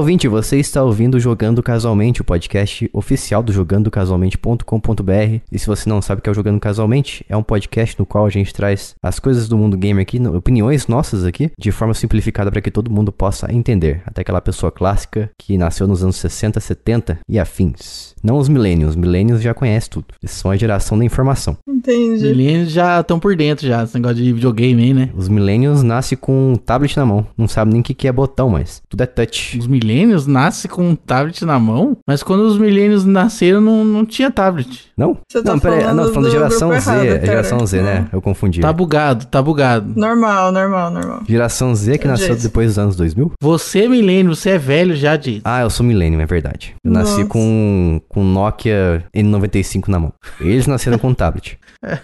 ouvinte, 0.00 0.26
você 0.26 0.56
está 0.56 0.82
ouvindo 0.82 1.20
Jogando 1.20 1.62
Casualmente, 1.62 2.22
o 2.22 2.24
podcast 2.24 2.88
oficial 2.90 3.42
do 3.42 3.52
jogandocasualmente.com.br. 3.52 5.40
E 5.52 5.58
se 5.58 5.66
você 5.66 5.90
não 5.90 6.00
sabe 6.00 6.20
o 6.20 6.22
que 6.22 6.30
é 6.30 6.32
o 6.32 6.34
Jogando 6.34 6.58
Casualmente, 6.58 7.22
é 7.28 7.36
um 7.36 7.42
podcast 7.42 7.98
no 7.98 8.06
qual 8.06 8.24
a 8.24 8.30
gente 8.30 8.54
traz 8.54 8.94
as 9.02 9.18
coisas 9.18 9.46
do 9.46 9.58
mundo 9.58 9.76
gamer 9.76 10.00
aqui, 10.00 10.18
opiniões 10.26 10.86
nossas 10.86 11.26
aqui, 11.26 11.50
de 11.58 11.70
forma 11.70 11.92
simplificada 11.92 12.50
para 12.50 12.62
que 12.62 12.70
todo 12.70 12.90
mundo 12.90 13.12
possa 13.12 13.52
entender. 13.52 14.00
Até 14.06 14.22
aquela 14.22 14.40
pessoa 14.40 14.72
clássica 14.72 15.30
que 15.36 15.58
nasceu 15.58 15.86
nos 15.86 16.02
anos 16.02 16.16
60, 16.16 16.58
70 16.60 17.18
e 17.28 17.38
afins. 17.38 18.14
Não 18.22 18.38
os 18.38 18.48
millennials, 18.48 18.96
millennials 18.96 19.42
já 19.42 19.52
conhecem 19.52 19.90
tudo. 19.90 20.06
Eles 20.22 20.32
são 20.32 20.50
a 20.50 20.56
geração 20.56 20.98
da 20.98 21.04
informação. 21.04 21.58
Entendi. 21.68 22.24
Milênios 22.24 22.70
já 22.70 23.00
estão 23.00 23.20
por 23.20 23.36
dentro 23.36 23.66
já, 23.66 23.82
esse 23.82 23.94
negócio 23.94 24.16
de 24.16 24.32
videogame 24.32 24.82
aí, 24.82 24.94
né? 24.94 25.10
Os 25.14 25.28
millennials 25.28 25.82
nascem 25.82 26.16
com 26.16 26.52
um 26.52 26.56
tablet 26.56 26.96
na 26.96 27.04
mão. 27.04 27.26
Não 27.36 27.46
sabem 27.46 27.72
nem 27.72 27.80
o 27.82 27.84
que 27.84 27.92
que 27.92 28.08
é 28.08 28.12
botão, 28.12 28.48
mas 28.48 28.80
tudo 28.88 29.02
é 29.02 29.06
touch. 29.06 29.58
Os 29.58 29.66
milênios 29.90 30.26
nascem 30.26 30.70
com 30.70 30.88
um 30.88 30.94
tablet 30.94 31.44
na 31.44 31.58
mão, 31.58 31.96
mas 32.06 32.22
quando 32.22 32.40
os 32.40 32.56
milênios 32.58 33.04
nasceram 33.04 33.60
não, 33.60 33.84
não 33.84 34.04
tinha 34.06 34.30
tablet. 34.30 34.90
Não? 34.96 35.18
Você 35.28 35.42
tá 35.42 35.52
não, 35.52 35.58
peraí. 35.58 35.80
falando 35.80 35.96
Não, 35.96 36.04
tô 36.06 36.12
falando 36.12 36.28
do 36.28 36.32
da 36.32 36.38
geração 36.38 36.68
grupo 36.68 36.82
Z. 36.84 36.90
errado, 36.90 37.06
é 37.06 37.26
geração 37.26 37.66
Z, 37.66 37.82
né? 37.82 38.08
Eu 38.12 38.22
confundi. 38.22 38.60
Tá 38.60 38.72
bugado, 38.72 39.26
tá 39.26 39.42
bugado. 39.42 39.92
Normal, 39.96 40.52
normal, 40.52 40.90
normal. 40.90 41.22
Geração 41.28 41.74
Z 41.74 41.98
que 41.98 42.06
nasceu 42.06 42.34
Jason. 42.34 42.48
depois 42.48 42.68
dos 42.68 42.78
anos 42.78 42.96
2000? 42.96 43.32
Você, 43.42 43.88
milênio, 43.88 44.34
você 44.34 44.50
é 44.50 44.58
velho 44.58 44.94
já, 44.94 45.16
Jason. 45.16 45.40
Ah, 45.44 45.62
eu 45.62 45.70
sou 45.70 45.84
millennium, 45.84 46.20
é 46.20 46.26
verdade. 46.26 46.74
Eu 46.84 46.92
nasci 46.92 47.12
Nossa. 47.12 47.24
com 47.26 48.00
com 48.08 48.22
Nokia 48.24 49.04
N95 49.14 49.88
na 49.88 49.98
mão. 49.98 50.12
Eles 50.40 50.66
nasceram 50.66 50.98
com 50.98 51.12
tablet. 51.12 51.58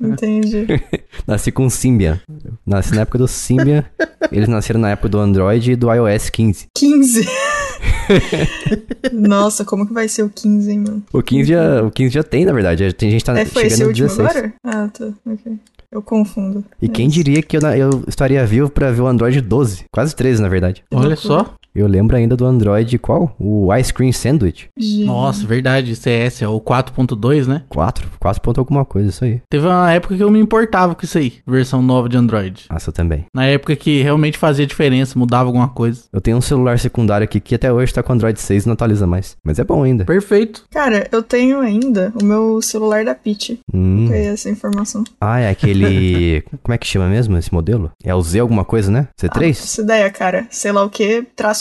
Entendi. 0.00 0.66
Nasci 1.26 1.52
com 1.52 1.70
Symbian. 1.70 2.20
Nasci 2.66 2.94
na 2.94 3.02
época 3.02 3.18
do 3.18 3.28
Symbian. 3.28 3.84
Eles 4.32 4.48
nasceram 4.48 4.80
na 4.80 4.90
época 4.90 5.08
do 5.08 5.18
Android 5.20 5.72
e 5.72 5.76
do 5.76 5.92
iOS 5.92 6.30
15. 6.30 6.66
15. 6.76 7.19
Nossa, 9.12 9.64
como 9.64 9.86
que 9.86 9.92
vai 9.92 10.08
ser 10.08 10.22
o 10.22 10.30
15, 10.30 10.70
hein, 10.70 10.80
mano? 10.80 11.02
O 11.12 11.22
15 11.22 11.48
já, 11.48 11.82
o 11.82 11.90
15 11.90 12.14
já 12.14 12.22
tem, 12.22 12.44
na 12.44 12.52
verdade. 12.52 12.92
Tem 12.92 13.10
gente 13.10 13.20
que 13.20 13.26
tá 13.26 13.38
É, 13.38 13.44
foi 13.44 13.66
esse 13.66 13.76
chegando 13.76 13.96
no 13.96 14.04
último 14.04 14.08
16. 14.08 14.28
agora? 14.36 14.54
Ah, 14.64 14.88
tá. 14.88 15.08
Ok. 15.26 15.52
Eu 15.92 16.02
confundo. 16.02 16.64
E 16.80 16.86
É 16.86 16.88
quem 16.88 17.06
isso. 17.06 17.14
diria 17.16 17.42
que 17.42 17.56
eu, 17.56 17.60
eu 17.62 18.04
estaria 18.06 18.44
vivo 18.46 18.68
pra 18.70 18.92
ver 18.92 19.00
o 19.00 19.06
Android 19.08 19.40
12? 19.40 19.84
Quase 19.92 20.14
13, 20.14 20.40
na 20.40 20.48
verdade. 20.48 20.84
Olha 20.92 21.16
só. 21.16 21.54
Eu 21.74 21.86
lembro 21.86 22.16
ainda 22.16 22.36
do 22.36 22.44
Android 22.44 22.98
qual? 22.98 23.34
O 23.38 23.74
Ice 23.76 23.92
Cream 23.92 24.12
Sandwich. 24.12 24.68
Gente. 24.76 25.04
Nossa, 25.04 25.46
verdade, 25.46 25.94
CS, 25.94 26.42
é 26.42 26.48
o 26.48 26.60
4.2, 26.60 27.46
né? 27.46 27.62
4, 27.68 28.10
4 28.18 28.42
ponto 28.42 28.58
alguma 28.58 28.84
coisa, 28.84 29.08
isso 29.08 29.24
aí. 29.24 29.40
Teve 29.48 29.66
uma 29.66 29.92
época 29.92 30.16
que 30.16 30.22
eu 30.22 30.30
me 30.30 30.40
importava 30.40 30.94
com 30.94 31.04
isso 31.04 31.18
aí, 31.18 31.34
versão 31.46 31.82
nova 31.82 32.08
de 32.08 32.16
Android. 32.16 32.66
Nossa, 32.70 32.90
eu 32.90 32.92
também. 32.92 33.24
Na 33.34 33.44
época 33.46 33.76
que 33.76 34.02
realmente 34.02 34.38
fazia 34.38 34.66
diferença, 34.66 35.18
mudava 35.18 35.48
alguma 35.48 35.68
coisa. 35.68 36.02
Eu 36.12 36.20
tenho 36.20 36.36
um 36.36 36.40
celular 36.40 36.78
secundário 36.78 37.24
aqui 37.24 37.40
que 37.40 37.54
até 37.54 37.72
hoje 37.72 37.92
tá 37.92 38.02
com 38.02 38.12
Android 38.12 38.40
6 38.40 38.64
e 38.64 38.66
não 38.66 38.74
atualiza 38.74 39.06
mais. 39.06 39.36
Mas 39.44 39.58
é 39.58 39.64
bom 39.64 39.82
ainda. 39.82 40.04
Perfeito. 40.04 40.64
Cara, 40.70 41.08
eu 41.12 41.22
tenho 41.22 41.60
ainda 41.60 42.12
o 42.20 42.24
meu 42.24 42.60
celular 42.62 43.04
da 43.04 43.14
Peach. 43.14 43.60
Hum. 43.72 44.06
Foi 44.08 44.18
essa 44.18 44.50
informação. 44.50 45.04
Ah, 45.20 45.40
é 45.40 45.50
aquele. 45.50 46.42
Como 46.62 46.74
é 46.74 46.78
que 46.78 46.86
chama 46.86 47.08
mesmo 47.08 47.36
esse 47.36 47.52
modelo? 47.52 47.90
É 48.02 48.14
o 48.14 48.20
Z 48.20 48.40
alguma 48.40 48.64
coisa, 48.64 48.90
né? 48.90 49.08
Ah, 49.22 49.26
Z3? 49.26 49.50
essa 49.50 49.82
ideia, 49.82 50.10
cara. 50.10 50.46
Sei 50.50 50.72
lá 50.72 50.82
o 50.84 50.90
que, 50.90 51.26
traço 51.36 51.59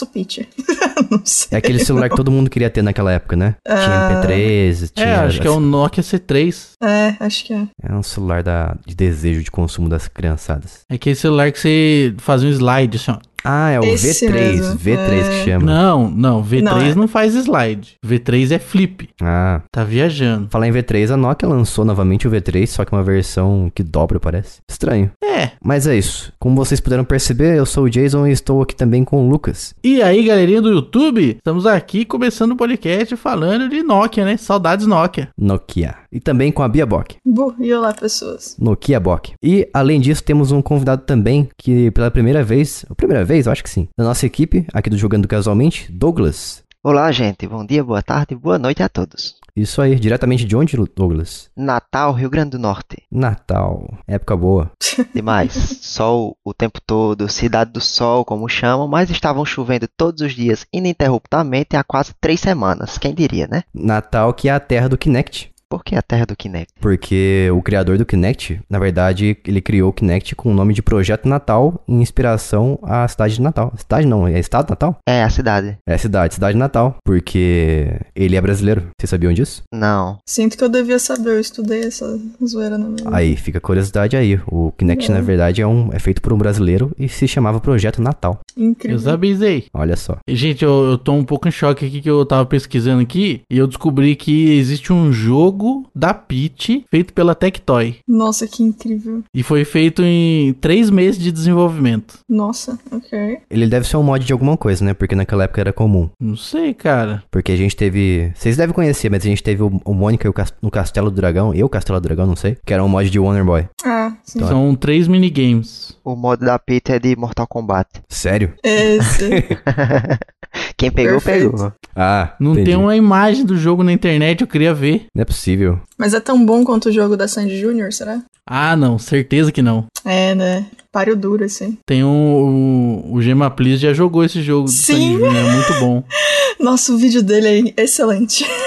Não 1.09 1.22
sei. 1.23 1.50
É 1.55 1.58
aquele 1.58 1.80
celular 1.80 2.09
que 2.09 2.16
todo 2.16 2.31
mundo 2.31 2.50
queria 2.50 2.69
ter 2.69 2.81
naquela 2.81 3.11
época, 3.11 3.36
né? 3.36 3.55
Tinha 3.66 3.78
Ah. 4.08 4.22
MP3, 4.23 4.92
tinha. 4.94 5.05
É, 5.08 5.16
acho 5.16 5.42
que 5.42 5.47
é 5.47 5.52
o 5.52 5.59
Nokia 5.59 6.03
C3. 6.03 6.72
É, 6.83 7.16
acho 7.19 7.45
que 7.45 7.53
é. 7.53 7.67
É 7.83 7.94
um 7.94 8.03
celular 8.03 8.44
da... 8.44 8.75
de 8.86 8.95
desejo 8.95 9.44
de 9.44 9.52
consumo 9.52 9.88
das 9.89 10.08
criançadas. 10.08 10.81
É 10.89 10.95
aquele 10.95 11.16
celular 11.16 11.52
que 11.52 11.59
você 11.59 12.14
fazia 12.17 12.47
um 12.50 12.52
slide, 12.52 12.97
assim, 12.97 13.11
ó. 13.11 13.17
Ah, 13.43 13.69
é 13.71 13.79
o 13.79 13.83
Esse 13.83 14.27
V3. 14.27 14.31
mesmo, 14.31 14.79
V3 14.79 14.97
é. 14.97 15.29
que 15.29 15.45
chama. 15.49 15.65
Não, 15.65 16.09
não, 16.09 16.43
V3 16.43 16.61
Não, 16.61 16.95
não, 16.95 17.03
é- 17.05 17.07
faz 17.07 17.35
slide. 17.35 17.95
V3 18.05 18.51
é 18.51 18.59
flip. 18.59 19.09
Ah. 19.21 19.61
Tá 19.71 19.83
viajando. 19.83 20.47
Falar 20.49 20.67
em 20.67 20.71
V3, 20.71 21.11
a 21.11 21.17
Nokia 21.17 21.47
lançou 21.47 21.86
novamente 21.86 22.27
o 22.27 22.31
V3, 22.31 22.67
só 22.67 22.83
que 22.86 22.91
uma 22.91 23.03
versão 23.03 23.71
que 23.73 23.83
dobra, 23.83 24.19
parece. 24.19 24.59
Estranho. 24.69 25.11
É. 25.23 25.52
Mas 25.64 25.87
é 25.87 25.97
isso. 25.97 26.33
Como 26.39 26.55
vocês 26.55 26.80
puderam 26.80 27.03
perceber, 27.03 27.58
eu 27.58 27.65
sou 27.65 27.86
o 27.86 27.89
Jason 27.89 28.27
e 28.27 28.31
estou 28.31 28.61
aqui 28.61 28.75
também 28.75 29.03
com 29.03 29.25
o 29.25 29.30
Lucas. 29.30 29.73
E 29.83 30.02
aí, 30.02 30.23
galerinha 30.25 30.61
do 30.61 30.69
YouTube, 30.69 31.35
estamos 31.37 31.65
aqui 31.65 32.03
começando 32.05 32.52
o 32.52 32.55
podcast 32.58 33.15
falando 33.15 33.69
de 33.69 33.81
Nokia, 33.83 34.25
né? 34.25 34.37
Saudades 34.37 34.85
Nokia. 34.85 35.30
Nokia. 35.37 35.95
E 36.11 36.19
também 36.19 36.52
com 36.52 36.64
a 36.64 36.67
Bia 36.67 36.85
Bock. 36.85 37.15
Bu, 37.25 37.53
e 37.59 37.73
olá, 37.73 37.93
pessoas. 37.93 38.55
Nokia 38.59 38.99
Bock. 38.99 39.33
E, 39.43 39.67
além 39.73 39.99
disso, 40.02 40.23
temos 40.23 40.52
um 40.52 40.61
convidado 40.61 41.03
também 41.05 41.47
que, 41.58 41.91
pela 41.91 42.09
primeira 42.11 42.43
vez, 42.43 42.85
a 42.89 42.95
primeira 42.95 43.23
vez, 43.23 43.28
eu 43.29 43.51
acho 43.51 43.63
que 43.63 43.69
sim, 43.69 43.87
da 43.95 44.03
nossa 44.03 44.25
equipe, 44.25 44.65
aqui 44.73 44.89
do 44.89 44.97
Jogando 44.97 45.27
Casualmente, 45.27 45.91
Douglas. 45.91 46.63
Olá, 46.83 47.11
gente. 47.11 47.45
Bom 47.45 47.63
dia, 47.63 47.83
boa 47.83 48.01
tarde, 48.01 48.33
boa 48.33 48.57
noite 48.57 48.81
a 48.81 48.89
todos. 48.89 49.35
Isso 49.55 49.81
aí, 49.81 49.99
diretamente 49.99 50.45
de 50.45 50.55
onde, 50.55 50.75
Douglas? 50.95 51.49
Natal, 51.55 52.11
Rio 52.13 52.29
Grande 52.29 52.51
do 52.51 52.59
Norte. 52.59 53.03
Natal. 53.11 53.99
Época 54.07 54.35
boa. 54.35 54.71
Demais. 55.13 55.53
Sol 55.53 56.37
o 56.43 56.53
tempo 56.53 56.79
todo, 56.83 57.29
cidade 57.29 57.71
do 57.71 57.81
sol, 57.81 58.25
como 58.25 58.49
chamam, 58.49 58.87
mas 58.87 59.11
estavam 59.11 59.45
chovendo 59.45 59.87
todos 59.95 60.21
os 60.21 60.33
dias 60.33 60.65
ininterruptamente 60.73 61.75
há 61.75 61.83
quase 61.83 62.13
três 62.19 62.39
semanas. 62.39 62.97
Quem 62.97 63.13
diria, 63.13 63.47
né? 63.47 63.63
Natal, 63.73 64.33
que 64.33 64.49
é 64.49 64.53
a 64.53 64.59
terra 64.59 64.89
do 64.89 64.97
Kinect. 64.97 65.51
Por 65.69 65.83
que 65.83 65.95
a 65.95 66.02
terra 66.02 66.25
do 66.25 66.35
Kinect? 66.35 66.73
Porque 66.81 67.47
o 67.53 67.61
criador 67.61 67.95
do 67.97 68.05
Kinect, 68.05 68.59
na 68.67 68.80
verdade, 68.80 69.37
ele 69.45 69.61
criou 69.61 69.89
o 69.91 69.93
Kinect 69.93 70.35
com 70.35 70.49
o 70.52 70.53
nome 70.53 70.73
de 70.73 70.81
Projeto 70.81 71.27
Natal, 71.30 71.83
em 71.87 72.02
inspiração 72.02 72.80
à 72.81 73.07
cidade 73.07 73.35
de 73.35 73.41
Natal. 73.41 73.71
Cidade 73.77 74.08
não, 74.08 74.27
é 74.27 74.39
Estado 74.39 74.65
de 74.65 74.71
Natal? 74.71 74.97
É 75.08 75.21
a 75.23 75.29
cidade. 75.29 75.77
É 75.87 75.95
cidade, 75.95 76.33
cidade 76.33 76.53
de 76.53 76.59
Natal. 76.59 76.95
Porque 77.05 77.87
ele 78.15 78.35
é 78.35 78.41
brasileiro. 78.41 78.87
Vocês 78.99 79.11
sabiam 79.11 79.31
disso? 79.31 79.61
Não. 79.71 80.17
Sinto 80.27 80.58
que 80.58 80.63
eu 80.63 80.69
devia 80.69 80.97
saber, 80.97 81.29
eu 81.35 81.39
estudei 81.39 81.81
essa 81.81 82.19
zoeira 82.43 82.75
na 82.77 82.87
minha. 82.89 83.08
Aí, 83.11 83.35
fica 83.35 83.59
a 83.59 83.61
curiosidade 83.61 84.17
aí. 84.17 84.39
O 84.47 84.71
Kinect, 84.71 85.11
É. 85.11 85.13
na 85.13 85.21
verdade, 85.21 85.61
é, 85.61 85.67
um, 85.67 85.89
é 85.93 85.99
feito 85.99 86.19
por 86.19 86.33
um 86.33 86.37
brasileiro 86.37 86.91
e 86.97 87.08
se 87.08 87.27
chamava 87.27 87.59
Projeto 87.59 88.02
Natal. 88.02 88.39
Incrível. 88.58 88.99
Eu 89.05 89.13
avisei. 89.13 89.65
Olha 89.71 89.95
só. 89.95 90.17
E, 90.27 90.35
Gente, 90.35 90.65
eu, 90.65 90.85
eu 90.91 90.97
tô 90.97 91.13
um 91.13 91.23
pouco 91.23 91.47
em 91.47 91.52
choque 91.52 91.85
aqui 91.85 92.02
que 92.02 92.09
eu 92.09 92.25
tava 92.25 92.43
pesquisando 92.45 93.02
aqui 93.03 93.41
e 93.52 93.58
eu 93.59 93.67
descobri 93.67 94.15
que 94.15 94.58
existe 94.58 94.91
um 94.91 95.11
jogo 95.11 95.58
da 95.95 96.14
Peach 96.14 96.86
feito 96.89 97.14
pela 97.14 97.36
Tectoy. 97.36 97.97
Nossa, 98.08 98.47
que 98.47 98.64
incrível. 98.64 99.23
E 99.33 99.43
foi 99.43 99.65
feito 99.65 100.02
em 100.03 100.53
três 100.53 100.89
meses 100.89 101.21
de 101.21 101.31
desenvolvimento. 101.31 102.20
Nossa, 102.30 102.77
ok. 102.92 103.39
Ele 103.49 103.67
deve 103.67 103.87
ser 103.87 103.97
um 103.97 104.03
mod 104.03 104.23
de 104.25 104.33
alguma 104.33 104.55
coisa, 104.58 104.83
né? 104.83 104.93
Porque 104.93 105.15
naquela 105.15 105.43
época 105.43 105.61
era 105.61 105.73
comum. 105.73 106.09
Não 106.20 106.36
sei, 106.36 106.73
cara. 106.73 107.23
Porque 107.31 107.52
a 107.52 107.55
gente 107.55 107.75
teve. 107.75 108.31
Vocês 108.36 108.58
devem 108.58 108.73
conhecer, 108.73 109.09
mas 109.09 109.23
a 109.23 109.27
gente 109.27 109.43
teve 109.43 109.61
o, 109.64 109.81
o 109.86 109.93
Mônica 109.93 110.27
e 110.27 110.30
o 110.30 110.33
Cas- 110.33 110.53
no 110.61 110.71
Castelo 110.71 111.09
do 111.09 111.15
Dragão. 111.15 111.53
Eu, 111.53 111.67
Castelo 111.70 111.99
do 111.99 112.03
Dragão, 112.03 112.26
não 112.27 112.36
sei. 112.36 112.58
Que 112.65 112.73
era 112.73 112.83
um 112.83 112.87
mod 112.89 113.09
de 113.09 113.20
Wonder 113.20 113.43
Boy. 113.45 113.67
Ah, 113.83 114.14
sim. 114.23 114.39
São 114.39 114.76
três 114.76 115.08
minigames. 115.08 115.97
O 116.03 116.15
modo 116.15 116.45
da 116.45 116.58
Peach 116.58 116.91
é 116.91 116.99
de 116.99 117.15
Mortal 117.15 117.47
Kombat. 117.47 117.89
Sério? 118.08 118.53
Esse. 118.64 119.30
Quem 120.79 120.89
pegou, 120.89 121.19
Perfeito. 121.19 121.51
pegou. 121.51 121.73
Ah, 121.93 122.33
Não 122.39 122.53
entendi. 122.53 122.67
tem 122.71 122.75
uma 122.77 122.95
imagem 122.95 123.43
do 123.45 123.57
jogo 123.57 123.83
na 123.83 123.91
internet, 123.91 124.39
eu 124.39 124.47
queria 124.47 124.73
ver. 124.73 125.07
Não 125.13 125.21
é 125.21 125.25
possível. 125.25 125.77
Mas 125.97 126.13
é 126.13 126.21
tão 126.21 126.43
bom 126.45 126.63
quanto 126.63 126.87
o 126.87 126.91
jogo 126.91 127.17
da 127.17 127.27
Sandy 127.27 127.59
Jr., 127.59 127.91
será? 127.91 128.21
Ah, 128.47 128.77
não, 128.77 128.97
certeza 128.97 129.51
que 129.51 129.62
não. 129.62 129.85
É, 130.06 130.33
né? 130.33 130.65
Páreo 130.89 131.17
duro, 131.17 131.44
assim. 131.44 131.77
Tem 131.85 132.01
um. 132.03 133.03
O, 133.12 133.15
o 133.15 133.21
Gema 133.21 133.51
Please 133.51 133.77
já 133.81 133.94
jogou 133.94 134.23
esse 134.23 134.41
jogo 134.41 134.63
do 134.65 134.71
Sim. 134.71 134.94
Sandy 134.94 135.13
Júnior, 135.13 135.35
é 135.35 135.51
muito 135.51 135.73
bom. 135.81 136.03
Nossa, 136.59 136.94
o 136.94 136.97
vídeo 136.97 137.21
dele 137.21 137.73
é 137.75 137.83
excelente. 137.83 138.45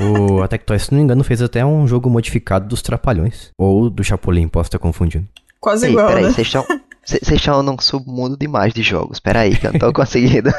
O 0.00 0.40
a 0.42 0.48
Tectoy, 0.48 0.78
se 0.78 0.92
não 0.92 0.98
me 0.98 1.04
engano, 1.04 1.24
fez 1.24 1.42
até 1.42 1.66
um 1.66 1.86
jogo 1.86 2.08
modificado 2.08 2.68
dos 2.68 2.80
Trapalhões. 2.80 3.48
Ou 3.58 3.90
do 3.90 4.04
Chapolin, 4.04 4.46
posso 4.46 4.68
estar 4.68 4.78
confundindo. 4.78 5.26
Quase 5.60 5.86
Ei, 5.86 5.92
igual, 5.92 6.06
peraí, 6.06 6.24
né? 6.24 6.30
vocês 6.30 6.46
estão. 6.46 6.64
Vocês 7.04 7.28
estão 7.32 7.62
num 7.64 7.76
submundo 7.80 8.36
demais 8.38 8.72
de 8.72 8.82
jogos. 8.82 9.18
Peraí, 9.18 9.56
que 9.56 9.66
eu 9.66 9.72
não 9.72 9.78
tô 9.80 9.92
conseguindo 9.94 10.50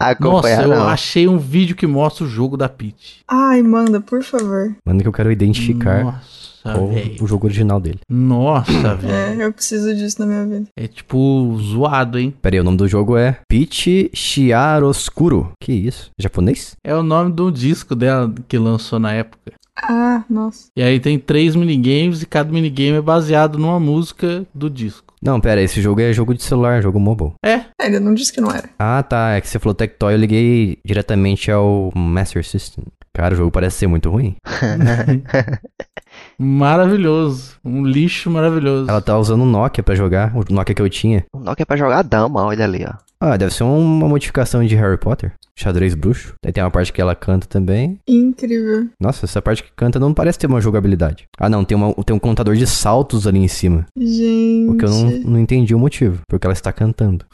Nossa, 0.00 0.12
acompanhar, 0.12 0.62
eu 0.62 0.68
não. 0.68 0.86
achei 0.88 1.26
um 1.26 1.38
vídeo 1.38 1.74
que 1.74 1.86
mostra 1.86 2.24
o 2.24 2.28
jogo 2.28 2.56
da 2.56 2.68
Peach. 2.68 3.22
Ai, 3.26 3.62
manda, 3.62 4.00
por 4.00 4.22
favor. 4.22 4.76
Mano, 4.86 5.02
que 5.02 5.08
eu 5.08 5.12
quero 5.12 5.32
identificar 5.32 6.04
Nossa, 6.04 6.80
o 7.20 7.26
jogo 7.26 7.46
original 7.46 7.80
dele. 7.80 7.98
Nossa, 8.08 8.94
velho. 8.94 9.42
É, 9.42 9.44
eu 9.46 9.52
preciso 9.52 9.92
disso 9.96 10.20
na 10.20 10.26
minha 10.26 10.46
vida. 10.46 10.68
É 10.76 10.86
tipo 10.86 11.58
zoado, 11.60 12.16
hein? 12.16 12.32
Pera 12.40 12.54
aí, 12.56 12.60
o 12.60 12.64
nome 12.64 12.76
do 12.76 12.86
jogo 12.86 13.16
é 13.16 13.38
Peach 13.48 14.08
Chiaroscuro. 14.14 15.50
Que 15.60 15.72
isso? 15.72 16.10
Japonês? 16.16 16.76
É 16.84 16.94
o 16.94 17.02
nome 17.02 17.32
do 17.32 17.50
disco 17.50 17.96
dela 17.96 18.32
que 18.46 18.56
lançou 18.56 19.00
na 19.00 19.12
época. 19.12 19.52
Ah, 19.82 20.24
nossa. 20.30 20.68
E 20.76 20.82
aí 20.82 21.00
tem 21.00 21.18
três 21.18 21.54
minigames 21.56 22.22
e 22.22 22.26
cada 22.26 22.52
minigame 22.52 22.98
é 22.98 23.02
baseado 23.02 23.58
numa 23.58 23.78
música 23.80 24.44
do 24.54 24.68
disco. 24.70 25.07
Não, 25.22 25.40
pera, 25.40 25.60
esse 25.60 25.80
jogo 25.80 26.00
é 26.00 26.12
jogo 26.12 26.34
de 26.34 26.42
celular, 26.42 26.82
jogo 26.82 27.00
mobile. 27.00 27.32
É, 27.44 27.60
É, 27.80 27.86
ele 27.86 27.98
não 28.00 28.14
disse 28.14 28.32
que 28.32 28.40
não 28.40 28.50
era. 28.50 28.68
Ah, 28.78 29.02
tá. 29.02 29.32
É 29.32 29.40
que 29.40 29.48
você 29.48 29.58
falou 29.58 29.74
Tectoy, 29.74 30.14
eu 30.14 30.18
liguei 30.18 30.78
diretamente 30.84 31.50
ao 31.50 31.90
Master 31.94 32.44
System. 32.44 32.84
Cara, 33.14 33.34
o 33.34 33.36
jogo 33.36 33.50
parece 33.50 33.78
ser 33.78 33.86
muito 33.88 34.10
ruim. 34.10 34.36
maravilhoso. 36.38 37.56
Um 37.64 37.84
lixo 37.84 38.30
maravilhoso. 38.30 38.88
Ela 38.88 39.00
tá 39.00 39.18
usando 39.18 39.42
o 39.42 39.46
Nokia 39.46 39.82
pra 39.82 39.94
jogar, 39.94 40.32
o 40.36 40.44
Nokia 40.52 40.74
que 40.74 40.82
eu 40.82 40.88
tinha. 40.88 41.24
O 41.34 41.40
Nokia 41.40 41.62
é 41.62 41.66
pra 41.66 41.76
jogar 41.76 42.02
dama, 42.02 42.44
olha 42.44 42.64
ali, 42.64 42.84
ó. 42.86 42.92
Ah, 43.20 43.36
deve 43.36 43.52
ser 43.52 43.64
uma 43.64 44.06
modificação 44.08 44.64
de 44.64 44.76
Harry 44.76 44.96
Potter. 44.98 45.32
Xadrez 45.58 45.94
bruxo. 45.94 46.34
Daí 46.42 46.52
tem 46.52 46.62
uma 46.62 46.70
parte 46.70 46.92
que 46.92 47.00
ela 47.00 47.14
canta 47.14 47.46
também. 47.46 47.98
Incrível. 48.06 48.88
Nossa, 49.00 49.26
essa 49.26 49.42
parte 49.42 49.62
que 49.62 49.70
canta 49.74 49.98
não 49.98 50.14
parece 50.14 50.38
ter 50.38 50.46
uma 50.46 50.60
jogabilidade. 50.60 51.24
Ah, 51.38 51.48
não, 51.48 51.64
tem, 51.64 51.76
uma, 51.76 51.92
tem 52.04 52.14
um 52.14 52.18
contador 52.18 52.54
de 52.54 52.66
saltos 52.66 53.26
ali 53.26 53.38
em 53.40 53.48
cima. 53.48 53.86
Gente. 53.96 54.70
O 54.70 54.76
que 54.76 54.84
eu 54.84 54.90
não, 54.90 55.10
não 55.32 55.38
entendi 55.40 55.74
o 55.74 55.78
motivo. 55.78 56.20
Porque 56.28 56.46
ela 56.46 56.54
está 56.54 56.72
cantando. 56.72 57.24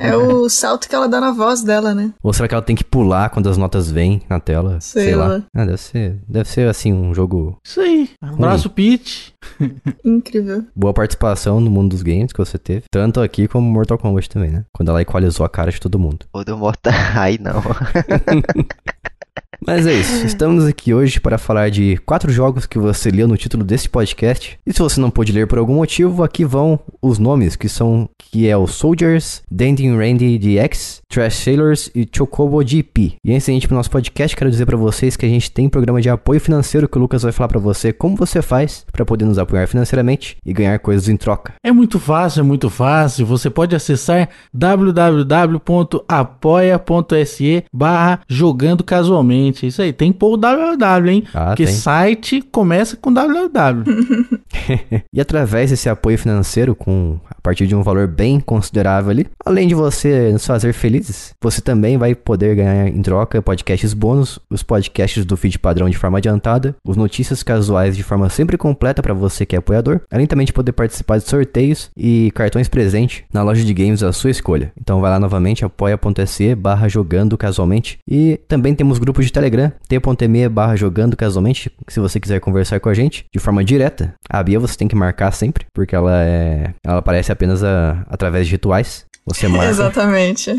É 0.00 0.16
o 0.16 0.48
salto 0.48 0.88
que 0.88 0.94
ela 0.94 1.08
dá 1.08 1.20
na 1.20 1.32
voz 1.32 1.62
dela, 1.62 1.94
né? 1.94 2.12
Ou 2.22 2.32
será 2.32 2.46
que 2.48 2.54
ela 2.54 2.62
tem 2.62 2.76
que 2.76 2.84
pular 2.84 3.30
quando 3.30 3.48
as 3.48 3.56
notas 3.56 3.90
vêm 3.90 4.22
na 4.28 4.38
tela? 4.38 4.80
Sei 4.80 5.14
lá. 5.14 5.42
Ah, 5.54 5.64
deve 5.64 5.78
ser, 5.78 6.18
deve 6.28 6.48
ser 6.48 6.68
assim, 6.68 6.92
um 6.92 7.14
jogo. 7.14 7.58
Isso 7.64 7.80
aí. 7.80 8.10
Abraço, 8.22 8.70
Peach. 8.70 9.34
Incrível. 10.04 10.64
Boa 10.74 10.92
participação 10.92 11.60
no 11.60 11.70
mundo 11.70 11.90
dos 11.90 12.02
games 12.02 12.32
que 12.32 12.38
você 12.38 12.58
teve. 12.58 12.84
Tanto 12.90 13.20
aqui 13.20 13.48
como 13.48 13.68
Mortal 13.68 13.98
Kombat 13.98 14.28
também, 14.28 14.50
né? 14.50 14.64
Quando 14.72 14.90
ela 14.90 15.02
equalizou 15.02 15.44
a 15.44 15.48
cara 15.48 15.70
de 15.70 15.80
todo 15.80 15.98
mundo. 15.98 16.26
O 16.32 16.44
do 16.44 16.56
Mortal. 16.56 16.92
Aí 17.16 17.38
não. 17.40 17.55
houden. 17.62 18.66
Mas 19.64 19.86
é 19.86 19.94
isso, 19.94 20.26
estamos 20.26 20.64
aqui 20.64 20.92
hoje 20.92 21.20
para 21.20 21.38
falar 21.38 21.70
de 21.70 21.96
quatro 22.04 22.32
jogos 22.32 22.66
que 22.66 22.78
você 22.78 23.10
leu 23.10 23.28
no 23.28 23.36
título 23.36 23.64
desse 23.64 23.88
podcast. 23.88 24.58
E 24.66 24.72
se 24.72 24.80
você 24.80 25.00
não 25.00 25.10
pôde 25.10 25.32
ler 25.32 25.46
por 25.46 25.58
algum 25.58 25.76
motivo, 25.76 26.22
aqui 26.22 26.44
vão 26.44 26.78
os 27.00 27.18
nomes 27.18 27.56
que 27.56 27.68
são 27.68 28.08
que 28.30 28.48
é 28.48 28.56
o 28.56 28.66
Soldiers, 28.66 29.42
Danding 29.50 29.96
Randy 29.96 30.38
DX, 30.38 31.00
Trash 31.08 31.36
Sailors 31.36 31.90
e 31.94 32.06
Chocobo 32.10 32.62
GP. 32.62 33.14
E 33.24 33.32
antes 33.32 33.46
da 33.46 33.52
gente 33.52 33.66
pro 33.66 33.76
nosso 33.76 33.90
podcast, 33.90 34.36
quero 34.36 34.50
dizer 34.50 34.66
para 34.66 34.76
vocês 34.76 35.16
que 35.16 35.24
a 35.24 35.28
gente 35.28 35.50
tem 35.50 35.66
um 35.66 35.70
programa 35.70 36.00
de 36.02 36.10
apoio 36.10 36.40
financeiro 36.40 36.88
que 36.88 36.98
o 36.98 37.00
Lucas 37.00 37.22
vai 37.22 37.32
falar 37.32 37.48
para 37.48 37.58
você 37.60 37.92
como 37.92 38.16
você 38.16 38.42
faz 38.42 38.84
para 38.92 39.04
poder 39.04 39.24
nos 39.24 39.38
apoiar 39.38 39.66
financeiramente 39.66 40.36
e 40.44 40.52
ganhar 40.52 40.78
coisas 40.80 41.08
em 41.08 41.16
troca. 41.16 41.54
É 41.62 41.72
muito 41.72 41.98
fácil, 41.98 42.40
é 42.40 42.42
muito 42.42 42.68
fácil. 42.68 43.24
Você 43.26 43.48
pode 43.48 43.74
acessar 43.74 44.28
www.apoia.se 44.52 45.64
barra 47.72 48.20
Isso 49.50 49.82
aí, 49.82 49.92
tem 49.92 50.12
que 50.12 50.18
pôr 50.18 50.34
o 50.34 50.36
www, 50.36 51.10
hein? 51.10 51.24
Ah, 51.34 51.46
Porque 51.46 51.64
tem. 51.64 51.74
site 51.74 52.42
começa 52.50 52.96
com 52.96 53.12
www. 53.12 53.84
E 55.12 55.20
através 55.20 55.70
desse 55.70 55.88
apoio 55.88 56.18
financeiro, 56.18 56.74
com 56.74 57.18
a 57.30 57.40
partir 57.40 57.66
de 57.66 57.74
um 57.74 57.82
valor 57.82 58.06
bem 58.06 58.40
considerável 58.40 59.10
ali, 59.10 59.26
além 59.44 59.68
de 59.68 59.74
você 59.74 60.32
nos 60.32 60.44
fazer 60.46 60.72
felizes, 60.72 61.32
você 61.40 61.60
também 61.60 61.96
vai 61.96 62.14
poder 62.14 62.56
ganhar 62.56 62.88
em 62.88 63.00
troca 63.02 63.40
podcasts 63.40 63.94
bônus, 63.94 64.38
os 64.50 64.62
podcasts 64.62 65.24
do 65.24 65.36
feed 65.36 65.58
padrão 65.58 65.88
de 65.88 65.96
forma 65.96 66.18
adiantada, 66.18 66.74
os 66.84 66.96
notícias 66.96 67.42
casuais 67.42 67.96
de 67.96 68.02
forma 68.02 68.28
sempre 68.28 68.56
completa 68.58 69.02
para 69.02 69.14
você 69.14 69.46
que 69.46 69.54
é 69.54 69.58
apoiador, 69.58 70.00
além 70.10 70.26
também 70.26 70.46
de 70.46 70.52
poder 70.52 70.72
participar 70.72 71.18
de 71.18 71.28
sorteios 71.28 71.90
e 71.96 72.30
cartões 72.34 72.68
presente 72.68 73.24
na 73.32 73.42
loja 73.42 73.64
de 73.64 73.72
games 73.74 74.00
da 74.00 74.12
sua 74.12 74.30
escolha. 74.30 74.72
Então 74.80 75.00
vai 75.00 75.10
lá 75.10 75.18
novamente, 75.20 75.64
apoia.se 75.64 76.54
barra 76.54 76.88
jogando 76.88 77.38
casualmente. 77.38 77.98
E 78.08 78.40
também 78.48 78.74
temos 78.74 78.98
grupos 78.98 79.24
de 79.24 79.32
Telegram, 79.36 79.70
t.me 79.86 80.48
barra 80.48 80.76
jogando 80.76 81.14
casualmente, 81.14 81.70
se 81.88 82.00
você 82.00 82.18
quiser 82.18 82.40
conversar 82.40 82.80
com 82.80 82.88
a 82.88 82.94
gente 82.94 83.26
de 83.30 83.38
forma 83.38 83.62
direta. 83.62 84.14
A 84.30 84.42
Bia 84.42 84.58
você 84.58 84.78
tem 84.78 84.88
que 84.88 84.96
marcar 84.96 85.30
sempre, 85.30 85.66
porque 85.74 85.94
ela 85.94 86.22
é. 86.24 86.72
Ela 86.82 87.00
aparece 87.00 87.30
apenas 87.30 87.62
a- 87.62 88.02
através 88.08 88.46
de 88.46 88.52
rituais. 88.52 89.04
Você 89.26 89.48
marca 89.48 89.68
Exatamente. 89.68 90.50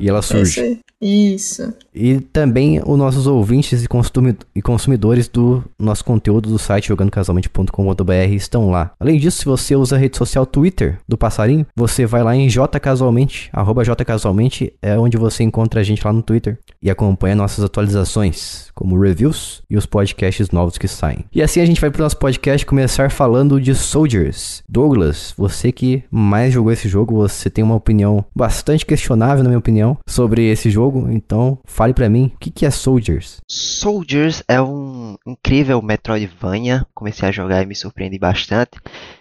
e 0.00 0.08
ela 0.08 0.20
surge. 0.22 0.80
Isso. 1.00 1.72
E 1.94 2.20
também 2.20 2.80
os 2.84 2.98
nossos 2.98 3.26
ouvintes 3.26 3.82
e, 3.84 3.88
consumi- 3.88 4.36
e 4.54 4.62
consumidores 4.62 5.28
do 5.28 5.62
nosso 5.78 6.04
conteúdo 6.04 6.48
do 6.48 6.58
site 6.58 6.88
jogandocasualmente.com.br 6.88 8.12
estão 8.34 8.70
lá. 8.70 8.92
Além 8.98 9.18
disso, 9.18 9.38
se 9.38 9.44
você 9.44 9.74
usa 9.76 9.96
a 9.96 9.98
rede 9.98 10.16
social 10.16 10.44
Twitter 10.46 10.98
do 11.08 11.16
Passarinho, 11.18 11.66
você 11.76 12.06
vai 12.06 12.22
lá 12.22 12.34
em 12.34 12.48
jcasualmente, 12.48 13.48
arroba 13.52 13.84
jcasualmente, 13.84 14.72
é 14.82 14.98
onde 14.98 15.16
você 15.16 15.42
encontra 15.42 15.80
a 15.80 15.82
gente 15.82 16.04
lá 16.04 16.12
no 16.12 16.22
Twitter 16.22 16.58
e 16.82 16.90
acompanha 16.90 17.34
nossas 17.34 17.64
atualizações, 17.64 18.66
como 18.74 18.98
reviews 19.00 19.62
e 19.70 19.76
os 19.76 19.86
podcasts 19.86 20.50
novos 20.50 20.78
que 20.78 20.88
saem. 20.88 21.24
E 21.32 21.42
assim 21.42 21.60
a 21.60 21.66
gente 21.66 21.80
vai 21.80 21.90
pro 21.90 22.02
nosso 22.02 22.16
podcast 22.18 22.64
começar 22.66 23.10
falando 23.10 23.60
de 23.60 23.74
Soldiers. 23.74 24.62
Douglas, 24.68 25.34
você 25.36 25.72
que 25.72 26.04
mais 26.10 26.52
jogou 26.52 26.72
esse 26.72 26.88
jogo, 26.88 27.14
você 27.16 27.48
tem 27.50 27.64
uma 27.64 27.74
opinião 27.86 28.24
bastante 28.34 28.84
questionável, 28.84 29.44
na 29.44 29.48
minha 29.48 29.58
opinião, 29.58 29.96
sobre 30.06 30.50
esse 30.50 30.68
jogo, 30.70 31.08
então 31.08 31.58
fale 31.64 31.94
pra 31.94 32.08
mim, 32.08 32.32
o 32.34 32.38
que, 32.38 32.50
que 32.50 32.66
é 32.66 32.70
Soldiers? 32.70 33.40
Soldiers 33.48 34.42
é 34.48 34.60
um 34.60 35.16
incrível 35.24 35.80
Metroidvania. 35.80 36.84
Comecei 36.92 37.28
a 37.28 37.32
jogar 37.32 37.62
e 37.62 37.66
me 37.66 37.76
surpreendi 37.76 38.18
bastante. 38.18 38.72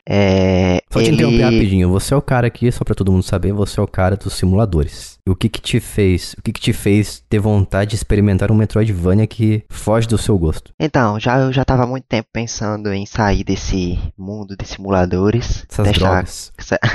É, 0.07 0.81
Só 0.91 0.99
te 0.99 1.05
ele- 1.07 1.15
interromper 1.15 1.41
rapidinho, 1.43 1.89
você 1.89 2.13
é 2.13 2.17
o 2.17 2.21
cara 2.21 2.45
aqui, 2.47 2.71
só 2.71 2.83
pra 2.83 2.93
todo 2.93 3.11
mundo 3.11 3.23
saber, 3.23 3.51
você 3.53 3.79
é 3.79 3.83
o 3.83 3.87
cara 3.87 4.15
dos 4.15 4.33
simuladores. 4.33 5.17
E 5.27 5.31
o 5.31 5.35
que 5.35 5.49
que 5.49 5.59
te 5.59 5.79
fez, 5.79 6.35
o 6.37 6.41
que 6.43 6.53
que 6.53 6.61
te 6.61 6.71
fez 6.73 7.23
ter 7.27 7.39
vontade 7.39 7.89
de 7.91 7.95
experimentar 7.95 8.51
um 8.51 8.55
Metroidvania 8.55 9.25
que 9.25 9.63
foge 9.69 10.07
do 10.07 10.17
seu 10.19 10.37
gosto? 10.37 10.71
Então, 10.79 11.19
já, 11.19 11.39
eu 11.39 11.51
já 11.51 11.63
estava 11.63 11.83
há 11.83 11.87
muito 11.87 12.05
tempo 12.07 12.29
pensando 12.31 12.93
em 12.93 13.07
sair 13.07 13.43
desse 13.43 13.97
mundo 14.15 14.55
de 14.55 14.67
simuladores. 14.67 15.65
Essas 15.69 15.91
drogas. 15.93 16.53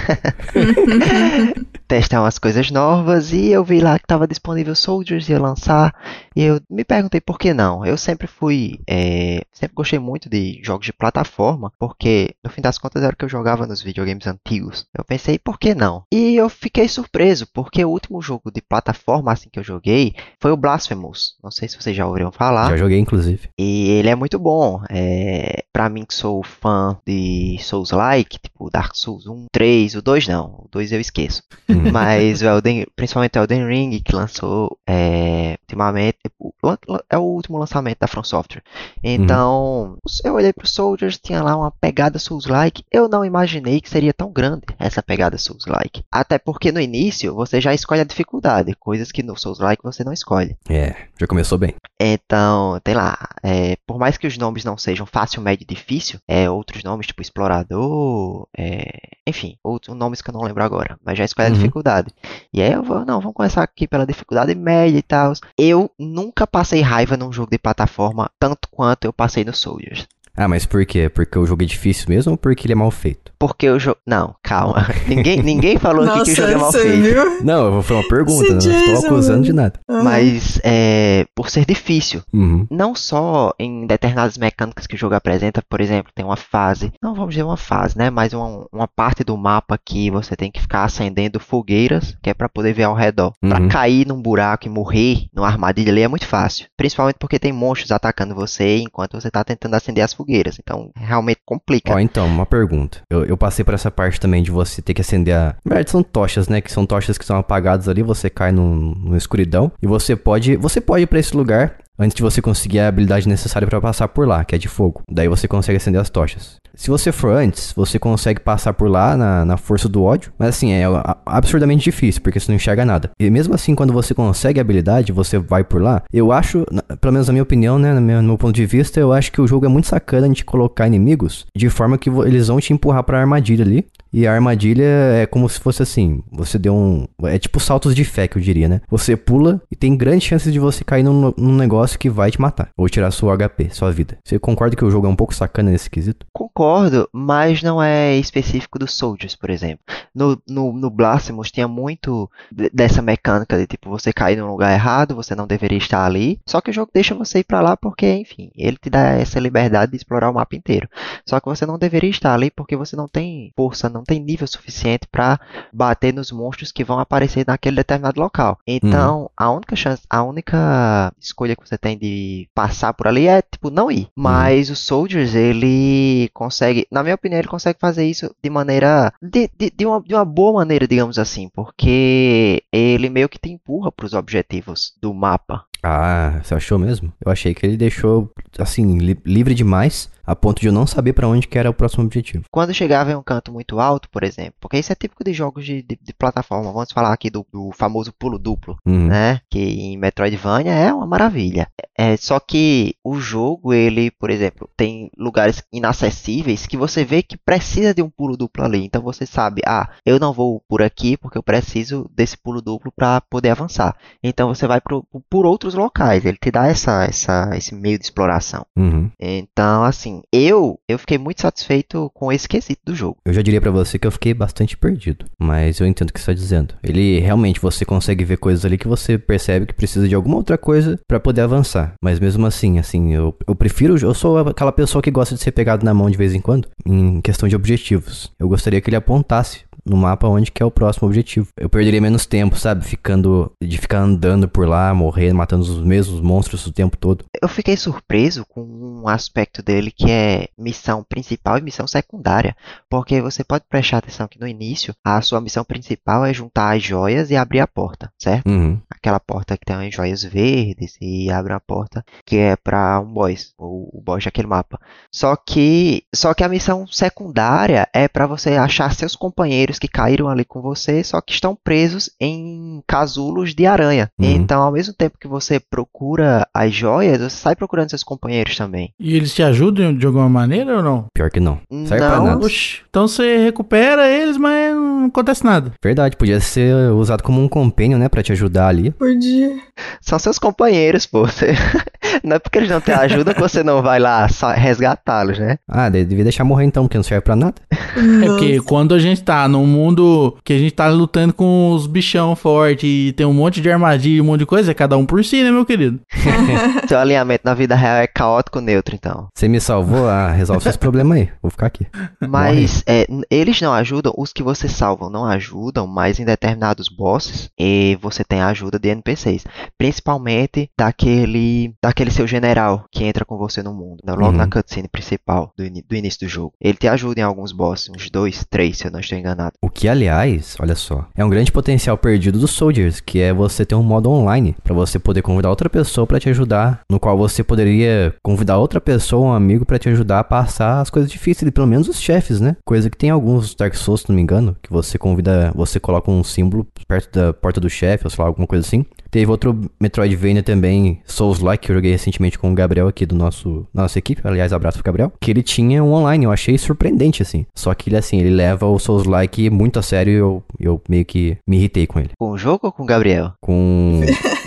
testar 1.88 2.20
umas 2.22 2.38
coisas 2.38 2.70
novas 2.70 3.32
e 3.32 3.48
eu 3.50 3.64
vi 3.64 3.80
lá 3.80 3.98
que 3.98 4.04
estava 4.04 4.28
disponível 4.28 4.74
Soldiers 4.76 5.28
ia 5.28 5.40
lançar 5.40 5.92
e 6.36 6.44
eu 6.44 6.60
me 6.70 6.84
perguntei 6.84 7.20
por 7.20 7.36
que 7.38 7.52
não. 7.52 7.84
Eu 7.84 7.96
sempre 7.96 8.28
fui, 8.28 8.78
é, 8.88 9.42
sempre 9.52 9.74
gostei 9.74 9.98
muito 9.98 10.28
de 10.28 10.60
jogos 10.62 10.86
de 10.86 10.92
plataforma 10.92 11.72
porque 11.78 12.34
no 12.44 12.50
fim 12.50 12.60
das 12.60 12.78
contas 12.78 12.99
era 13.02 13.12
o 13.14 13.16
que 13.16 13.24
eu 13.24 13.28
jogava 13.28 13.66
nos 13.66 13.82
videogames 13.82 14.26
antigos. 14.26 14.86
Eu 14.96 15.04
pensei 15.04 15.38
por 15.38 15.58
que 15.58 15.74
não? 15.74 16.02
E 16.12 16.34
eu 16.36 16.48
fiquei 16.48 16.88
surpreso 16.88 17.46
porque 17.52 17.84
o 17.84 17.88
último 17.90 18.20
jogo 18.22 18.50
de 18.50 18.60
plataforma 18.62 19.32
assim 19.32 19.48
que 19.52 19.58
eu 19.58 19.64
joguei 19.64 20.14
foi 20.40 20.52
o 20.52 20.56
Blasphemous. 20.56 21.34
Não 21.42 21.50
sei 21.50 21.68
se 21.68 21.80
vocês 21.80 21.96
já 21.96 22.06
ouviram 22.06 22.30
falar. 22.32 22.70
Já 22.70 22.76
joguei, 22.76 22.98
inclusive. 22.98 23.48
E 23.58 23.90
ele 23.90 24.08
é 24.08 24.14
muito 24.14 24.38
bom. 24.38 24.82
É, 24.90 25.64
para 25.72 25.88
mim 25.88 26.04
que 26.04 26.14
sou 26.14 26.42
fã 26.42 26.98
de 27.06 27.56
Souls-like, 27.60 28.38
tipo 28.38 28.70
Dark 28.70 28.94
Souls 28.94 29.26
1, 29.26 29.46
3, 29.52 29.94
o 29.96 30.02
2 30.02 30.28
não. 30.28 30.46
O 30.64 30.68
2 30.70 30.92
eu 30.92 31.00
esqueço. 31.00 31.42
Hum. 31.68 31.90
Mas 31.92 32.42
o 32.42 32.46
Elden, 32.46 32.86
principalmente 32.96 33.38
o 33.38 33.42
Elden 33.42 33.66
Ring, 33.66 34.00
que 34.00 34.14
lançou 34.14 34.78
é, 34.88 35.56
ultimamente, 35.62 36.18
o- 36.38 36.52
lan- 36.62 36.78
lan- 36.88 37.00
é 37.10 37.18
o 37.18 37.22
último 37.22 37.58
lançamento 37.58 37.98
da 38.00 38.06
From 38.06 38.24
Software. 38.24 38.62
Então, 39.02 39.96
eu 40.24 40.34
olhei 40.34 40.52
pro 40.52 40.66
Soldiers, 40.66 41.18
tinha 41.18 41.42
lá 41.42 41.56
uma 41.56 41.70
pegada 41.70 42.18
Souls-like. 42.18 42.82
Eu 42.92 43.08
não 43.08 43.24
imaginei 43.24 43.80
que 43.80 43.88
seria 43.88 44.12
tão 44.12 44.32
grande 44.32 44.62
essa 44.78 45.02
pegada 45.02 45.38
Souls-like. 45.38 46.02
Até 46.10 46.38
porque 46.38 46.72
no 46.72 46.80
início 46.80 47.34
você 47.34 47.60
já 47.60 47.72
escolhe 47.72 48.00
a 48.00 48.04
dificuldade, 48.04 48.74
coisas 48.74 49.12
que 49.12 49.22
no 49.22 49.36
Souls-like 49.38 49.82
você 49.82 50.02
não 50.02 50.12
escolhe. 50.12 50.56
É, 50.68 50.94
já 51.18 51.26
começou 51.26 51.56
bem. 51.56 51.74
Então, 52.00 52.80
tem 52.82 52.94
lá, 52.94 53.16
é, 53.42 53.76
por 53.86 53.98
mais 53.98 54.16
que 54.16 54.26
os 54.26 54.36
nomes 54.36 54.64
não 54.64 54.76
sejam 54.76 55.06
fácil, 55.06 55.40
médio 55.42 55.64
e 55.64 55.74
difícil, 55.74 56.18
é, 56.26 56.50
outros 56.50 56.82
nomes, 56.82 57.06
tipo 57.06 57.22
explorador, 57.22 58.48
é, 58.56 58.90
enfim, 59.26 59.56
outros 59.62 59.96
nomes 59.96 60.20
que 60.20 60.30
eu 60.30 60.34
não 60.34 60.42
lembro 60.42 60.64
agora, 60.64 60.98
mas 61.04 61.16
já 61.16 61.24
escolhe 61.24 61.48
Uhum. 61.48 61.54
a 61.54 61.56
dificuldade. 61.58 62.10
E 62.52 62.60
aí 62.60 62.72
eu 62.72 62.82
vou, 62.82 63.04
não, 63.04 63.20
vamos 63.20 63.34
começar 63.34 63.62
aqui 63.62 63.86
pela 63.86 64.06
dificuldade 64.06 64.54
média 64.54 64.98
e 64.98 65.02
tal. 65.02 65.32
Eu 65.56 65.90
nunca 65.98 66.46
passei 66.46 66.80
raiva 66.80 67.16
num 67.16 67.32
jogo 67.32 67.50
de 67.50 67.58
plataforma 67.58 68.30
tanto 68.38 68.68
quanto 68.70 69.04
eu 69.04 69.12
passei 69.12 69.44
no 69.44 69.54
Soldiers. 69.54 70.06
Ah, 70.36 70.48
mas 70.48 70.66
por 70.66 70.84
quê? 70.86 71.08
Porque 71.08 71.38
o 71.38 71.46
jogo 71.46 71.62
é 71.62 71.66
difícil 71.66 72.06
mesmo 72.08 72.32
ou 72.32 72.38
porque 72.38 72.66
ele 72.66 72.72
é 72.72 72.76
mal 72.76 72.90
feito? 72.90 73.29
Porque 73.40 73.68
o 73.70 73.78
jogo. 73.78 73.96
Não, 74.06 74.34
calma. 74.42 74.86
ninguém, 75.08 75.42
ninguém 75.42 75.78
falou 75.78 76.04
aqui 76.04 76.24
que 76.24 76.32
o 76.32 76.36
jogo 76.36 76.48
é 76.52 76.56
mal 76.56 76.70
você 76.70 76.82
feito. 76.82 77.02
viu? 77.02 77.42
Não, 77.42 77.76
eu- 77.76 77.82
foi 77.82 77.96
uma 77.96 78.06
pergunta, 78.08 78.50
não 78.50 78.58
estou 78.58 79.06
acusando 79.06 79.42
de 79.44 79.52
nada. 79.52 79.80
Aham. 79.88 80.02
Mas 80.04 80.60
é, 80.62 81.24
por 81.34 81.48
ser 81.48 81.64
difícil. 81.64 82.22
Uhum. 82.34 82.66
não 82.70 82.94
só 82.94 83.52
em 83.58 83.86
determinadas 83.86 84.36
mecânicas 84.36 84.86
que 84.86 84.94
o 84.94 84.98
jogo 84.98 85.14
apresenta, 85.14 85.62
por 85.68 85.80
exemplo, 85.80 86.12
tem 86.14 86.24
uma 86.24 86.36
fase, 86.36 86.92
não 87.02 87.14
vamos 87.14 87.30
dizer 87.30 87.42
uma 87.42 87.56
fase, 87.56 87.96
né, 87.96 88.10
mas 88.10 88.32
uma, 88.34 88.66
uma 88.72 88.86
parte 88.88 89.24
do 89.24 89.36
mapa 89.36 89.78
que 89.82 90.10
você 90.10 90.36
tem 90.36 90.50
que 90.50 90.60
ficar 90.60 90.84
acendendo 90.84 91.40
fogueiras, 91.40 92.16
que 92.22 92.28
é 92.30 92.34
para 92.34 92.48
poder 92.48 92.72
ver 92.74 92.84
ao 92.84 92.94
redor. 92.94 93.32
Pra 93.40 93.58
Uhum. 93.60 93.68
cair 93.68 94.06
num 94.06 94.20
buraco 94.20 94.66
e 94.66 94.70
morrer 94.70 95.26
numa 95.34 95.46
armadilha 95.48 95.90
ali 95.90 96.02
é 96.02 96.08
muito 96.08 96.26
fácil, 96.26 96.66
principalmente 96.76 97.16
porque 97.18 97.38
tem 97.38 97.52
monstros 97.52 97.90
atacando 97.90 98.34
você 98.34 98.78
enquanto 98.78 99.18
você 99.20 99.30
tá 99.30 99.42
tentando 99.42 99.74
acender 99.74 100.04
as 100.04 100.12
fogueiras, 100.12 100.58
então 100.62 100.90
realmente 100.94 101.40
complica. 101.46 101.94
Ó, 101.94 101.98
então, 101.98 102.26
uma 102.26 102.44
pergunta. 102.46 103.00
Eu, 103.10 103.24
eu 103.30 103.36
passei 103.36 103.64
por 103.64 103.74
essa 103.74 103.90
parte 103.90 104.20
também 104.20 104.42
de 104.42 104.50
você 104.50 104.82
ter 104.82 104.92
que 104.92 105.00
acender 105.00 105.34
a. 105.34 105.54
Na 105.64 105.74
verdade, 105.74 105.90
são 105.90 106.02
tochas, 106.02 106.48
né? 106.48 106.60
Que 106.60 106.72
são 106.72 106.84
tochas 106.84 107.16
que 107.16 107.24
são 107.24 107.36
apagadas 107.36 107.88
ali, 107.88 108.02
você 108.02 108.28
cai 108.28 108.50
num, 108.50 108.94
numa 108.94 109.16
escuridão. 109.16 109.70
E 109.80 109.86
você 109.86 110.16
pode. 110.16 110.56
Você 110.56 110.80
pode 110.80 111.04
ir 111.04 111.06
pra 111.06 111.18
esse 111.18 111.36
lugar 111.36 111.76
antes 112.00 112.14
de 112.14 112.22
você 112.22 112.40
conseguir 112.40 112.80
a 112.80 112.88
habilidade 112.88 113.28
necessária 113.28 113.68
pra 113.68 113.80
passar 113.80 114.08
por 114.08 114.26
lá, 114.26 114.44
que 114.44 114.54
é 114.54 114.58
de 114.58 114.68
fogo. 114.68 115.02
Daí 115.08 115.28
você 115.28 115.46
consegue 115.46 115.76
acender 115.76 116.00
as 116.00 116.08
tochas. 116.08 116.56
Se 116.74 116.88
você 116.88 117.12
for 117.12 117.34
antes, 117.34 117.74
você 117.76 117.98
consegue 117.98 118.40
passar 118.40 118.72
por 118.72 118.88
lá 118.88 119.16
na, 119.16 119.44
na 119.44 119.56
força 119.56 119.88
do 119.88 120.02
ódio. 120.02 120.32
Mas 120.38 120.50
assim, 120.50 120.72
é 120.72 120.84
absurdamente 121.26 121.84
difícil, 121.84 122.22
porque 122.22 122.40
você 122.40 122.50
não 122.50 122.56
enxerga 122.56 122.86
nada. 122.86 123.10
E 123.20 123.28
mesmo 123.28 123.54
assim, 123.54 123.74
quando 123.74 123.92
você 123.92 124.14
consegue 124.14 124.58
a 124.58 124.62
habilidade, 124.62 125.12
você 125.12 125.38
vai 125.38 125.62
por 125.62 125.82
lá. 125.82 126.02
Eu 126.12 126.32
acho, 126.32 126.64
pelo 127.00 127.12
menos 127.12 127.26
na 127.26 127.32
minha 127.34 127.42
opinião, 127.42 127.78
né? 127.78 127.92
No 127.92 128.00
meu, 128.00 128.22
no 128.22 128.28
meu 128.28 128.38
ponto 128.38 128.54
de 128.54 128.64
vista, 128.64 128.98
eu 128.98 129.12
acho 129.12 129.30
que 129.30 129.40
o 129.40 129.46
jogo 129.46 129.66
é 129.66 129.68
muito 129.68 129.88
sacana 129.88 130.28
de 130.30 130.44
colocar 130.44 130.86
inimigos 130.86 131.44
de 131.54 131.68
forma 131.68 131.98
que 131.98 132.08
eles 132.08 132.48
vão 132.48 132.60
te 132.60 132.72
empurrar 132.72 133.04
pra 133.04 133.20
armadilha 133.20 133.64
ali. 133.64 133.86
E 134.12 134.26
a 134.26 134.32
armadilha 134.32 134.84
é 134.84 135.26
como 135.26 135.48
se 135.48 135.60
fosse 135.60 135.82
assim: 135.82 136.22
você 136.30 136.58
deu 136.58 136.74
um. 136.74 137.06
É 137.24 137.38
tipo 137.38 137.60
saltos 137.60 137.94
de 137.94 138.04
fé, 138.04 138.26
que 138.26 138.36
eu 138.38 138.42
diria, 138.42 138.68
né? 138.68 138.80
Você 138.88 139.16
pula 139.16 139.60
e 139.70 139.76
tem 139.76 139.96
grandes 139.96 140.24
chances 140.28 140.52
de 140.52 140.58
você 140.58 140.82
cair 140.84 141.02
num, 141.02 141.32
num 141.36 141.54
negócio 141.56 141.98
que 141.98 142.10
vai 142.10 142.30
te 142.30 142.40
matar. 142.40 142.70
Ou 142.76 142.88
tirar 142.88 143.10
seu 143.10 143.28
HP, 143.30 143.70
sua 143.70 143.92
vida. 143.92 144.18
Você 144.24 144.38
concorda 144.38 144.76
que 144.76 144.84
o 144.84 144.90
jogo 144.90 145.06
é 145.06 145.10
um 145.10 145.16
pouco 145.16 145.34
sacana 145.34 145.70
nesse 145.70 145.88
quesito? 145.88 146.26
Concordo, 146.32 147.08
mas 147.12 147.62
não 147.62 147.82
é 147.82 148.16
específico 148.16 148.78
dos 148.78 148.92
Soldiers, 148.92 149.36
por 149.36 149.50
exemplo. 149.50 149.80
No, 150.14 150.40
no, 150.48 150.72
no 150.72 150.90
Blasphemous 150.90 151.50
tinha 151.50 151.68
muito 151.68 152.28
de- 152.50 152.70
dessa 152.70 153.00
mecânica 153.00 153.56
de 153.56 153.66
tipo, 153.66 153.88
você 153.88 154.12
cair 154.12 154.36
num 154.36 154.50
lugar 154.50 154.72
errado, 154.72 155.14
você 155.14 155.34
não 155.34 155.46
deveria 155.46 155.78
estar 155.78 156.04
ali. 156.04 156.40
Só 156.46 156.60
que 156.60 156.70
o 156.70 156.74
jogo 156.74 156.90
deixa 156.92 157.14
você 157.14 157.40
ir 157.40 157.44
pra 157.44 157.60
lá 157.60 157.76
porque, 157.76 158.06
enfim, 158.14 158.50
ele 158.56 158.76
te 158.76 158.90
dá 158.90 159.10
essa 159.12 159.38
liberdade 159.38 159.92
de 159.92 159.96
explorar 159.96 160.30
o 160.30 160.34
mapa 160.34 160.56
inteiro. 160.56 160.88
Só 161.26 161.38
que 161.40 161.46
você 161.46 161.64
não 161.64 161.78
deveria 161.78 162.10
estar 162.10 162.34
ali 162.34 162.50
porque 162.50 162.76
você 162.76 162.96
não 162.96 163.06
tem 163.08 163.52
força, 163.56 163.88
não 164.00 164.04
tem 164.04 164.18
nível 164.18 164.46
suficiente 164.46 165.06
pra 165.10 165.38
bater 165.72 166.12
nos 166.12 166.32
monstros 166.32 166.72
que 166.72 166.82
vão 166.82 166.98
aparecer 166.98 167.44
naquele 167.46 167.76
determinado 167.76 168.20
local. 168.20 168.58
Então, 168.66 169.30
a 169.36 169.50
única 169.50 169.76
chance, 169.76 170.02
a 170.08 170.22
única 170.22 171.12
escolha 171.20 171.54
que 171.54 171.68
você 171.68 171.76
tem 171.76 171.96
de 171.96 172.48
passar 172.54 172.94
por 172.94 173.06
ali 173.06 173.26
é 173.28 173.42
tipo 173.42 173.70
não 173.70 173.90
ir. 173.90 174.08
Mas 174.16 174.70
o 174.70 174.76
Soldiers, 174.76 175.34
ele 175.34 176.30
consegue, 176.32 176.86
na 176.90 177.02
minha 177.02 177.14
opinião, 177.14 177.38
ele 177.38 177.48
consegue 177.48 177.78
fazer 177.78 178.04
isso 178.04 178.34
de 178.42 178.50
maneira 178.50 179.12
de, 179.22 179.50
de, 179.56 179.70
de 179.70 179.86
uma, 179.86 180.00
de 180.00 180.14
uma 180.14 180.24
boa 180.24 180.54
maneira, 180.54 180.88
digamos 180.88 181.18
assim, 181.18 181.48
porque 181.48 182.62
ele 182.72 183.08
meio 183.10 183.28
que 183.28 183.38
te 183.38 183.50
empurra 183.50 183.92
pros 183.92 184.14
objetivos 184.14 184.94
do 185.00 185.12
mapa. 185.12 185.64
Ah, 185.82 186.40
você 186.42 186.54
achou 186.54 186.78
mesmo? 186.78 187.12
Eu 187.24 187.30
achei 187.32 187.54
que 187.54 187.64
ele 187.64 187.76
deixou, 187.76 188.30
assim, 188.58 188.98
li- 188.98 189.18
livre 189.24 189.54
demais, 189.54 190.10
a 190.26 190.36
ponto 190.36 190.60
de 190.60 190.68
eu 190.68 190.72
não 190.72 190.86
saber 190.86 191.12
pra 191.12 191.26
onde 191.26 191.48
que 191.48 191.58
era 191.58 191.70
o 191.70 191.74
próximo 191.74 192.04
objetivo. 192.04 192.44
Quando 192.52 192.72
chegava 192.74 193.10
em 193.10 193.16
um 193.16 193.22
canto 193.22 193.50
muito 193.52 193.80
alto, 193.80 194.08
por 194.10 194.22
exemplo, 194.22 194.54
porque 194.60 194.78
isso 194.78 194.92
é 194.92 194.94
típico 194.94 195.24
de 195.24 195.32
jogos 195.32 195.64
de, 195.64 195.82
de, 195.82 195.98
de 196.00 196.12
plataforma. 196.12 196.70
Vamos 196.72 196.92
falar 196.92 197.12
aqui 197.12 197.30
do, 197.30 197.44
do 197.52 197.70
famoso 197.72 198.12
pulo 198.12 198.38
duplo. 198.38 198.76
Uhum. 198.86 199.06
né? 199.08 199.40
Que 199.50 199.58
em 199.58 199.96
Metroidvania 199.96 200.72
é 200.72 200.92
uma 200.92 201.06
maravilha. 201.06 201.66
É 201.98 202.16
só 202.16 202.38
que 202.38 202.94
o 203.04 203.16
jogo, 203.18 203.72
ele, 203.74 204.10
por 204.12 204.30
exemplo, 204.30 204.68
tem 204.76 205.10
lugares 205.18 205.62
inacessíveis 205.72 206.66
que 206.66 206.76
você 206.76 207.04
vê 207.04 207.22
que 207.22 207.36
precisa 207.36 207.92
de 207.92 208.02
um 208.02 208.08
pulo 208.08 208.36
duplo 208.36 208.64
ali. 208.64 208.84
Então 208.84 209.02
você 209.02 209.26
sabe, 209.26 209.62
ah, 209.66 209.88
eu 210.06 210.18
não 210.18 210.32
vou 210.32 210.62
por 210.68 210.82
aqui 210.82 211.16
porque 211.16 211.36
eu 211.36 211.42
preciso 211.42 212.08
desse 212.14 212.36
pulo 212.36 212.62
duplo 212.62 212.92
para 212.94 213.20
poder 213.22 213.50
avançar. 213.50 213.96
Então 214.22 214.48
você 214.54 214.66
vai 214.66 214.80
pro, 214.80 215.04
por 215.28 215.44
outros 215.70 215.74
locais. 215.74 216.24
Ele 216.24 216.36
te 216.40 216.50
dá 216.50 216.66
essa, 216.66 217.04
essa, 217.04 217.50
esse 217.56 217.74
meio 217.74 217.98
de 217.98 218.04
exploração. 218.04 218.66
Uhum. 218.76 219.10
Então, 219.18 219.84
assim, 219.84 220.22
eu 220.32 220.78
eu 220.88 220.98
fiquei 220.98 221.18
muito 221.18 221.42
satisfeito 221.42 222.10
com 222.12 222.32
esse 222.32 222.48
quesito 222.48 222.80
do 222.84 222.94
jogo. 222.94 223.18
Eu 223.24 223.32
já 223.32 223.42
diria 223.42 223.60
pra 223.60 223.70
você 223.70 223.98
que 223.98 224.06
eu 224.06 224.10
fiquei 224.10 224.34
bastante 224.34 224.76
perdido, 224.76 225.26
mas 225.38 225.78
eu 225.80 225.86
entendo 225.86 226.10
o 226.10 226.12
que 226.12 226.20
você 226.20 226.26
tá 226.26 226.32
dizendo. 226.32 226.74
Ele 226.82 227.20
realmente 227.20 227.60
você 227.60 227.84
consegue 227.84 228.24
ver 228.24 228.38
coisas 228.38 228.64
ali 228.64 228.76
que 228.76 228.88
você 228.88 229.18
percebe 229.18 229.66
que 229.66 229.74
precisa 229.74 230.08
de 230.08 230.14
alguma 230.14 230.36
outra 230.36 230.58
coisa 230.58 230.98
pra 231.06 231.20
poder 231.20 231.42
avançar. 231.42 231.94
Mas 232.02 232.18
mesmo 232.18 232.46
assim, 232.46 232.78
assim, 232.78 233.14
eu, 233.14 233.36
eu 233.46 233.54
prefiro, 233.54 233.96
eu 233.98 234.14
sou 234.14 234.38
aquela 234.38 234.72
pessoa 234.72 235.02
que 235.02 235.10
gosta 235.10 235.34
de 235.34 235.40
ser 235.40 235.52
pegado 235.52 235.84
na 235.84 235.94
mão 235.94 236.10
de 236.10 236.16
vez 236.16 236.34
em 236.34 236.40
quando 236.40 236.68
em 236.84 237.20
questão 237.20 237.48
de 237.48 237.56
objetivos. 237.56 238.32
Eu 238.38 238.48
gostaria 238.48 238.80
que 238.80 238.88
ele 238.88 238.96
apontasse 238.96 239.60
no 239.84 239.96
mapa 239.96 240.28
onde 240.28 240.50
que 240.50 240.62
é 240.62 240.66
o 240.66 240.70
próximo 240.70 241.08
objetivo. 241.08 241.48
Eu 241.56 241.68
perderia 241.68 242.00
menos 242.00 242.26
tempo, 242.26 242.56
sabe, 242.56 242.84
ficando 242.84 243.52
de 243.62 243.78
ficar 243.78 244.00
andando 244.00 244.48
por 244.48 244.66
lá, 244.66 244.92
morrer, 244.94 245.32
matando 245.32 245.62
os 245.62 245.82
mesmos 245.84 246.20
monstros 246.20 246.66
o 246.66 246.72
tempo 246.72 246.96
todo. 246.96 247.24
Eu 247.40 247.48
fiquei 247.48 247.76
surpreso 247.76 248.44
com 248.46 248.62
um 248.62 249.08
aspecto 249.08 249.62
dele 249.62 249.90
que 249.90 250.10
é 250.10 250.48
missão 250.58 251.04
principal 251.08 251.58
e 251.58 251.62
missão 251.62 251.86
secundária, 251.86 252.56
porque 252.88 253.20
você 253.20 253.42
pode 253.44 253.64
prestar 253.68 253.98
atenção 253.98 254.28
que 254.28 254.40
no 254.40 254.46
início 254.46 254.94
a 255.04 255.20
sua 255.22 255.40
missão 255.40 255.64
principal 255.64 256.24
é 256.24 256.32
juntar 256.32 256.76
as 256.76 256.82
joias 256.82 257.30
e 257.30 257.36
abrir 257.36 257.60
a 257.60 257.66
porta, 257.66 258.12
certo? 258.18 258.48
Uhum. 258.48 258.80
Aquela 258.90 259.20
porta 259.20 259.56
que 259.56 259.64
tem 259.64 259.88
as 259.88 259.94
joias 259.94 260.22
verdes 260.22 260.96
e 261.00 261.30
abre 261.30 261.52
uma 261.52 261.60
porta 261.60 262.04
que 262.24 262.36
é 262.36 262.56
para 262.56 263.00
um 263.00 263.12
boss, 263.12 263.52
ou 263.58 263.88
o 263.92 264.00
boss 264.00 264.24
daquele 264.24 264.46
mapa. 264.46 264.78
Só 265.12 265.36
que, 265.36 266.04
só 266.14 266.34
que 266.34 266.44
a 266.44 266.48
missão 266.48 266.86
secundária 266.86 267.88
é 267.92 268.08
para 268.08 268.26
você 268.26 268.50
achar 268.50 268.94
seus 268.94 269.16
companheiros 269.16 269.69
que 269.78 269.88
caíram 269.88 270.28
ali 270.28 270.44
com 270.44 270.60
você, 270.60 271.02
só 271.04 271.20
que 271.20 271.32
estão 271.32 271.56
presos 271.62 272.10
em 272.20 272.82
casulos 272.86 273.54
de 273.54 273.66
aranha. 273.66 274.10
Uhum. 274.18 274.30
Então, 274.30 274.62
ao 274.62 274.72
mesmo 274.72 274.94
tempo 274.94 275.18
que 275.18 275.28
você 275.28 275.60
procura 275.60 276.46
as 276.54 276.72
joias, 276.74 277.20
você 277.20 277.30
sai 277.36 277.56
procurando 277.56 277.90
seus 277.90 278.02
companheiros 278.02 278.56
também. 278.56 278.92
E 278.98 279.16
eles 279.16 279.34
te 279.34 279.42
ajudam 279.42 279.96
de 279.96 280.06
alguma 280.06 280.28
maneira 280.28 280.76
ou 280.76 280.82
não? 280.82 281.06
Pior 281.14 281.30
que 281.30 281.40
não. 281.40 281.60
Serve 281.86 282.06
pra 282.06 282.16
Não. 282.16 282.26
nada. 282.26 282.44
Oxi, 282.44 282.82
então 282.88 283.06
você 283.06 283.38
recupera 283.44 284.08
eles, 284.08 284.36
mas 284.36 284.74
não 284.74 285.06
acontece 285.06 285.44
nada. 285.44 285.72
Verdade, 285.82 286.16
podia 286.16 286.40
ser 286.40 286.74
usado 286.92 287.22
como 287.22 287.42
um 287.42 287.48
companion, 287.48 287.98
né, 287.98 288.08
Pra 288.08 288.22
te 288.22 288.32
ajudar 288.32 288.68
ali. 288.68 288.90
Podia. 288.90 289.56
São 290.00 290.18
seus 290.18 290.38
companheiros, 290.38 291.06
pô. 291.06 291.26
Você... 291.26 291.54
Não 292.24 292.36
é 292.36 292.38
porque 292.38 292.58
eles 292.58 292.70
não 292.70 292.80
te 292.80 292.92
ajudam 292.92 293.34
que 293.34 293.40
você 293.40 293.62
não 293.62 293.82
vai 293.82 293.98
lá 293.98 294.26
resgatá-los, 294.54 295.38
né? 295.38 295.58
Ah, 295.68 295.88
de- 295.88 296.04
devia 296.04 296.24
deixar 296.24 296.44
morrer 296.44 296.64
então, 296.64 296.84
porque 296.84 296.96
não 296.98 297.02
serve 297.04 297.22
pra 297.22 297.36
nada. 297.36 297.54
É 297.72 298.26
porque 298.26 298.60
quando 298.60 298.94
a 298.94 298.98
gente 298.98 299.22
tá 299.22 299.46
num 299.48 299.66
mundo 299.66 300.36
que 300.44 300.52
a 300.52 300.58
gente 300.58 300.72
tá 300.72 300.88
lutando 300.88 301.32
com 301.32 301.72
os 301.72 301.86
bichão 301.86 302.34
fortes 302.36 302.84
e 302.88 303.12
tem 303.12 303.26
um 303.26 303.32
monte 303.32 303.60
de 303.60 303.70
armadilha 303.70 304.18
e 304.18 304.20
um 304.20 304.24
monte 304.24 304.40
de 304.40 304.46
coisa, 304.46 304.70
é 304.70 304.74
cada 304.74 304.96
um 304.96 305.04
por 305.06 305.24
si, 305.24 305.42
né, 305.42 305.50
meu 305.50 305.64
querido? 305.66 306.00
Seu 306.88 306.98
alinhamento 306.98 307.42
na 307.44 307.54
vida 307.54 307.74
real 307.74 307.96
é 307.96 308.06
caótico 308.06 308.60
neutro, 308.60 308.94
então. 308.94 309.28
Você 309.34 309.48
me 309.48 309.60
salvou, 309.60 310.08
ah, 310.08 310.30
resolve 310.30 310.62
seus 310.62 310.76
problemas 310.76 311.18
aí. 311.18 311.28
Vou 311.42 311.50
ficar 311.50 311.66
aqui. 311.66 311.86
Mas 312.26 312.82
é, 312.86 313.06
eles 313.30 313.60
não 313.60 313.72
ajudam, 313.72 314.12
os 314.16 314.32
que 314.32 314.42
você 314.42 314.68
salvam 314.68 315.10
não 315.10 315.24
ajudam, 315.26 315.86
mas 315.86 316.18
em 316.18 316.24
determinados 316.24 316.88
bosses 316.88 317.50
e 317.58 317.98
você 318.00 318.24
tem 318.24 318.40
a 318.40 318.48
ajuda 318.48 318.78
de 318.78 318.88
NPCs. 318.88 319.44
Principalmente 319.76 320.70
daquele 320.78 321.74
daquele 321.82 321.99
seu 322.08 322.26
general 322.26 322.84
que 322.92 323.02
entra 323.04 323.24
com 323.24 323.36
você 323.36 323.62
no 323.62 323.74
mundo, 323.74 323.98
né, 324.04 324.12
logo 324.12 324.30
Uhum. 324.30 324.36
na 324.36 324.46
cutscene 324.46 324.86
principal 324.88 325.52
do, 325.56 325.64
ini- 325.64 325.84
do 325.86 325.96
início 325.96 326.20
do 326.26 326.28
jogo. 326.30 326.52
Ele 326.60 326.74
te 326.78 326.86
ajuda 326.86 327.20
em 327.20 327.24
alguns 327.24 327.50
bosses, 327.52 327.88
uns 327.90 328.08
dois, 328.08 328.46
três, 328.48 328.78
se 328.78 328.86
eu 328.86 328.90
não 328.92 329.00
estou 329.00 329.18
enganado. 329.18 329.52
O 329.60 329.68
que, 329.68 329.88
aliás, 329.88 330.56
olha 330.60 330.76
só, 330.76 331.06
é 331.16 331.24
um 331.24 331.28
grande 331.28 331.50
potencial 331.50 331.98
perdido 331.98 332.38
dos 332.38 332.52
Soldiers, 332.52 333.00
que 333.00 333.18
é 333.20 333.32
você 333.32 333.66
ter 333.66 333.74
um 333.74 333.82
modo 333.82 334.08
online, 334.10 334.54
pra 334.62 334.72
você 334.74 334.98
poder 334.98 335.22
convidar 335.22 335.50
outra 335.50 335.68
pessoa 335.68 336.06
pra 336.06 336.20
te 336.20 336.28
ajudar, 336.30 336.80
no 336.90 337.00
qual 337.00 337.18
você 337.18 337.42
poderia 337.42 338.14
convidar 338.22 338.58
outra 338.58 338.80
pessoa, 338.80 339.26
um 339.30 339.32
amigo, 339.32 339.64
pra 339.66 339.78
te 339.78 339.88
ajudar 339.88 340.20
a 340.20 340.24
passar 340.24 340.80
as 340.80 340.90
coisas 340.90 341.10
difíceis, 341.10 341.50
pelo 341.50 341.66
menos 341.66 341.88
os 341.88 342.00
chefes, 342.00 342.40
né? 342.40 342.56
Coisa 342.64 342.88
que 342.88 342.96
tem 342.96 343.10
alguns 343.10 343.54
Dark 343.54 343.74
Souls, 343.74 344.02
se 344.02 344.08
não 344.08 344.16
me 344.16 344.22
engano, 344.22 344.56
que 344.62 344.70
você 344.70 344.96
convida, 344.98 345.50
você 345.54 345.80
coloca 345.80 346.10
um 346.10 346.22
símbolo 346.22 346.66
perto 346.86 347.18
da 347.18 347.32
porta 347.32 347.60
do 347.60 347.68
chefe, 347.70 348.04
ou 348.06 348.10
sei 348.10 348.22
lá, 348.22 348.28
alguma 348.28 348.46
coisa 348.46 348.66
assim. 348.66 348.84
Teve 349.10 349.30
outro 349.30 349.58
Metroidvania 349.80 350.42
também, 350.42 351.00
Souls-like, 351.04 351.66
que 351.66 351.72
eu 351.72 351.76
joguei 351.76 351.90
recentemente 351.90 352.38
com 352.38 352.50
o 352.50 352.54
Gabriel 352.54 352.88
aqui 352.88 353.04
do 353.04 353.14
nosso 353.14 353.66
nossa 353.74 353.98
equipe. 353.98 354.20
Aliás, 354.24 354.52
abraço 354.52 354.78
pro 354.78 354.84
Gabriel. 354.84 355.12
Que 355.20 355.30
ele 355.30 355.42
tinha 355.42 355.82
um 355.82 355.92
online, 355.92 356.24
eu 356.24 356.32
achei 356.32 356.56
surpreendente, 356.56 357.22
assim. 357.22 357.44
Só 357.54 357.74
que 357.74 357.88
ele, 357.88 357.96
assim, 357.96 358.18
ele 358.18 358.30
leva 358.30 358.66
o 358.66 358.78
Souls-like 358.78 359.50
muito 359.50 359.78
a 359.78 359.82
sério 359.82 360.12
e 360.12 360.16
eu, 360.16 360.42
eu 360.58 360.82
meio 360.88 361.04
que 361.04 361.36
me 361.46 361.56
irritei 361.56 361.86
com 361.86 361.98
ele. 361.98 362.10
Com 362.18 362.30
o 362.30 362.38
jogo 362.38 362.66
ou 362.66 362.72
com 362.72 362.82
o 362.82 362.86
Gabriel? 362.86 363.32
Com. 363.40 364.00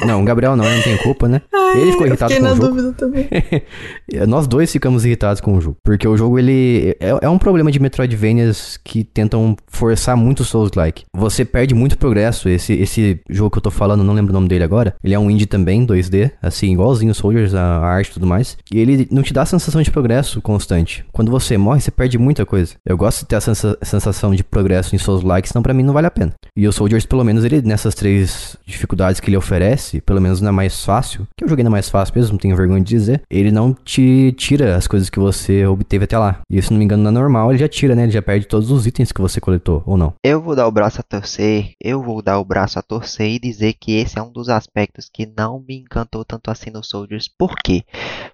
Não, 0.06 0.22
o 0.22 0.26
Gabriel 0.26 0.56
não, 0.56 0.66
ele 0.66 0.76
não 0.78 0.84
tem 0.84 0.98
culpa, 0.98 1.28
né? 1.28 1.42
Ele 1.76 1.92
ficou 1.92 2.06
irritado 2.06 2.34
com 2.36 2.44
o 2.44 2.48
jogo. 2.56 2.68
dúvida 2.68 2.94
também. 2.94 3.28
Nós 4.28 4.48
dois 4.48 4.72
ficamos 4.72 5.06
irritados 5.06 5.42
com 5.42 5.56
o 5.58 5.62
jogo. 5.62 5.78
Porque 5.84 6.08
o 6.08 6.16
jogo, 6.18 6.38
ele. 6.38 6.96
É, 7.00 7.18
é 7.22 7.30
um 7.30 7.38
problema 7.38 7.72
de 7.72 7.80
Metroidvanias 7.80 8.78
que 8.84 9.04
tentam 9.04 9.56
forçar 9.68 10.16
muito 10.16 10.42
o 10.42 10.46
Souls-like. 10.46 11.04
Você 11.16 11.44
perde 11.46 11.74
muito 11.74 11.98
progresso. 11.98 12.48
Esse, 12.50 12.74
esse 12.74 13.20
jogo 13.30 13.50
que 13.52 13.58
eu 13.58 13.62
tô 13.62 13.72
falando, 13.72 14.04
não 14.04 14.14
lembro 14.14 14.32
o 14.32 14.34
nome 14.34 14.48
dele 14.48 14.64
agora. 14.64 14.96
Ele 15.04 15.14
é 15.14 15.20
um 15.20 15.30
indie 15.32 15.46
também, 15.46 15.86
2D, 15.86 16.32
assim, 16.42 16.74
igualzinho 16.74 17.12
o 17.12 17.16
Soldiers, 17.16 17.54
a, 17.56 17.62
a 17.78 17.86
arte 17.88 18.10
e 18.10 18.14
tudo 18.14 18.28
mais. 18.28 18.58
E 18.72 18.80
ele 18.80 19.08
não 19.12 19.24
te 19.24 19.34
dá 19.34 19.42
a 19.42 19.46
sensação 19.46 19.82
de 19.82 19.90
progresso 19.92 20.42
constante. 20.42 21.04
Quando 21.12 21.32
você 21.32 21.58
morre, 21.58 21.82
você 21.82 21.92
perde 21.92 22.18
muita 22.18 22.46
coisa. 22.46 22.74
Eu 22.86 22.98
gosto 22.98 23.20
de 23.22 23.26
ter 23.28 23.36
a 23.38 23.42
sensa- 23.42 23.78
sensação 23.82 24.34
de 24.36 24.44
progresso 24.44 24.96
em 24.96 25.00
Souls-like, 25.00 25.48
senão 25.50 25.64
pra 25.64 25.74
mim 25.74 25.84
não 25.84 25.94
vale 25.94 26.08
a 26.08 26.12
pena. 26.12 26.34
E 26.56 26.68
o 26.68 26.72
Soldiers, 26.72 27.06
pelo 27.06 27.24
menos, 27.24 27.44
ele, 27.44 27.62
nessas 27.62 27.96
três 27.96 28.56
dificuldades 28.66 29.20
que 29.20 29.30
ele 29.30 29.38
oferece, 29.38 29.83
pelo 30.02 30.22
menos 30.22 30.42
na 30.42 30.52
mais 30.52 30.84
fácil, 30.84 31.28
que 31.38 31.44
eu 31.44 31.48
joguei 31.50 31.64
na 31.64 31.70
mais 31.70 31.90
fácil 31.90 32.14
mesmo, 32.16 32.34
não 32.34 32.40
tenho 32.40 32.56
vergonha 32.56 32.82
de 32.84 32.90
dizer, 32.90 33.22
ele 33.30 33.52
não 33.52 33.74
te 33.74 34.34
tira 34.38 34.76
as 34.76 34.88
coisas 34.88 35.10
que 35.10 35.20
você 35.20 35.66
obteve 35.66 36.06
até 36.06 36.18
lá. 36.18 36.40
E 36.50 36.62
se 36.62 36.72
não 36.72 36.78
me 36.80 36.86
engano, 36.86 37.04
na 37.04 37.12
normal, 37.12 37.52
ele 37.52 37.60
já 37.60 37.68
tira, 37.68 37.96
né? 37.96 38.04
Ele 38.04 38.12
já 38.12 38.22
perde 38.22 38.46
todos 38.48 38.72
os 38.72 38.86
itens 38.88 39.12
que 39.12 39.22
você 39.22 39.40
coletou, 39.42 39.84
ou 39.86 39.98
não. 39.98 40.14
Eu 40.24 40.42
vou 40.42 40.56
dar 40.56 40.68
o 40.68 40.72
braço 40.72 41.00
a 41.00 41.04
torcer, 41.04 41.72
eu 41.82 42.02
vou 42.02 42.22
dar 42.22 42.40
o 42.40 42.46
braço 42.46 42.78
a 42.80 42.82
torcer 42.82 43.30
e 43.32 43.40
dizer 43.40 43.74
que 43.74 43.96
esse 43.98 44.18
é 44.18 44.22
um 44.22 44.32
dos 44.32 44.50
aspectos 44.50 45.10
que 45.12 45.26
não 45.38 45.64
me 45.68 45.78
encantou 45.80 46.24
tanto 46.26 46.50
assim 46.52 46.70
no 46.70 46.84
Soldiers. 46.84 47.28
Por 47.38 47.56
quê? 47.64 47.84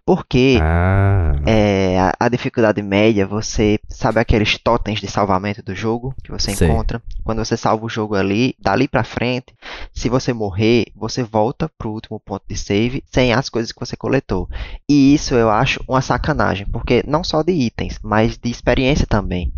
Porque 0.05 0.57
Ah. 0.61 1.33
é, 1.45 1.99
a, 1.99 2.13
a 2.19 2.29
dificuldade 2.29 2.81
média, 2.81 3.25
você 3.27 3.79
sabe 3.87 4.19
aqueles 4.19 4.57
totens 4.57 4.99
de 4.99 5.07
salvamento 5.07 5.61
do 5.63 5.75
jogo 5.75 6.13
que 6.23 6.31
você 6.31 6.53
Sei. 6.55 6.67
encontra? 6.67 7.01
Quando 7.23 7.43
você 7.43 7.55
salva 7.57 7.85
o 7.85 7.89
jogo 7.89 8.15
ali, 8.15 8.55
dali 8.59 8.87
pra 8.87 9.03
frente, 9.03 9.53
se 9.93 10.09
você 10.09 10.33
morrer, 10.33 10.85
você 10.95 11.23
volta 11.23 11.38
volta 11.39 11.71
pro 11.77 11.91
último 11.91 12.19
ponto 12.19 12.43
de 12.49 12.57
save 12.57 13.01
sem 13.09 13.31
as 13.33 13.47
coisas 13.47 13.71
que 13.71 13.79
você 13.79 13.95
coletou. 13.95 14.49
E 14.89 15.13
isso 15.13 15.33
eu 15.35 15.49
acho 15.49 15.81
uma 15.87 16.01
sacanagem, 16.01 16.67
porque 16.71 17.01
não 17.07 17.23
só 17.23 17.41
de 17.41 17.53
itens, 17.53 17.97
mas 18.03 18.37
de 18.37 18.49
experiência 18.51 19.07
também. 19.07 19.51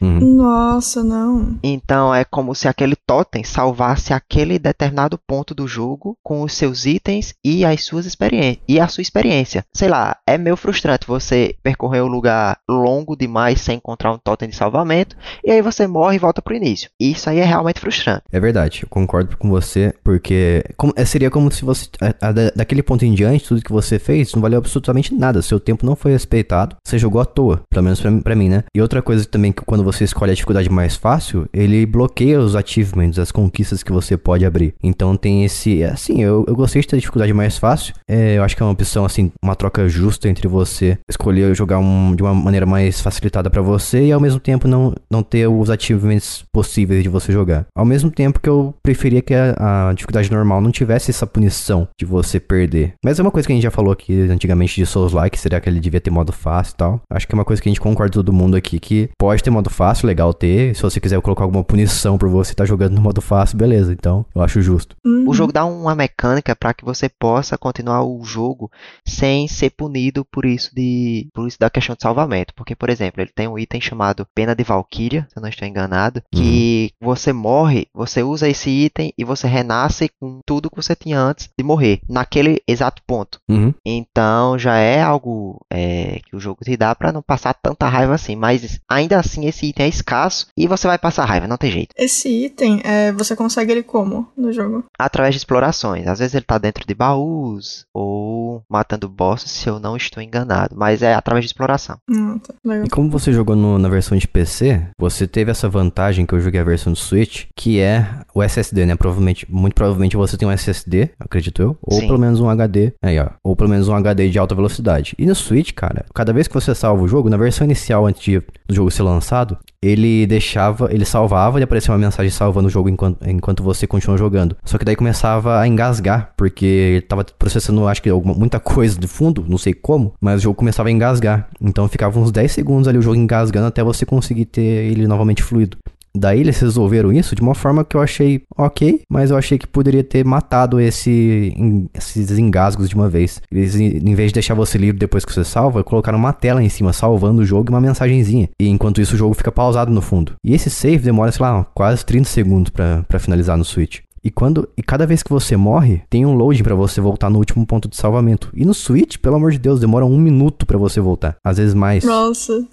Uhum. 0.00 0.18
Nossa, 0.36 1.04
não. 1.04 1.58
Então 1.62 2.14
é 2.14 2.24
como 2.24 2.54
se 2.54 2.66
aquele 2.66 2.96
totem 2.96 3.44
salvasse 3.44 4.12
aquele 4.14 4.58
determinado 4.58 5.18
ponto 5.18 5.54
do 5.54 5.68
jogo 5.68 6.16
com 6.22 6.40
os 6.42 6.54
seus 6.54 6.86
itens 6.86 7.34
e 7.44 7.64
as 7.64 7.84
suas 7.84 8.06
experiências 8.06 8.62
e 8.66 8.80
a 8.80 8.88
sua 8.88 9.02
experiência. 9.02 9.64
Sei 9.74 9.88
lá, 9.88 10.16
é 10.26 10.38
meio 10.38 10.56
frustrante 10.56 11.06
você 11.06 11.54
percorrer 11.62 12.02
um 12.02 12.06
lugar 12.08 12.58
longo 12.68 13.14
demais 13.14 13.60
sem 13.60 13.76
encontrar 13.76 14.12
um 14.12 14.18
totem 14.18 14.48
de 14.48 14.56
salvamento 14.56 15.14
e 15.44 15.50
aí 15.50 15.60
você 15.60 15.86
morre 15.86 16.16
e 16.16 16.18
volta 16.18 16.40
pro 16.40 16.54
início. 16.56 16.88
Isso 16.98 17.28
aí 17.28 17.38
é 17.38 17.44
realmente 17.44 17.80
frustrante. 17.80 18.22
É 18.32 18.40
verdade, 18.40 18.80
eu 18.82 18.88
concordo 18.88 19.36
com 19.36 19.50
você, 19.50 19.94
porque 20.02 20.64
como- 20.76 20.94
é, 20.96 21.04
seria 21.26 21.30
como 21.30 21.50
se 21.50 21.64
você. 21.64 21.86
a- 22.00 22.28
a- 22.28 22.32
da- 22.32 22.52
daquele 22.54 22.82
ponto 22.82 23.04
em 23.04 23.12
diante, 23.14 23.44
tudo 23.46 23.62
que 23.62 23.72
você 23.72 23.98
fez 23.98 24.32
não 24.34 24.42
valeu 24.42 24.58
absolutamente 24.58 25.14
nada. 25.14 25.42
Seu 25.42 25.58
tempo 25.60 25.84
não 25.84 25.96
foi 25.96 26.12
respeitado, 26.12 26.76
você 26.86 26.98
jogou 26.98 27.20
à 27.20 27.24
toa. 27.24 27.60
Pelo 27.70 27.84
menos 27.84 28.00
pra, 28.00 28.10
pra 28.20 28.34
mim, 28.34 28.48
né? 28.48 28.64
E 28.74 28.80
outra 28.80 29.02
coisa 29.02 29.24
também 29.24 29.52
que 29.52 29.62
quando 29.64 29.82
você 29.84 30.04
escolhe 30.04 30.30
a 30.32 30.34
dificuldade 30.34 30.68
mais 30.70 30.96
fácil, 30.96 31.46
ele 31.52 31.84
bloqueia 31.86 32.40
os 32.40 32.54
achievements, 32.56 33.18
as 33.18 33.32
conquistas 33.32 33.82
que 33.82 33.92
você 33.92 34.16
pode 34.16 34.44
abrir. 34.44 34.74
Então 34.82 35.16
tem 35.16 35.44
esse. 35.44 35.82
Assim, 35.84 36.22
eu, 36.22 36.44
eu 36.46 36.54
gostei 36.54 36.82
de 36.82 36.88
ter 36.88 36.96
a 36.96 36.98
dificuldade 36.98 37.32
mais 37.32 37.58
fácil. 37.58 37.94
É, 38.08 38.36
eu 38.38 38.42
acho 38.42 38.56
que 38.56 38.62
é 38.62 38.66
uma 38.66 38.72
opção, 38.72 39.04
assim, 39.04 39.30
uma 39.42 39.54
troca 39.56 39.88
justa 39.88 40.28
entre 40.28 40.46
você 40.48 40.98
escolher 41.08 41.54
jogar 41.54 41.78
um- 41.78 42.14
de 42.14 42.22
uma 42.22 42.34
maneira 42.34 42.66
mais 42.66 43.00
facilitada 43.00 43.50
pra 43.50 43.62
você 43.62 44.06
e 44.06 44.12
ao 44.12 44.20
mesmo 44.20 44.40
tempo 44.40 44.68
não, 44.68 44.94
não 45.10 45.22
ter 45.22 45.46
os 45.48 45.70
achievements 45.70 46.44
possíveis 46.52 47.02
de 47.02 47.08
você 47.08 47.32
jogar. 47.32 47.66
Ao 47.76 47.84
mesmo 47.84 48.10
tempo 48.10 48.40
que 48.40 48.48
eu 48.48 48.74
preferia 48.82 49.22
que 49.22 49.34
a, 49.34 49.88
a 49.88 49.92
dificuldade 49.92 50.30
normal 50.30 50.60
não 50.60 50.70
tivesse 50.70 51.10
essa 51.16 51.26
punição 51.26 51.88
de 51.98 52.04
você 52.04 52.38
perder. 52.38 52.94
Mas 53.04 53.18
é 53.18 53.22
uma 53.22 53.30
coisa 53.30 53.46
que 53.46 53.52
a 53.52 53.56
gente 53.56 53.62
já 53.62 53.70
falou 53.70 53.92
aqui 53.92 54.20
antigamente 54.22 54.76
de 54.76 54.86
Souls-like, 54.86 55.38
seria 55.38 55.60
que 55.60 55.68
ele 55.68 55.80
devia 55.80 56.00
ter 56.00 56.10
modo 56.10 56.32
fácil 56.32 56.74
e 56.74 56.76
tal. 56.76 57.00
Acho 57.10 57.26
que 57.26 57.34
é 57.34 57.38
uma 57.38 57.44
coisa 57.44 57.60
que 57.60 57.68
a 57.68 57.70
gente 57.70 57.80
concorda 57.80 58.12
todo 58.12 58.32
mundo 58.32 58.56
aqui, 58.56 58.78
que 58.78 59.08
pode 59.18 59.42
ter 59.42 59.50
modo 59.50 59.70
fácil, 59.70 60.06
legal 60.06 60.32
ter. 60.32 60.74
Se 60.74 60.82
você 60.82 61.00
quiser 61.00 61.20
colocar 61.20 61.44
alguma 61.44 61.64
punição 61.64 62.18
por 62.18 62.28
você 62.28 62.52
estar 62.52 62.64
jogando 62.64 62.94
no 62.94 63.00
modo 63.00 63.20
fácil, 63.20 63.56
beleza. 63.58 63.92
Então, 63.92 64.24
eu 64.34 64.42
acho 64.42 64.60
justo. 64.60 64.96
Uhum. 65.04 65.24
O 65.28 65.34
jogo 65.34 65.52
dá 65.52 65.64
uma 65.64 65.94
mecânica 65.94 66.54
para 66.54 66.74
que 66.74 66.84
você 66.84 67.08
possa 67.08 67.56
continuar 67.56 68.04
o 68.04 68.22
jogo 68.24 68.70
sem 69.06 69.48
ser 69.48 69.70
punido 69.70 70.24
por 70.24 70.44
isso 70.44 70.70
de 70.74 71.28
por 71.32 71.46
isso 71.46 71.58
da 71.58 71.70
questão 71.70 71.94
de 71.94 72.02
salvamento, 72.02 72.54
porque 72.54 72.74
por 72.74 72.90
exemplo, 72.90 73.20
ele 73.20 73.30
tem 73.34 73.48
um 73.48 73.58
item 73.58 73.80
chamado 73.80 74.26
Pena 74.34 74.54
de 74.54 74.62
Valkyria, 74.62 75.26
se 75.30 75.38
eu 75.38 75.42
não 75.42 75.48
estou 75.48 75.66
enganado, 75.66 76.22
que 76.32 76.92
você 77.00 77.32
morre, 77.32 77.86
você 77.94 78.22
usa 78.22 78.48
esse 78.48 78.70
item 78.70 79.12
e 79.16 79.24
você 79.24 79.46
renasce 79.46 80.10
com 80.20 80.40
tudo 80.46 80.70
que 80.70 80.76
você 80.76 80.94
tinha 81.06 81.20
antes 81.20 81.48
de 81.56 81.64
morrer, 81.64 82.00
naquele 82.08 82.60
exato 82.66 83.00
ponto. 83.06 83.38
Uhum. 83.48 83.72
Então 83.84 84.58
já 84.58 84.76
é 84.76 85.00
algo 85.00 85.60
é, 85.72 86.20
que 86.28 86.34
o 86.34 86.40
jogo 86.40 86.64
te 86.64 86.76
dá 86.76 86.94
para 86.96 87.12
não 87.12 87.22
passar 87.22 87.54
tanta 87.54 87.88
raiva 87.88 88.14
assim, 88.14 88.34
mas 88.34 88.80
ainda 88.88 89.18
assim 89.18 89.46
esse 89.46 89.66
item 89.66 89.86
é 89.86 89.88
escasso 89.88 90.48
e 90.56 90.66
você 90.66 90.88
vai 90.88 90.98
passar 90.98 91.24
raiva, 91.24 91.46
não 91.46 91.56
tem 91.56 91.70
jeito. 91.70 91.94
Esse 91.96 92.28
item, 92.46 92.80
é, 92.84 93.12
você 93.12 93.36
consegue 93.36 93.70
ele 93.70 93.82
como 93.84 94.26
no 94.36 94.52
jogo? 94.52 94.84
através 94.98 95.34
de 95.34 95.38
explorações. 95.38 96.06
Às 96.08 96.18
vezes 96.18 96.34
ele 96.34 96.44
tá 96.44 96.58
dentro 96.58 96.84
de 96.86 96.94
baús 96.94 97.84
ou 97.94 98.62
matando 98.68 99.08
bosses, 99.08 99.50
se 99.50 99.68
eu 99.68 99.78
não 99.78 99.96
estou 99.96 100.22
enganado, 100.22 100.74
mas 100.76 101.02
é 101.02 101.14
através 101.14 101.44
de 101.44 101.48
exploração. 101.50 101.96
Ah, 102.10 102.36
tá. 102.42 102.54
Legal. 102.64 102.86
E 102.86 102.90
como 102.90 103.10
você 103.10 103.32
jogou 103.32 103.54
no- 103.54 103.78
na 103.78 103.88
versão 103.88 104.16
de 104.18 104.26
PC, 104.26 104.82
você 104.98 105.26
teve 105.26 105.50
essa 105.50 105.68
vantagem 105.68 106.26
que 106.26 106.32
eu 106.34 106.40
joguei 106.40 106.60
a 106.60 106.64
versão 106.64 106.92
do 106.92 106.98
Switch, 106.98 107.44
que 107.54 107.78
é 107.78 108.06
o 108.34 108.42
SSD, 108.42 108.86
né? 108.86 108.96
Provavelmente, 108.96 109.46
muito 109.50 109.74
provavelmente 109.74 110.16
você 110.16 110.36
tem 110.36 110.48
um 110.48 110.52
SSD, 110.52 110.95
acredito 111.18 111.62
eu, 111.62 111.76
ou 111.82 112.00
Sim. 112.00 112.06
pelo 112.06 112.18
menos 112.18 112.40
um 112.40 112.48
HD, 112.48 112.92
aí 113.02 113.18
ó, 113.18 113.28
ou 113.44 113.54
pelo 113.56 113.70
menos 113.70 113.88
um 113.88 113.94
HD 113.94 114.28
de 114.28 114.38
alta 114.38 114.54
velocidade. 114.54 115.14
E 115.18 115.26
no 115.26 115.34
Switch, 115.34 115.72
cara, 115.72 116.04
cada 116.14 116.32
vez 116.32 116.46
que 116.48 116.54
você 116.54 116.74
salva 116.74 117.02
o 117.02 117.08
jogo, 117.08 117.28
na 117.28 117.36
versão 117.36 117.64
inicial 117.64 118.06
antes 118.06 118.22
de- 118.22 118.42
do 118.68 118.74
jogo 118.74 118.90
ser 118.90 119.02
lançado, 119.02 119.56
ele 119.82 120.26
deixava, 120.26 120.92
ele 120.92 121.04
salvava 121.04 121.60
e 121.60 121.62
aparecia 121.62 121.92
uma 121.92 121.98
mensagem 121.98 122.30
salvando 122.30 122.66
o 122.66 122.70
jogo 122.70 122.88
enquanto, 122.88 123.18
enquanto 123.28 123.62
você 123.62 123.86
continua 123.86 124.16
jogando. 124.18 124.56
Só 124.64 124.78
que 124.78 124.84
daí 124.84 124.96
começava 124.96 125.60
a 125.60 125.68
engasgar, 125.68 126.32
porque 126.36 126.64
ele 126.66 127.00
tava 127.02 127.24
processando, 127.38 127.86
acho 127.86 128.02
que 128.02 128.08
alguma, 128.10 128.34
muita 128.34 128.58
coisa 128.60 128.98
de 128.98 129.06
fundo, 129.06 129.44
não 129.48 129.58
sei 129.58 129.72
como, 129.74 130.14
mas 130.20 130.40
o 130.40 130.42
jogo 130.44 130.56
começava 130.56 130.88
a 130.88 130.92
engasgar. 130.92 131.48
Então 131.60 131.86
ficava 131.88 132.18
uns 132.18 132.32
10 132.32 132.50
segundos 132.50 132.88
ali 132.88 132.98
o 132.98 133.02
jogo 133.02 133.16
engasgando 133.16 133.66
até 133.66 133.82
você 133.84 134.04
conseguir 134.04 134.46
ter 134.46 134.60
ele 134.62 135.06
novamente 135.06 135.42
fluido. 135.42 135.76
Daí 136.16 136.40
eles 136.40 136.58
resolveram 136.58 137.12
isso 137.12 137.34
de 137.34 137.42
uma 137.42 137.54
forma 137.54 137.84
que 137.84 137.96
eu 137.96 138.00
achei 138.00 138.42
ok, 138.56 139.02
mas 139.08 139.30
eu 139.30 139.36
achei 139.36 139.58
que 139.58 139.66
poderia 139.66 140.02
ter 140.02 140.24
matado 140.24 140.80
esse, 140.80 141.54
esses 141.94 142.38
engasgos 142.38 142.88
de 142.88 142.94
uma 142.94 143.08
vez. 143.08 143.40
Eles, 143.50 143.74
em 143.74 144.14
vez 144.14 144.30
de 144.30 144.34
deixar 144.34 144.54
você 144.54 144.78
livre 144.78 144.98
depois 144.98 145.24
que 145.24 145.32
você 145.32 145.44
salva, 145.44 145.84
colocaram 145.84 146.18
uma 146.18 146.32
tela 146.32 146.62
em 146.62 146.68
cima 146.68 146.92
salvando 146.92 147.42
o 147.42 147.44
jogo 147.44 147.70
e 147.70 147.72
uma 147.74 147.80
mensagenzinha. 147.80 148.48
E 148.58 148.68
enquanto 148.68 149.00
isso 149.00 149.14
o 149.14 149.18
jogo 149.18 149.34
fica 149.34 149.52
pausado 149.52 149.92
no 149.92 150.00
fundo. 150.00 150.32
E 150.42 150.54
esse 150.54 150.70
save 150.70 151.04
demora, 151.04 151.30
sei 151.30 151.44
lá, 151.44 151.66
quase 151.74 152.04
30 152.04 152.28
segundos 152.28 152.70
pra 152.70 153.18
finalizar 153.18 153.56
no 153.56 153.64
Switch. 153.64 154.00
E 154.26 154.30
quando 154.30 154.68
e 154.76 154.82
cada 154.82 155.06
vez 155.06 155.22
que 155.22 155.30
você 155.30 155.56
morre, 155.56 156.02
tem 156.10 156.26
um 156.26 156.34
loading 156.34 156.64
pra 156.64 156.74
você 156.74 157.00
voltar 157.00 157.30
no 157.30 157.38
último 157.38 157.64
ponto 157.64 157.88
de 157.88 157.96
salvamento. 157.96 158.50
E 158.54 158.64
no 158.64 158.74
Switch, 158.74 159.18
pelo 159.18 159.36
amor 159.36 159.52
de 159.52 159.58
Deus, 159.58 159.78
demora 159.78 160.04
um 160.04 160.18
minuto 160.18 160.66
pra 160.66 160.76
você 160.76 161.00
voltar. 161.00 161.36
Às 161.44 161.58
vezes 161.58 161.74
mais. 161.74 162.02
Nossa. 162.02 162.66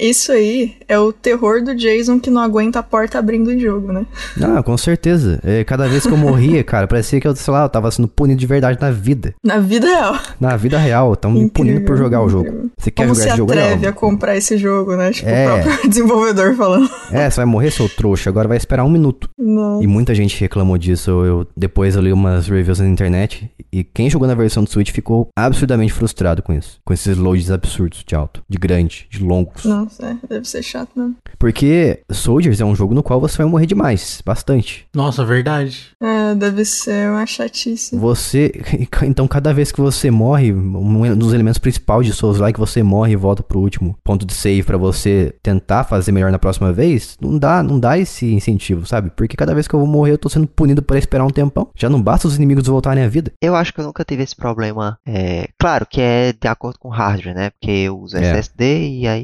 Isso 0.00 0.32
aí 0.32 0.74
é 0.88 0.98
o 0.98 1.12
terror 1.12 1.62
do 1.62 1.74
Jason 1.74 2.18
que 2.18 2.30
não 2.30 2.40
aguenta 2.40 2.78
a 2.78 2.82
porta 2.82 3.18
abrindo 3.18 3.52
em 3.52 3.58
jogo, 3.58 3.92
né? 3.92 4.06
Ah, 4.42 4.62
com 4.62 4.76
certeza. 4.76 5.38
É, 5.44 5.62
cada 5.62 5.86
vez 5.88 6.06
que 6.06 6.12
eu 6.12 6.16
morria, 6.16 6.62
cara, 6.64 6.86
parecia 6.86 7.20
que 7.20 7.28
eu, 7.28 7.36
sei 7.36 7.52
lá, 7.52 7.64
eu 7.64 7.68
tava 7.68 7.90
sendo 7.90 8.08
punido 8.08 8.40
de 8.40 8.46
verdade 8.46 8.78
na 8.80 8.90
vida. 8.90 9.34
Na 9.44 9.58
vida 9.58 9.86
real. 9.86 10.18
Na 10.40 10.56
vida 10.56 10.78
real, 10.78 11.14
tão 11.14 11.30
me 11.32 11.48
punindo 11.50 11.82
por 11.82 11.96
jogar 11.96 12.22
o 12.22 12.28
jogo. 12.28 12.46
incrível. 12.48 12.70
Você 12.78 12.90
quer 12.90 13.02
Como 13.04 13.14
jogar 13.14 13.22
se 13.22 13.28
esse 13.28 13.36
jogo? 13.38 13.52
atreve 13.52 13.82
Não. 13.82 13.88
a 13.88 13.92
comprar 13.92 14.36
esse 14.36 14.58
jogo, 14.58 14.96
né? 14.96 15.12
Tipo, 15.12 15.28
É. 15.28 15.46
o 15.60 15.62
próprio 15.62 15.88
desenvolvedor 15.90 16.54
falando. 16.56 16.90
É, 17.12 17.28
você 17.30 17.36
vai 17.36 17.44
morrer, 17.46 17.70
seu 17.70 17.88
trouxa. 17.88 18.30
Agora 18.30 18.48
vai 18.48 18.56
esperar 18.56 18.84
um 18.84 18.90
minuto. 18.90 19.28
Não. 19.38 19.82
E 19.82 19.86
muita 19.86 20.14
gente 20.14 20.40
reclamou 20.40 20.78
disso. 20.78 21.10
Eu, 21.10 21.46
depois 21.56 21.94
eu 21.96 22.02
li 22.02 22.12
umas 22.12 22.48
reviews 22.48 22.80
na 22.80 22.88
internet. 22.88 23.50
E 23.72 23.84
quem 23.84 24.08
jogou 24.08 24.26
na 24.26 24.34
versão 24.34 24.64
do 24.64 24.70
Switch 24.70 24.90
ficou 24.90 25.28
absurdamente 25.36 25.92
frustrado 25.92 26.42
com 26.42 26.52
isso. 26.52 26.78
Com 26.84 26.92
esses 26.94 27.16
loads 27.16 27.50
absurdos 27.50 28.02
de 28.06 28.14
alto, 28.14 28.42
de 28.48 28.56
grande, 28.58 29.06
de 29.10 29.22
longos. 29.34 29.64
Nossa, 29.64 30.06
é, 30.06 30.16
deve 30.28 30.48
ser 30.48 30.62
chato 30.62 30.90
mesmo. 30.96 31.16
Porque 31.38 32.00
Soldiers 32.10 32.60
é 32.60 32.64
um 32.64 32.74
jogo 32.74 32.94
no 32.94 33.02
qual 33.02 33.20
você 33.20 33.38
vai 33.38 33.46
morrer 33.46 33.66
demais. 33.66 34.22
Bastante. 34.24 34.86
Nossa, 34.94 35.24
verdade. 35.24 35.88
É, 36.00 36.34
deve 36.34 36.64
ser 36.64 37.10
uma 37.10 37.26
chatice. 37.26 37.96
Você. 37.96 38.52
Então, 39.04 39.26
cada 39.28 39.52
vez 39.52 39.70
que 39.70 39.80
você 39.80 40.10
morre, 40.10 40.52
um 40.52 41.16
dos 41.16 41.32
elementos 41.32 41.58
principais 41.58 42.06
de 42.06 42.12
Souls 42.12 42.38
Like, 42.38 42.58
você 42.58 42.82
morre 42.82 43.12
e 43.12 43.16
volta 43.16 43.42
pro 43.42 43.58
último 43.60 43.96
ponto 44.02 44.24
de 44.24 44.32
save 44.32 44.62
pra 44.62 44.76
você 44.76 45.34
tentar 45.42 45.84
fazer 45.84 46.10
melhor 46.12 46.30
na 46.32 46.38
próxima 46.38 46.72
vez, 46.72 47.16
não 47.20 47.38
dá, 47.38 47.62
não 47.62 47.78
dá 47.78 47.98
esse 47.98 48.32
incentivo, 48.32 48.86
sabe? 48.86 49.10
Porque 49.10 49.36
cada 49.36 49.54
vez 49.54 49.66
que 49.68 49.74
eu 49.74 49.80
vou 49.80 49.88
morrer, 49.88 50.12
eu 50.12 50.18
tô 50.18 50.28
sendo 50.28 50.46
punido 50.46 50.82
por 50.82 50.96
esperar 50.96 51.24
um 51.24 51.30
tempão. 51.30 51.68
Já 51.74 51.88
não 51.90 52.00
basta 52.00 52.26
os 52.28 52.36
inimigos 52.36 52.66
voltarem 52.66 53.04
à 53.04 53.08
vida. 53.08 53.32
Eu 53.40 53.54
acho 53.54 53.72
que 53.74 53.80
eu 53.80 53.84
nunca 53.84 54.04
tive 54.04 54.22
esse 54.22 54.34
problema. 54.36 54.98
É, 55.06 55.48
claro 55.58 55.86
que 55.86 56.00
é 56.00 56.32
de 56.32 56.48
acordo 56.48 56.78
com 56.78 56.88
o 56.88 56.92
hardware, 56.92 57.34
né? 57.34 57.50
Porque 57.50 57.70
eu 57.70 57.98
uso 57.98 58.16
É. 58.16 58.20
SSD 58.20 58.88
e 59.00 59.06
aí 59.06 59.23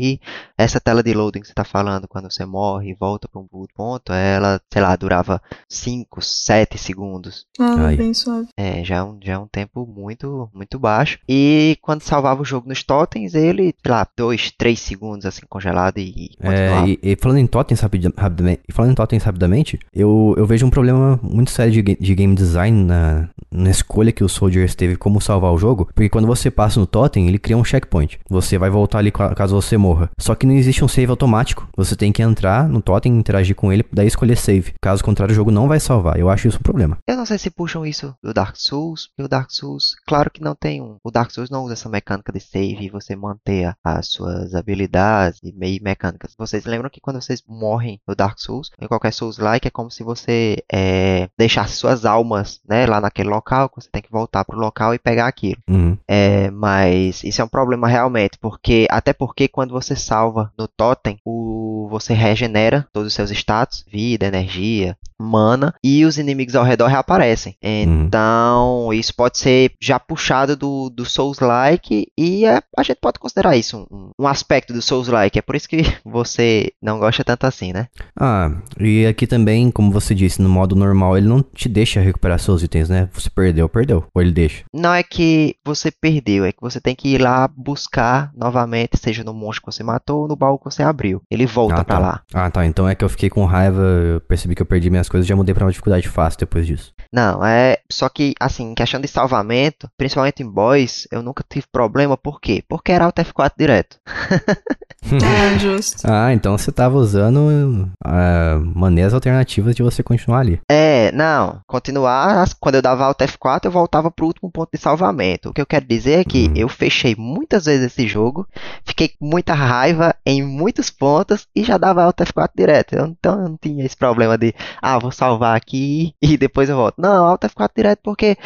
essa 0.56 0.80
tela 0.80 1.02
de 1.02 1.12
loading 1.14 1.40
que 1.40 1.48
você 1.48 1.54
tá 1.54 1.64
falando 1.64 2.06
quando 2.08 2.30
você 2.30 2.44
morre 2.44 2.90
e 2.90 2.94
volta 2.94 3.28
para 3.28 3.40
um 3.40 3.46
ponto, 3.74 4.12
ela, 4.12 4.60
sei 4.72 4.82
lá, 4.82 4.94
durava 4.96 5.40
5, 5.68 6.20
7 6.22 6.76
segundos. 6.78 7.46
Ah, 7.58 7.86
Ai. 7.86 7.96
bem 7.96 8.12
suave. 8.14 8.48
É, 8.56 8.84
já 8.84 8.96
é 8.96 9.02
um, 9.02 9.18
já 9.22 9.34
é 9.34 9.38
um 9.38 9.46
tempo 9.46 9.86
muito, 9.86 10.48
muito 10.54 10.78
baixo. 10.78 11.18
E 11.28 11.76
quando 11.82 12.02
salvava 12.02 12.42
o 12.42 12.44
jogo 12.44 12.68
nos 12.68 12.82
totens, 12.82 13.34
ele, 13.34 13.74
sei 13.82 13.92
lá, 13.92 14.06
2, 14.16 14.50
3 14.52 14.78
segundos 14.78 15.26
assim 15.26 15.42
congelado 15.48 15.98
e 15.98 16.30
continuava. 16.40 16.86
É, 16.86 16.90
e, 16.90 16.98
e 17.02 17.16
falando 17.16 17.38
em 17.38 17.46
totens 17.46 17.80
rapid- 17.80 18.12
rapidamente, 18.16 18.62
e 18.68 18.72
falando 18.72 18.92
em 18.92 18.94
totens 18.94 19.22
rapidamente, 19.22 19.78
eu, 19.92 20.34
eu 20.36 20.46
vejo 20.46 20.66
um 20.66 20.70
problema 20.70 21.18
muito 21.22 21.50
sério 21.50 21.82
de, 21.82 21.96
de 21.96 22.14
game 22.14 22.34
design 22.34 22.84
na, 22.84 23.28
na 23.50 23.70
escolha 23.70 24.12
que 24.12 24.24
o 24.24 24.28
Soldiers 24.28 24.74
teve 24.74 24.96
como 24.96 25.20
salvar 25.20 25.52
o 25.52 25.58
jogo, 25.58 25.86
porque 25.94 26.08
quando 26.08 26.26
você 26.26 26.50
passa 26.50 26.78
no 26.78 26.86
totem, 26.86 27.28
ele 27.28 27.38
cria 27.38 27.56
um 27.56 27.64
checkpoint. 27.64 28.18
Você 28.28 28.58
vai 28.58 28.70
voltar 28.70 28.98
ali 28.98 29.10
ca- 29.10 29.34
caso 29.34 29.54
você 29.60 29.76
morra. 29.76 29.89
Só 30.18 30.34
que 30.34 30.46
não 30.46 30.54
existe 30.54 30.84
um 30.84 30.88
save 30.88 31.10
automático. 31.10 31.68
Você 31.76 31.96
tem 31.96 32.12
que 32.12 32.22
entrar 32.22 32.68
no 32.68 32.82
totem, 32.82 33.16
interagir 33.18 33.54
com 33.54 33.72
ele, 33.72 33.84
daí 33.92 34.06
escolher 34.06 34.36
save. 34.36 34.74
Caso 34.80 35.04
contrário, 35.04 35.32
o 35.32 35.36
jogo 35.36 35.50
não 35.50 35.68
vai 35.68 35.80
salvar. 35.80 36.18
Eu 36.18 36.28
acho 36.28 36.48
isso 36.48 36.58
um 36.58 36.62
problema. 36.62 36.98
Eu 37.06 37.16
não 37.16 37.26
sei 37.26 37.38
se 37.38 37.50
puxam 37.50 37.84
isso 37.84 38.14
do 38.22 38.32
Dark 38.32 38.56
Souls, 38.56 39.08
porque 39.08 39.22
o 39.22 39.28
Dark 39.28 39.50
Souls, 39.50 39.94
claro 40.06 40.30
que 40.30 40.42
não 40.42 40.54
tem 40.54 40.80
um. 40.80 40.96
O 41.04 41.10
Dark 41.10 41.30
Souls 41.30 41.50
não 41.50 41.64
usa 41.64 41.74
essa 41.74 41.88
mecânica 41.88 42.32
de 42.32 42.40
save 42.40 42.86
e 42.86 42.90
você 42.90 43.16
manter 43.16 43.74
as 43.84 44.08
suas 44.08 44.54
habilidades 44.54 45.40
e 45.42 45.52
meio 45.52 45.82
mecânicas. 45.82 46.34
Vocês 46.38 46.64
lembram 46.64 46.90
que 46.90 47.00
quando 47.00 47.20
vocês 47.20 47.42
morrem 47.46 48.00
no 48.06 48.14
Dark 48.14 48.38
Souls, 48.38 48.70
em 48.80 48.86
qualquer 48.86 49.12
Souls-like, 49.12 49.68
é 49.68 49.70
como 49.70 49.90
se 49.90 50.02
você 50.02 50.62
é, 50.72 51.28
deixasse 51.38 51.76
suas 51.76 52.04
almas, 52.04 52.60
né, 52.68 52.86
lá 52.86 53.00
naquele 53.00 53.28
local, 53.28 53.68
que 53.68 53.76
você 53.76 53.88
tem 53.90 54.02
que 54.02 54.10
voltar 54.10 54.44
pro 54.44 54.58
local 54.58 54.94
e 54.94 54.98
pegar 54.98 55.26
aquilo. 55.26 55.60
Uhum. 55.68 55.96
É, 56.08 56.50
mas 56.50 57.22
isso 57.24 57.40
é 57.40 57.44
um 57.44 57.48
problema 57.48 57.88
realmente, 57.88 58.38
porque 58.40 58.86
até 58.90 59.12
porque 59.12 59.48
quando 59.48 59.72
você 59.80 59.96
salva 59.96 60.52
no 60.58 60.68
totem, 60.68 61.18
o, 61.24 61.88
você 61.90 62.14
regenera 62.14 62.86
todos 62.92 63.08
os 63.08 63.14
seus 63.14 63.30
status, 63.30 63.84
vida, 63.90 64.26
energia, 64.26 64.96
mana, 65.20 65.74
e 65.84 66.04
os 66.04 66.18
inimigos 66.18 66.56
ao 66.56 66.64
redor 66.64 66.86
reaparecem. 66.86 67.56
Então, 67.62 68.92
isso 68.92 69.14
pode 69.14 69.38
ser 69.38 69.72
já 69.80 69.98
puxado 69.98 70.56
do, 70.56 70.88
do 70.88 71.04
Souls-like, 71.04 72.06
e 72.16 72.46
é, 72.46 72.62
a 72.76 72.82
gente 72.82 72.98
pode 73.00 73.18
considerar 73.18 73.56
isso 73.56 73.86
um, 73.90 74.10
um 74.18 74.26
aspecto 74.26 74.72
do 74.72 74.80
Souls-like. 74.80 75.38
É 75.38 75.42
por 75.42 75.54
isso 75.56 75.68
que 75.68 75.82
você 76.04 76.72
não 76.82 76.98
gosta 76.98 77.22
tanto 77.22 77.46
assim, 77.46 77.72
né? 77.72 77.88
Ah, 78.18 78.50
e 78.78 79.06
aqui 79.06 79.26
também, 79.26 79.70
como 79.70 79.92
você 79.92 80.14
disse, 80.14 80.40
no 80.40 80.48
modo 80.48 80.74
normal, 80.74 81.18
ele 81.18 81.28
não 81.28 81.42
te 81.42 81.68
deixa 81.68 82.00
recuperar 82.00 82.38
seus 82.38 82.62
itens, 82.62 82.88
né? 82.88 83.08
Você 83.12 83.28
perdeu, 83.28 83.68
perdeu. 83.68 84.04
Ou 84.14 84.22
ele 84.22 84.32
deixa. 84.32 84.64
Não 84.72 84.94
é 84.94 85.02
que 85.02 85.56
você 85.64 85.90
perdeu, 85.90 86.44
é 86.44 86.52
que 86.52 86.60
você 86.60 86.80
tem 86.80 86.94
que 86.94 87.08
ir 87.08 87.20
lá 87.20 87.48
buscar 87.48 88.32
novamente, 88.34 88.96
seja 88.96 89.22
no 89.22 89.34
monstro 89.34 89.62
você 89.70 89.82
matou 89.82 90.22
ou 90.22 90.28
no 90.28 90.36
baú 90.36 90.58
que 90.58 90.64
você 90.64 90.82
abriu. 90.82 91.22
Ele 91.30 91.46
volta 91.46 91.80
ah, 91.80 91.84
pra 91.84 91.96
tá. 91.96 92.00
lá. 92.00 92.22
Ah, 92.32 92.50
tá. 92.50 92.66
Então 92.66 92.88
é 92.88 92.94
que 92.94 93.04
eu 93.04 93.08
fiquei 93.08 93.30
com 93.30 93.44
raiva, 93.44 93.80
eu 93.82 94.20
percebi 94.20 94.54
que 94.54 94.62
eu 94.62 94.66
perdi 94.66 94.90
minhas 94.90 95.08
coisas 95.08 95.26
e 95.26 95.28
já 95.28 95.36
mudei 95.36 95.54
pra 95.54 95.64
uma 95.64 95.70
dificuldade 95.70 96.08
fácil 96.08 96.40
depois 96.40 96.66
disso. 96.66 96.92
Não, 97.12 97.44
é. 97.44 97.78
Só 97.90 98.08
que, 98.08 98.34
assim, 98.38 98.74
questão 98.74 99.00
de 99.00 99.08
salvamento, 99.08 99.88
principalmente 99.96 100.42
em 100.42 100.48
boys, 100.48 101.06
eu 101.10 101.22
nunca 101.22 101.44
tive 101.48 101.66
problema. 101.70 102.16
Por 102.16 102.40
quê? 102.40 102.62
Porque 102.68 102.92
era 102.92 103.04
Alt 103.04 103.16
F4 103.16 103.52
direto. 103.58 103.96
É, 105.02 105.58
justo. 105.58 106.02
ah, 106.04 106.32
então 106.32 106.56
você 106.56 106.70
tava 106.70 106.96
usando 106.98 107.90
ah, 108.04 108.60
maneiras 108.62 109.14
alternativas 109.14 109.74
de 109.74 109.82
você 109.82 110.02
continuar 110.02 110.40
ali. 110.40 110.60
É, 110.70 111.10
não. 111.12 111.58
Continuar, 111.66 112.46
quando 112.60 112.74
eu 112.76 112.82
dava 112.82 113.04
Alt 113.04 113.18
F4, 113.18 113.64
eu 113.64 113.70
voltava 113.70 114.10
pro 114.10 114.26
último 114.26 114.50
ponto 114.50 114.68
de 114.72 114.78
salvamento. 114.78 115.48
O 115.48 115.52
que 115.54 115.60
eu 115.60 115.66
quero 115.66 115.86
dizer 115.86 116.20
é 116.20 116.24
que 116.24 116.48
Hum. 116.50 116.52
eu 116.54 116.68
fechei 116.68 117.14
muitas 117.16 117.64
vezes 117.64 117.86
esse 117.86 118.06
jogo, 118.06 118.46
fiquei 118.84 119.08
com 119.08 119.26
muita 119.26 119.54
raiva 119.66 120.14
em 120.24 120.42
muitos 120.42 120.90
pontos 120.90 121.46
e 121.54 121.62
já 121.62 121.78
dava 121.78 122.02
Alt 122.02 122.18
F4 122.18 122.50
direto. 122.56 122.94
Então 122.96 123.42
eu 123.42 123.48
não 123.50 123.56
tinha 123.56 123.84
esse 123.84 123.96
problema 123.96 124.36
de, 124.36 124.54
ah, 124.80 124.98
vou 124.98 125.12
salvar 125.12 125.56
aqui 125.56 126.14
e 126.22 126.36
depois 126.36 126.68
eu 126.68 126.76
volto. 126.76 126.96
Não, 126.98 127.24
Alt 127.26 127.42
F4 127.42 127.70
direto 127.76 128.00
porque 128.02 128.36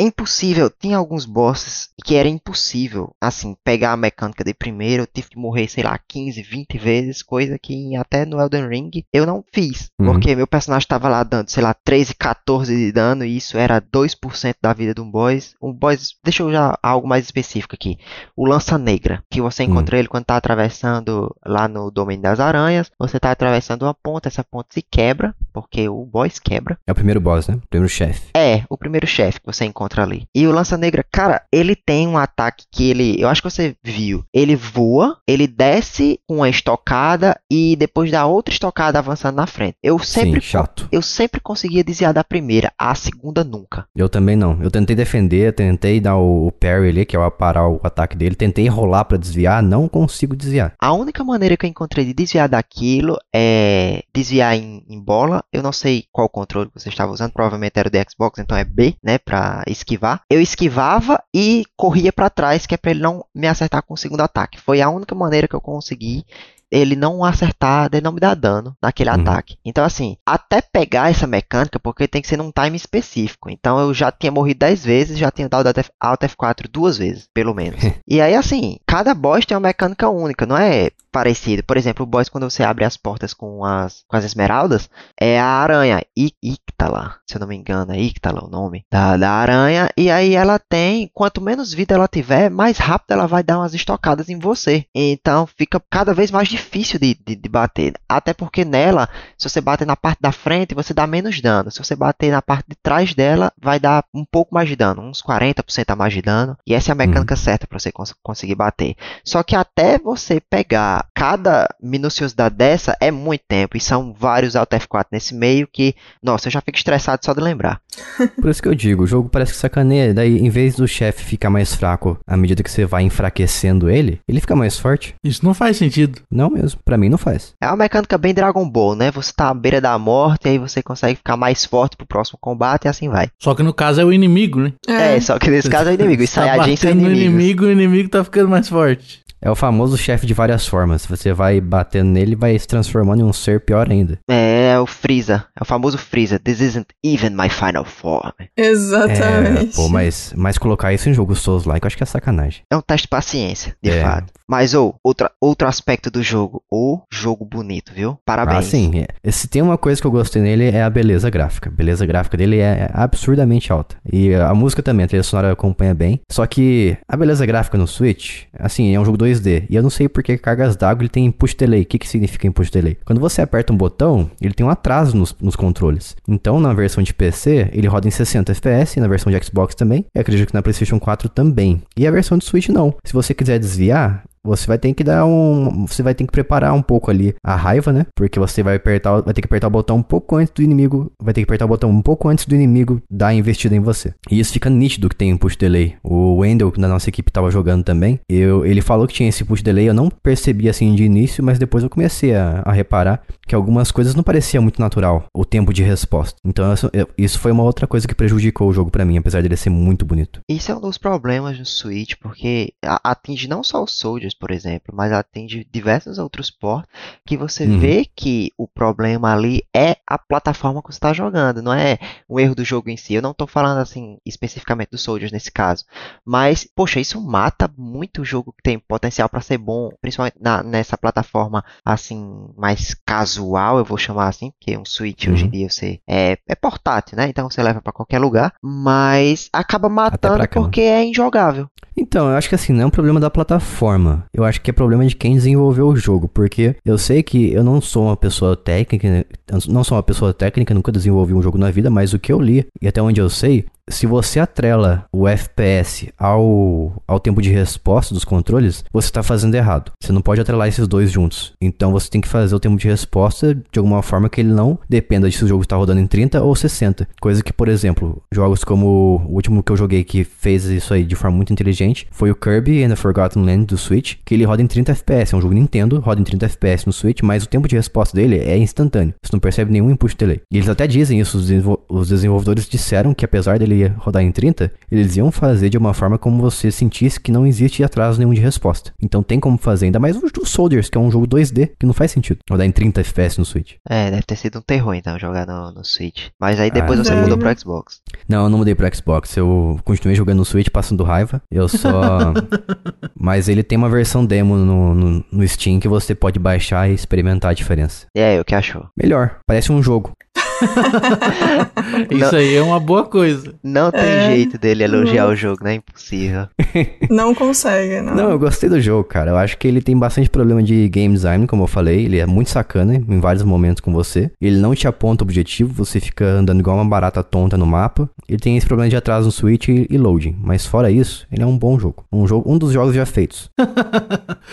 é 0.00 0.02
impossível. 0.02 0.70
Tinha 0.70 0.96
alguns 0.96 1.26
bosses 1.26 1.90
que 2.04 2.16
era 2.16 2.28
impossível, 2.28 3.14
assim, 3.20 3.54
pegar 3.62 3.92
a 3.92 3.96
mecânica 3.96 4.42
de 4.42 4.54
primeiro. 4.54 5.02
Eu 5.02 5.06
tive 5.06 5.28
que 5.28 5.38
morrer, 5.38 5.68
sei 5.68 5.84
lá, 5.84 5.98
15, 6.08 6.42
20 6.42 6.78
vezes, 6.78 7.22
coisa 7.22 7.58
que 7.58 7.94
até 7.96 8.24
no 8.24 8.40
Elden 8.40 8.66
Ring 8.68 8.90
eu 9.12 9.26
não 9.26 9.44
fiz. 9.52 9.90
Uhum. 10.00 10.06
Porque 10.06 10.34
meu 10.34 10.46
personagem 10.46 10.84
estava 10.84 11.08
lá 11.08 11.22
dando, 11.22 11.50
sei 11.50 11.62
lá, 11.62 11.74
13, 11.74 12.14
14 12.14 12.74
de 12.74 12.90
dano 12.90 13.24
e 13.24 13.36
isso 13.36 13.58
era 13.58 13.80
2% 13.80 14.54
da 14.62 14.72
vida 14.72 14.94
de 14.94 15.00
um 15.02 15.10
boss. 15.10 15.54
Um 15.62 15.72
boss, 15.72 16.14
deixa 16.24 16.42
eu 16.42 16.50
já 16.50 16.78
algo 16.82 17.06
mais 17.06 17.24
específico 17.24 17.74
aqui. 17.74 17.98
O 18.34 18.46
Lança 18.46 18.78
Negra, 18.78 19.22
que 19.30 19.42
você 19.42 19.64
encontra 19.64 19.98
ele 19.98 20.08
quando 20.08 20.24
tá 20.24 20.36
atravessando 20.36 21.34
lá 21.44 21.68
no 21.68 21.90
Domínio 21.90 22.22
das 22.22 22.40
Aranhas. 22.40 22.90
Você 22.98 23.20
tá 23.20 23.30
atravessando 23.30 23.82
uma 23.82 23.94
ponta, 23.94 24.28
essa 24.28 24.42
ponta 24.42 24.68
se 24.72 24.82
quebra, 24.82 25.34
porque 25.52 25.88
o 25.88 26.06
boss 26.06 26.38
quebra. 26.38 26.78
É 26.86 26.92
o 26.92 26.94
primeiro 26.94 27.20
boss, 27.20 27.48
né? 27.48 27.56
O 27.56 27.68
primeiro 27.68 27.92
chefe. 27.92 28.30
É, 28.34 28.64
o 28.70 28.78
primeiro 28.78 29.06
chefe 29.06 29.40
que 29.40 29.46
você 29.46 29.66
encontra 29.66 29.89
ali. 29.98 30.24
E 30.34 30.46
o 30.46 30.52
Lança 30.52 30.76
Negra, 30.76 31.04
cara, 31.10 31.42
ele 31.52 31.74
tem 31.74 32.06
um 32.06 32.18
ataque 32.18 32.64
que 32.70 32.90
ele. 32.90 33.20
Eu 33.20 33.28
acho 33.28 33.42
que 33.42 33.50
você 33.50 33.74
viu. 33.82 34.24
Ele 34.32 34.54
voa, 34.54 35.18
ele 35.26 35.46
desce 35.46 36.20
com 36.28 36.36
uma 36.36 36.48
estocada 36.48 37.38
e 37.50 37.76
depois 37.76 38.10
dá 38.10 38.26
outra 38.26 38.52
estocada 38.52 38.98
avançando 38.98 39.36
na 39.36 39.46
frente. 39.46 39.76
Eu 39.82 39.98
sempre. 39.98 40.40
Sim, 40.40 40.46
chato. 40.46 40.88
Eu 40.92 41.02
sempre 41.02 41.40
conseguia 41.40 41.82
desviar 41.82 42.12
da 42.12 42.22
primeira, 42.22 42.72
a 42.78 42.94
segunda 42.94 43.42
nunca. 43.42 43.86
Eu 43.94 44.08
também 44.08 44.36
não. 44.36 44.62
Eu 44.62 44.70
tentei 44.70 44.94
defender, 44.94 45.54
tentei 45.54 46.00
dar 46.00 46.16
o 46.16 46.52
parry 46.52 46.88
ali, 46.88 47.04
que 47.04 47.16
é 47.16 47.18
o 47.18 47.30
parar 47.30 47.68
o 47.68 47.80
ataque 47.82 48.16
dele. 48.16 48.34
Tentei 48.34 48.68
rolar 48.68 49.04
pra 49.04 49.16
desviar, 49.16 49.62
não 49.62 49.88
consigo 49.88 50.36
desviar. 50.36 50.74
A 50.78 50.92
única 50.92 51.24
maneira 51.24 51.56
que 51.56 51.64
eu 51.64 51.70
encontrei 51.70 52.04
de 52.04 52.12
desviar 52.12 52.48
daquilo 52.48 53.16
é 53.34 54.02
desviar 54.14 54.56
em, 54.56 54.84
em 54.88 55.00
bola. 55.00 55.42
Eu 55.52 55.62
não 55.62 55.72
sei 55.72 56.04
qual 56.12 56.28
controle 56.28 56.70
você 56.74 56.88
estava 56.88 57.12
usando, 57.12 57.32
provavelmente 57.32 57.78
era 57.78 57.88
o 57.88 57.90
de 57.90 58.04
Xbox, 58.10 58.38
então 58.38 58.56
é 58.56 58.64
B, 58.64 58.94
né, 59.02 59.18
pra 59.18 59.62
esquivar. 59.70 60.22
Eu 60.30 60.40
esquivava 60.40 61.22
e 61.34 61.64
corria 61.76 62.12
pra 62.12 62.30
trás, 62.30 62.66
que 62.66 62.74
é 62.74 62.78
pra 62.78 62.90
ele 62.90 63.00
não 63.00 63.24
me 63.34 63.46
acertar 63.46 63.82
com 63.82 63.94
o 63.94 63.98
segundo 63.98 64.20
ataque. 64.20 64.60
Foi 64.60 64.80
a 64.80 64.88
única 64.90 65.14
maneira 65.14 65.48
que 65.48 65.54
eu 65.54 65.60
consegui 65.60 66.24
ele 66.72 66.94
não 66.94 67.24
acertar, 67.24 67.88
ele 67.92 68.00
não 68.00 68.12
me 68.12 68.20
dar 68.20 68.36
dano 68.36 68.76
naquele 68.80 69.10
Uhum. 69.10 69.16
ataque. 69.16 69.56
Então, 69.64 69.84
assim, 69.84 70.16
até 70.24 70.60
pegar 70.60 71.10
essa 71.10 71.26
mecânica, 71.26 71.80
porque 71.80 72.06
tem 72.06 72.22
que 72.22 72.28
ser 72.28 72.36
num 72.36 72.52
time 72.52 72.76
específico. 72.76 73.50
Então, 73.50 73.76
eu 73.80 73.92
já 73.92 74.12
tinha 74.12 74.30
morrido 74.30 74.60
10 74.60 74.84
vezes, 74.84 75.18
já 75.18 75.32
tinha 75.32 75.48
dado 75.48 75.66
Alt 75.98 76.20
F4 76.22 76.68
duas 76.70 76.96
vezes, 76.96 77.28
pelo 77.34 77.52
menos. 77.54 77.80
e 78.06 78.20
aí, 78.20 78.36
assim, 78.36 78.76
cada 78.86 79.12
boss 79.14 79.44
tem 79.44 79.56
uma 79.56 79.66
mecânica 79.66 80.08
única, 80.08 80.46
não 80.46 80.56
é 80.56 80.90
parecido. 81.10 81.62
Por 81.64 81.76
exemplo, 81.76 82.04
o 82.04 82.06
boss, 82.06 82.28
quando 82.28 82.48
você 82.48 82.62
abre 82.62 82.84
as 82.84 82.96
portas 82.96 83.34
com 83.34 83.64
as, 83.64 84.04
com 84.08 84.16
as 84.16 84.24
esmeraldas, 84.24 84.88
é 85.20 85.38
a 85.40 85.46
aranha 85.46 86.02
I- 86.16 86.32
Ictala, 86.42 87.16
se 87.26 87.36
eu 87.36 87.40
não 87.40 87.46
me 87.48 87.56
engano, 87.56 87.92
é 87.92 88.00
Ictala 88.00 88.44
o 88.44 88.48
nome 88.50 88.84
da, 88.90 89.16
da 89.16 89.30
aranha. 89.30 89.88
E 89.96 90.10
aí 90.10 90.34
ela 90.34 90.58
tem, 90.58 91.10
quanto 91.12 91.40
menos 91.40 91.72
vida 91.72 91.94
ela 91.94 92.08
tiver, 92.08 92.50
mais 92.50 92.78
rápido 92.78 93.12
ela 93.12 93.26
vai 93.26 93.42
dar 93.42 93.58
umas 93.58 93.74
estocadas 93.74 94.28
em 94.28 94.38
você. 94.38 94.84
Então 94.94 95.46
fica 95.46 95.80
cada 95.90 96.14
vez 96.14 96.30
mais 96.30 96.48
difícil 96.48 96.98
de, 96.98 97.14
de, 97.14 97.36
de 97.36 97.48
bater. 97.48 97.94
Até 98.08 98.32
porque 98.32 98.64
nela, 98.64 99.08
se 99.38 99.48
você 99.48 99.60
bater 99.60 99.86
na 99.86 99.96
parte 99.96 100.20
da 100.20 100.32
frente, 100.32 100.74
você 100.74 100.92
dá 100.94 101.06
menos 101.06 101.40
dano. 101.40 101.70
Se 101.70 101.78
você 101.82 101.94
bater 101.96 102.30
na 102.30 102.42
parte 102.42 102.66
de 102.68 102.76
trás 102.76 103.14
dela, 103.14 103.52
vai 103.60 103.78
dar 103.80 104.04
um 104.14 104.24
pouco 104.24 104.54
mais 104.54 104.68
de 104.68 104.76
dano, 104.76 105.02
uns 105.02 105.20
40% 105.22 105.90
a 105.90 105.96
mais 105.96 106.12
de 106.12 106.22
dano. 106.22 106.56
E 106.66 106.74
essa 106.74 106.90
é 106.90 106.92
a 106.92 106.96
mecânica 106.96 107.36
certa 107.36 107.66
para 107.66 107.78
você 107.78 107.90
cons- 107.92 108.14
conseguir 108.22 108.54
bater. 108.54 108.94
Só 109.24 109.42
que 109.42 109.54
até 109.56 109.98
você 109.98 110.40
pegar 110.40 110.99
cada 111.14 111.68
minuciosidade 111.82 112.54
dessa 112.54 112.96
é 113.00 113.10
muito 113.10 113.42
tempo. 113.48 113.76
E 113.76 113.80
são 113.80 114.12
vários 114.12 114.56
Alt 114.56 114.70
F4 114.70 115.06
nesse 115.12 115.34
meio 115.34 115.68
que, 115.70 115.94
nossa, 116.22 116.48
eu 116.48 116.52
já 116.52 116.60
fico 116.60 116.78
estressado 116.78 117.24
só 117.24 117.32
de 117.32 117.40
lembrar. 117.40 117.80
Por 118.40 118.50
isso 118.50 118.62
que 118.62 118.68
eu 118.68 118.74
digo, 118.74 119.04
o 119.04 119.06
jogo 119.06 119.28
parece 119.28 119.52
que 119.52 119.58
sacaneia. 119.58 120.14
Daí, 120.14 120.38
em 120.38 120.50
vez 120.50 120.76
do 120.76 120.86
chefe 120.86 121.24
ficar 121.24 121.50
mais 121.50 121.74
fraco 121.74 122.18
à 122.26 122.36
medida 122.36 122.62
que 122.62 122.70
você 122.70 122.84
vai 122.84 123.02
enfraquecendo 123.02 123.90
ele, 123.90 124.20
ele 124.28 124.40
fica 124.40 124.56
mais 124.56 124.78
forte. 124.78 125.14
Isso 125.24 125.44
não 125.44 125.54
faz 125.54 125.76
sentido. 125.76 126.20
Não 126.30 126.50
mesmo, 126.50 126.80
pra 126.84 126.96
mim 126.96 127.08
não 127.08 127.18
faz. 127.18 127.52
É 127.60 127.66
uma 127.66 127.76
mecânica 127.76 128.16
bem 128.18 128.34
Dragon 128.34 128.68
Ball, 128.68 128.94
né? 128.94 129.10
Você 129.10 129.32
tá 129.34 129.48
à 129.48 129.54
beira 129.54 129.80
da 129.80 129.98
morte, 129.98 130.48
aí 130.48 130.58
você 130.58 130.82
consegue 130.82 131.16
ficar 131.16 131.36
mais 131.36 131.64
forte 131.64 131.96
pro 131.96 132.06
próximo 132.06 132.38
combate 132.40 132.84
e 132.84 132.88
assim 132.88 133.08
vai. 133.08 133.28
Só 133.40 133.54
que 133.54 133.62
no 133.62 133.74
caso 133.74 134.00
é 134.00 134.04
o 134.04 134.12
inimigo, 134.12 134.60
né? 134.60 134.72
É, 134.86 135.20
só 135.20 135.38
que 135.38 135.50
nesse 135.50 135.68
caso 135.68 135.90
é 135.90 135.92
o 135.92 135.94
inimigo. 135.94 136.22
Os 136.22 136.30
tá 136.30 136.42
Saiyajins 136.42 136.80
são 136.80 136.90
batendo 136.90 137.02
no 137.02 137.12
inimigos. 137.12 137.34
inimigo, 137.34 137.64
o 137.64 137.70
inimigo 137.70 138.08
tá 138.08 138.24
ficando 138.24 138.48
mais 138.48 138.68
forte. 138.68 139.20
É 139.42 139.50
o 139.50 139.54
famoso 139.54 139.96
chefe 139.96 140.26
de 140.26 140.34
várias 140.34 140.66
formas. 140.66 141.06
Você 141.06 141.32
vai 141.32 141.60
batendo 141.60 142.10
nele 142.10 142.32
e 142.32 142.36
vai 142.36 142.58
se 142.58 142.66
transformando 142.66 143.20
em 143.20 143.24
um 143.24 143.32
ser 143.32 143.60
pior 143.60 143.90
ainda. 143.90 144.18
É, 144.28 144.72
é 144.72 144.78
o 144.78 144.86
Freeza. 144.86 145.46
É 145.58 145.62
o 145.62 145.64
famoso 145.64 145.96
Freeza. 145.96 146.38
This 146.38 146.60
isn't 146.60 146.86
even 147.02 147.30
my 147.30 147.48
final 147.48 147.84
form. 147.84 148.32
Exatamente. 148.56 149.72
É, 149.72 149.76
pô, 149.76 149.88
mas, 149.88 150.34
mas 150.36 150.58
colocar 150.58 150.92
isso 150.92 151.08
em 151.08 151.14
jogo 151.14 151.34
Souls-like 151.34 151.84
eu 151.84 151.86
acho 151.86 151.96
que 151.96 152.02
é 152.02 152.06
sacanagem. 152.06 152.62
É 152.70 152.76
um 152.76 152.82
teste 152.82 153.06
de 153.06 153.08
paciência, 153.08 153.74
de 153.82 153.90
É. 153.90 154.02
fato. 154.02 154.32
Mas, 154.50 154.74
ou, 154.74 154.96
outra, 155.04 155.30
outro 155.40 155.68
aspecto 155.68 156.10
do 156.10 156.24
jogo. 156.24 156.60
O 156.68 157.02
jogo 157.08 157.44
bonito, 157.44 157.92
viu? 157.94 158.18
Parabéns. 158.26 158.58
Ah, 158.58 158.62
sim. 158.62 158.90
é. 159.22 159.30
Se 159.30 159.46
tem 159.46 159.62
uma 159.62 159.78
coisa 159.78 160.00
que 160.00 160.06
eu 160.08 160.10
gostei 160.10 160.42
nele 160.42 160.64
é 160.64 160.82
a 160.82 160.90
beleza 160.90 161.30
gráfica. 161.30 161.70
A 161.70 161.72
beleza 161.72 162.04
gráfica 162.04 162.36
dele 162.36 162.58
é 162.58 162.90
absurdamente 162.92 163.72
alta. 163.72 163.94
E 164.12 164.34
a 164.34 164.52
música 164.52 164.82
também, 164.82 165.04
a 165.04 165.06
trilha 165.06 165.22
sonora 165.22 165.52
acompanha 165.52 165.94
bem. 165.94 166.20
Só 166.28 166.44
que 166.48 166.96
a 167.06 167.16
beleza 167.16 167.46
gráfica 167.46 167.78
no 167.78 167.86
Switch, 167.86 168.42
assim, 168.58 168.92
é 168.92 168.98
um 168.98 169.04
jogo 169.04 169.18
2D. 169.18 169.66
E 169.70 169.76
eu 169.76 169.84
não 169.84 169.90
sei 169.90 170.08
por 170.08 170.20
que 170.20 170.36
cargas 170.36 170.74
d'água 170.74 171.02
ele 171.02 171.08
tem 171.08 171.26
input 171.26 171.56
delay. 171.56 171.82
O 171.82 171.86
que, 171.86 172.00
que 172.00 172.08
significa 172.08 172.48
input 172.48 172.72
delay? 172.72 172.96
Quando 173.04 173.20
você 173.20 173.42
aperta 173.42 173.72
um 173.72 173.76
botão, 173.76 174.28
ele 174.40 174.52
tem 174.52 174.66
um 174.66 174.70
atraso 174.70 175.16
nos, 175.16 175.32
nos 175.40 175.54
controles. 175.54 176.16
Então, 176.26 176.58
na 176.58 176.72
versão 176.72 177.04
de 177.04 177.14
PC, 177.14 177.70
ele 177.72 177.86
roda 177.86 178.08
em 178.08 178.10
60 178.10 178.50
FPS, 178.50 178.98
na 178.98 179.06
versão 179.06 179.30
de 179.30 179.40
Xbox 179.44 179.76
também. 179.76 180.04
E 180.12 180.18
acredito 180.18 180.48
que 180.48 180.54
na 180.54 180.62
PlayStation 180.62 180.98
4 180.98 181.28
também. 181.28 181.80
E 181.96 182.04
a 182.04 182.10
versão 182.10 182.36
de 182.36 182.44
Switch 182.44 182.68
não. 182.68 182.96
Se 183.04 183.12
você 183.12 183.32
quiser 183.32 183.56
desviar, 183.60 184.24
você 184.44 184.66
vai 184.66 184.78
ter 184.78 184.92
que 184.94 185.04
dar 185.04 185.24
um. 185.24 185.86
Você 185.86 186.02
vai 186.02 186.14
ter 186.14 186.24
que 186.24 186.32
preparar 186.32 186.72
um 186.72 186.82
pouco 186.82 187.10
ali 187.10 187.34
a 187.44 187.56
raiva, 187.56 187.92
né? 187.92 188.06
Porque 188.14 188.38
você 188.38 188.62
vai 188.62 188.76
apertar. 188.76 189.20
Vai 189.20 189.34
ter 189.34 189.40
que 189.40 189.46
apertar 189.46 189.66
o 189.66 189.70
botão 189.70 189.96
um 189.96 190.02
pouco 190.02 190.36
antes 190.36 190.52
do 190.52 190.62
inimigo. 190.62 191.12
Vai 191.22 191.34
ter 191.34 191.40
que 191.40 191.44
apertar 191.44 191.64
o 191.66 191.68
botão 191.68 191.90
um 191.90 192.02
pouco 192.02 192.28
antes 192.28 192.46
do 192.46 192.54
inimigo 192.54 193.02
dar 193.10 193.28
a 193.28 193.34
investida 193.34 193.74
em 193.74 193.80
você. 193.80 194.14
E 194.30 194.38
isso 194.38 194.52
fica 194.52 194.70
nítido 194.70 195.08
que 195.08 195.16
tem 195.16 195.32
um 195.32 195.38
push 195.38 195.56
delay. 195.56 195.96
O 196.02 196.36
Wendell, 196.36 196.72
da 196.72 196.88
nossa 196.88 197.08
equipe, 197.08 197.30
tava 197.30 197.50
jogando 197.50 197.84
também. 197.84 198.20
Eu, 198.28 198.64
ele 198.64 198.80
falou 198.80 199.06
que 199.06 199.14
tinha 199.14 199.28
esse 199.28 199.44
push 199.44 199.62
delay. 199.62 199.88
Eu 199.88 199.94
não 199.94 200.08
percebi 200.08 200.68
assim 200.68 200.94
de 200.94 201.04
início, 201.04 201.44
mas 201.44 201.58
depois 201.58 201.84
eu 201.84 201.90
comecei 201.90 202.34
a, 202.34 202.62
a 202.64 202.72
reparar 202.72 203.22
que 203.46 203.54
algumas 203.54 203.90
coisas 203.90 204.14
não 204.14 204.22
parecia 204.22 204.60
muito 204.60 204.80
natural. 204.80 205.24
O 205.34 205.44
tempo 205.44 205.72
de 205.72 205.82
resposta. 205.82 206.38
Então 206.44 206.72
isso, 206.72 206.90
isso 207.18 207.38
foi 207.38 207.52
uma 207.52 207.62
outra 207.62 207.86
coisa 207.86 208.06
que 208.06 208.14
prejudicou 208.14 208.68
o 208.68 208.72
jogo 208.72 208.90
pra 208.90 209.04
mim, 209.04 209.18
apesar 209.18 209.42
dele 209.42 209.56
ser 209.56 209.70
muito 209.70 210.04
bonito. 210.04 210.40
Isso 210.48 210.70
é 210.70 210.76
um 210.76 210.80
dos 210.80 210.98
problemas 210.98 211.58
no 211.58 211.66
Switch, 211.66 212.14
porque 212.20 212.72
atinge 212.82 213.48
não 213.48 213.62
só 213.62 213.82
os 213.82 213.98
soldiers, 213.98 214.29
Por 214.34 214.50
exemplo, 214.50 214.94
mas 214.94 215.12
ela 215.12 215.22
tem 215.22 215.46
de 215.46 215.64
diversos 215.70 216.18
outros 216.18 216.50
portos 216.50 216.90
que 217.26 217.36
você 217.36 217.64
Uhum. 217.66 217.78
vê 217.78 218.06
que 218.14 218.52
o 218.56 218.66
problema 218.66 219.32
ali 219.32 219.62
é 219.74 219.96
a 220.06 220.18
plataforma 220.18 220.82
que 220.82 220.88
você 220.92 220.96
está 220.96 221.12
jogando, 221.12 221.62
não 221.62 221.72
é 221.72 221.98
um 222.28 222.38
erro 222.38 222.54
do 222.54 222.64
jogo 222.64 222.90
em 222.90 222.96
si. 222.96 223.14
Eu 223.14 223.22
não 223.22 223.30
estou 223.32 223.46
falando 223.46 223.78
assim 223.78 224.16
especificamente 224.24 224.90
do 224.90 224.98
Soldiers 224.98 225.32
nesse 225.32 225.50
caso, 225.50 225.84
mas 226.24 226.66
poxa, 226.74 227.00
isso 227.00 227.20
mata 227.20 227.70
muito 227.76 228.22
o 228.22 228.24
jogo 228.24 228.52
que 228.52 228.62
tem 228.62 228.78
potencial 228.78 229.28
para 229.28 229.40
ser 229.40 229.58
bom, 229.58 229.90
principalmente 230.00 230.36
na- 230.40 230.62
nessa 230.62 230.96
plataforma 230.96 231.64
assim 231.84 232.48
mais 232.56 232.94
casual, 233.06 233.78
eu 233.78 233.84
vou 233.84 233.98
chamar 233.98 234.28
assim, 234.28 234.50
porque 234.52 234.76
um 234.76 234.84
Switch 234.84 235.26
hoje 235.28 235.42
em 235.42 235.44
Uhum. 235.46 235.50
dia 235.50 235.70
você 235.70 236.00
é, 236.08 236.38
é 236.48 236.54
portátil, 236.54 237.16
né? 237.16 237.28
Então 237.28 237.48
você 237.50 237.62
leva 237.62 237.80
para 237.80 237.92
qualquer 237.92 238.18
lugar, 238.18 238.52
mas 238.62 239.48
acaba 239.52 239.88
matando 239.88 240.46
porque 240.48 240.80
é 240.80 241.04
injogável. 241.04 241.68
Então, 241.96 242.30
eu 242.30 242.36
acho 242.36 242.48
que 242.48 242.54
assim, 242.54 242.72
não 242.72 242.82
é 242.82 242.86
um 242.86 242.90
problema 242.90 243.20
da 243.20 243.30
plataforma. 243.30 244.19
Eu 244.32 244.44
acho 244.44 244.60
que 244.60 244.70
é 244.70 244.72
problema 244.72 245.06
de 245.06 245.16
quem 245.16 245.34
desenvolveu 245.34 245.88
o 245.88 245.96
jogo. 245.96 246.28
Porque 246.28 246.76
eu 246.84 246.98
sei 246.98 247.22
que 247.22 247.52
eu 247.52 247.64
não 247.64 247.80
sou 247.80 248.04
uma 248.04 248.16
pessoa 248.16 248.56
técnica, 248.56 249.26
não 249.68 249.84
sou 249.84 249.96
uma 249.96 250.02
pessoa 250.02 250.32
técnica, 250.32 250.74
nunca 250.74 250.92
desenvolvi 250.92 251.34
um 251.34 251.42
jogo 251.42 251.58
na 251.58 251.70
vida, 251.70 251.90
mas 251.90 252.12
o 252.12 252.18
que 252.18 252.32
eu 252.32 252.40
li, 252.40 252.66
e 252.80 252.88
até 252.88 253.00
onde 253.02 253.20
eu 253.20 253.28
sei, 253.28 253.66
se 253.90 254.06
você 254.06 254.40
atrela 254.40 255.04
o 255.12 255.26
FPS 255.28 256.12
ao, 256.18 257.02
ao 257.06 257.20
tempo 257.20 257.42
de 257.42 257.50
resposta 257.50 258.14
dos 258.14 258.24
controles, 258.24 258.84
você 258.92 259.10
tá 259.10 259.22
fazendo 259.22 259.54
errado. 259.54 259.92
Você 260.02 260.12
não 260.12 260.20
pode 260.22 260.40
atrelar 260.40 260.68
esses 260.68 260.86
dois 260.86 261.10
juntos. 261.10 261.52
Então 261.60 261.92
você 261.92 262.08
tem 262.08 262.20
que 262.20 262.28
fazer 262.28 262.54
o 262.54 262.60
tempo 262.60 262.76
de 262.76 262.86
resposta 262.88 263.54
de 263.54 263.78
alguma 263.78 264.02
forma 264.02 264.28
que 264.28 264.40
ele 264.40 264.52
não 264.52 264.78
dependa 264.88 265.28
de 265.28 265.36
se 265.36 265.44
o 265.44 265.48
jogo 265.48 265.62
está 265.62 265.76
rodando 265.76 266.00
em 266.00 266.06
30 266.06 266.42
ou 266.42 266.54
60. 266.54 267.08
Coisa 267.20 267.42
que, 267.42 267.52
por 267.52 267.68
exemplo, 267.68 268.22
jogos 268.32 268.64
como 268.64 268.86
o 269.28 269.34
último 269.34 269.62
que 269.62 269.72
eu 269.72 269.76
joguei 269.76 270.04
que 270.04 270.24
fez 270.24 270.64
isso 270.64 270.94
aí 270.94 271.04
de 271.04 271.14
forma 271.16 271.36
muito 271.36 271.52
inteligente 271.52 272.06
foi 272.10 272.30
o 272.30 272.34
Kirby 272.34 272.82
and 272.84 272.90
the 272.90 272.96
Forgotten 272.96 273.44
Land 273.44 273.66
do 273.66 273.78
Switch, 273.78 274.16
que 274.24 274.34
ele 274.34 274.44
roda 274.44 274.62
em 274.62 274.66
30 274.66 274.92
FPS. 274.92 275.34
É 275.34 275.38
um 275.38 275.40
jogo 275.40 275.54
Nintendo, 275.54 275.98
roda 276.00 276.20
em 276.20 276.24
30 276.24 276.46
FPS 276.46 276.86
no 276.86 276.92
Switch, 276.92 277.22
mas 277.22 277.44
o 277.44 277.48
tempo 277.48 277.68
de 277.68 277.76
resposta 277.76 278.16
dele 278.16 278.38
é 278.38 278.56
instantâneo. 278.58 279.14
Você 279.22 279.30
não 279.32 279.40
percebe 279.40 279.72
nenhum 279.72 279.90
input 279.90 280.16
delay. 280.16 280.40
E 280.50 280.56
eles 280.56 280.68
até 280.68 280.86
dizem 280.86 281.20
isso, 281.20 281.36
os, 281.38 281.44
desenvol- 281.46 281.84
os 281.88 282.08
desenvolvedores 282.08 282.68
disseram 282.68 283.12
que 283.14 283.24
apesar 283.24 283.58
dele 283.58 283.79
rodar 283.86 284.22
em 284.22 284.32
30, 284.32 284.72
eles 284.90 285.16
iam 285.16 285.30
fazer 285.30 285.68
de 285.68 285.78
uma 285.78 285.94
forma 285.94 286.18
como 286.18 286.40
você 286.40 286.70
sentisse 286.70 287.20
que 287.20 287.32
não 287.32 287.46
existe 287.46 287.82
atraso 287.84 288.18
nenhum 288.18 288.34
de 288.34 288.40
resposta. 288.40 288.92
Então 289.02 289.22
tem 289.22 289.38
como 289.40 289.58
fazer, 289.58 289.86
ainda 289.86 289.98
mais 289.98 290.16
o 290.16 290.46
Soldiers, 290.46 290.88
que 290.88 290.96
é 290.96 291.00
um 291.00 291.10
jogo 291.10 291.26
2D, 291.26 291.70
que 291.78 291.86
não 291.86 291.92
faz 291.92 292.10
sentido 292.10 292.38
rodar 292.50 292.66
em 292.66 292.72
30 292.72 293.00
FPS 293.00 293.38
no 293.38 293.44
Switch. 293.44 293.74
É, 293.88 294.10
deve 294.10 294.22
ter 294.22 294.36
sido 294.36 294.58
um 294.58 294.62
terror 294.62 294.94
então 294.94 295.18
jogar 295.18 295.46
no, 295.46 295.72
no 295.72 295.84
Switch. 295.84 296.28
Mas 296.40 296.58
aí 296.58 296.70
depois 296.70 296.98
Ah, 297.00 297.04
você 297.04 297.14
mudou 297.14 297.38
pro 297.38 297.58
Xbox. 297.58 298.00
Não, 298.28 298.44
eu 298.44 298.48
não 298.48 298.58
mudei 298.58 298.74
pro 298.74 298.94
Xbox. 298.94 299.36
Eu 299.36 299.78
continuei 299.84 300.16
jogando 300.16 300.38
no 300.38 300.44
Switch 300.44 300.68
passando 300.68 301.04
raiva. 301.04 301.42
Eu 301.50 301.68
só. 301.68 302.32
Mas 303.18 303.48
ele 303.48 303.62
tem 303.62 303.76
uma 303.76 303.88
versão 303.88 304.24
demo 304.24 304.56
no, 304.56 304.94
no, 304.94 305.24
no 305.30 305.48
Steam 305.48 305.78
que 305.78 305.88
você 305.88 306.14
pode 306.14 306.38
baixar 306.38 306.88
e 306.90 306.94
experimentar 306.94 307.50
a 307.50 307.54
diferença. 307.54 308.06
E 308.16 308.20
aí, 308.20 308.40
o 308.40 308.44
que 308.44 308.54
achou? 308.54 308.86
Melhor, 308.96 309.38
parece 309.46 309.72
um 309.72 309.82
jogo. 309.82 310.12
Isso 312.10 312.36
aí 312.36 312.54
é 312.54 312.62
uma 312.62 312.78
boa 312.78 313.04
coisa. 313.04 313.54
Não 313.62 313.90
tem 313.90 314.00
É. 314.00 314.30
jeito 314.34 314.58
dele 314.58 314.84
elogiar 314.84 315.26
o 315.28 315.34
jogo, 315.34 315.64
né? 315.64 315.74
Impossível. 315.74 316.46
Não 317.10 317.34
consegue, 317.34 318.00
não. 318.00 318.14
Não, 318.14 318.30
eu 318.30 318.38
gostei 318.38 318.68
do 318.68 318.80
jogo, 318.80 319.04
cara. 319.04 319.32
Eu 319.32 319.36
acho 319.36 319.58
que 319.58 319.66
ele 319.66 319.80
tem 319.82 319.98
bastante 319.98 320.30
problema 320.30 320.62
de 320.62 320.88
game 320.88 321.12
design, 321.14 321.46
como 321.46 321.64
eu 321.64 321.66
falei. 321.66 322.04
Ele 322.04 322.18
é 322.18 322.26
muito 322.26 322.50
sacana 322.50 322.94
em 322.94 323.20
vários 323.20 323.42
momentos 323.42 323.80
com 323.80 323.92
você. 323.92 324.30
Ele 324.40 324.58
não 324.58 324.74
te 324.74 324.86
aponta 324.86 325.24
o 325.24 325.26
objetivo, 325.26 325.72
você 325.72 325.98
fica 325.98 326.24
andando 326.24 326.60
igual 326.60 326.76
uma 326.76 326.84
barata 326.84 327.22
tonta 327.22 327.56
no 327.56 327.66
mapa. 327.66 328.08
Ele 328.28 328.38
tem 328.38 328.56
esse 328.56 328.66
problema 328.66 328.88
de 328.88 328.96
atraso 328.96 329.26
no 329.26 329.32
switch 329.32 329.68
e, 329.68 329.86
loading. 329.98 330.36
Mas 330.40 330.64
fora 330.64 330.90
isso, 330.90 331.26
ele 331.32 331.42
é 331.42 331.46
um 331.46 331.58
bom 331.58 331.78
jogo. 331.78 332.04
Um 332.12 332.26
jogo, 332.26 332.50
um 332.50 332.56
dos 332.58 332.72
jogos 332.72 332.94
já 332.94 333.04
feitos. 333.06 333.50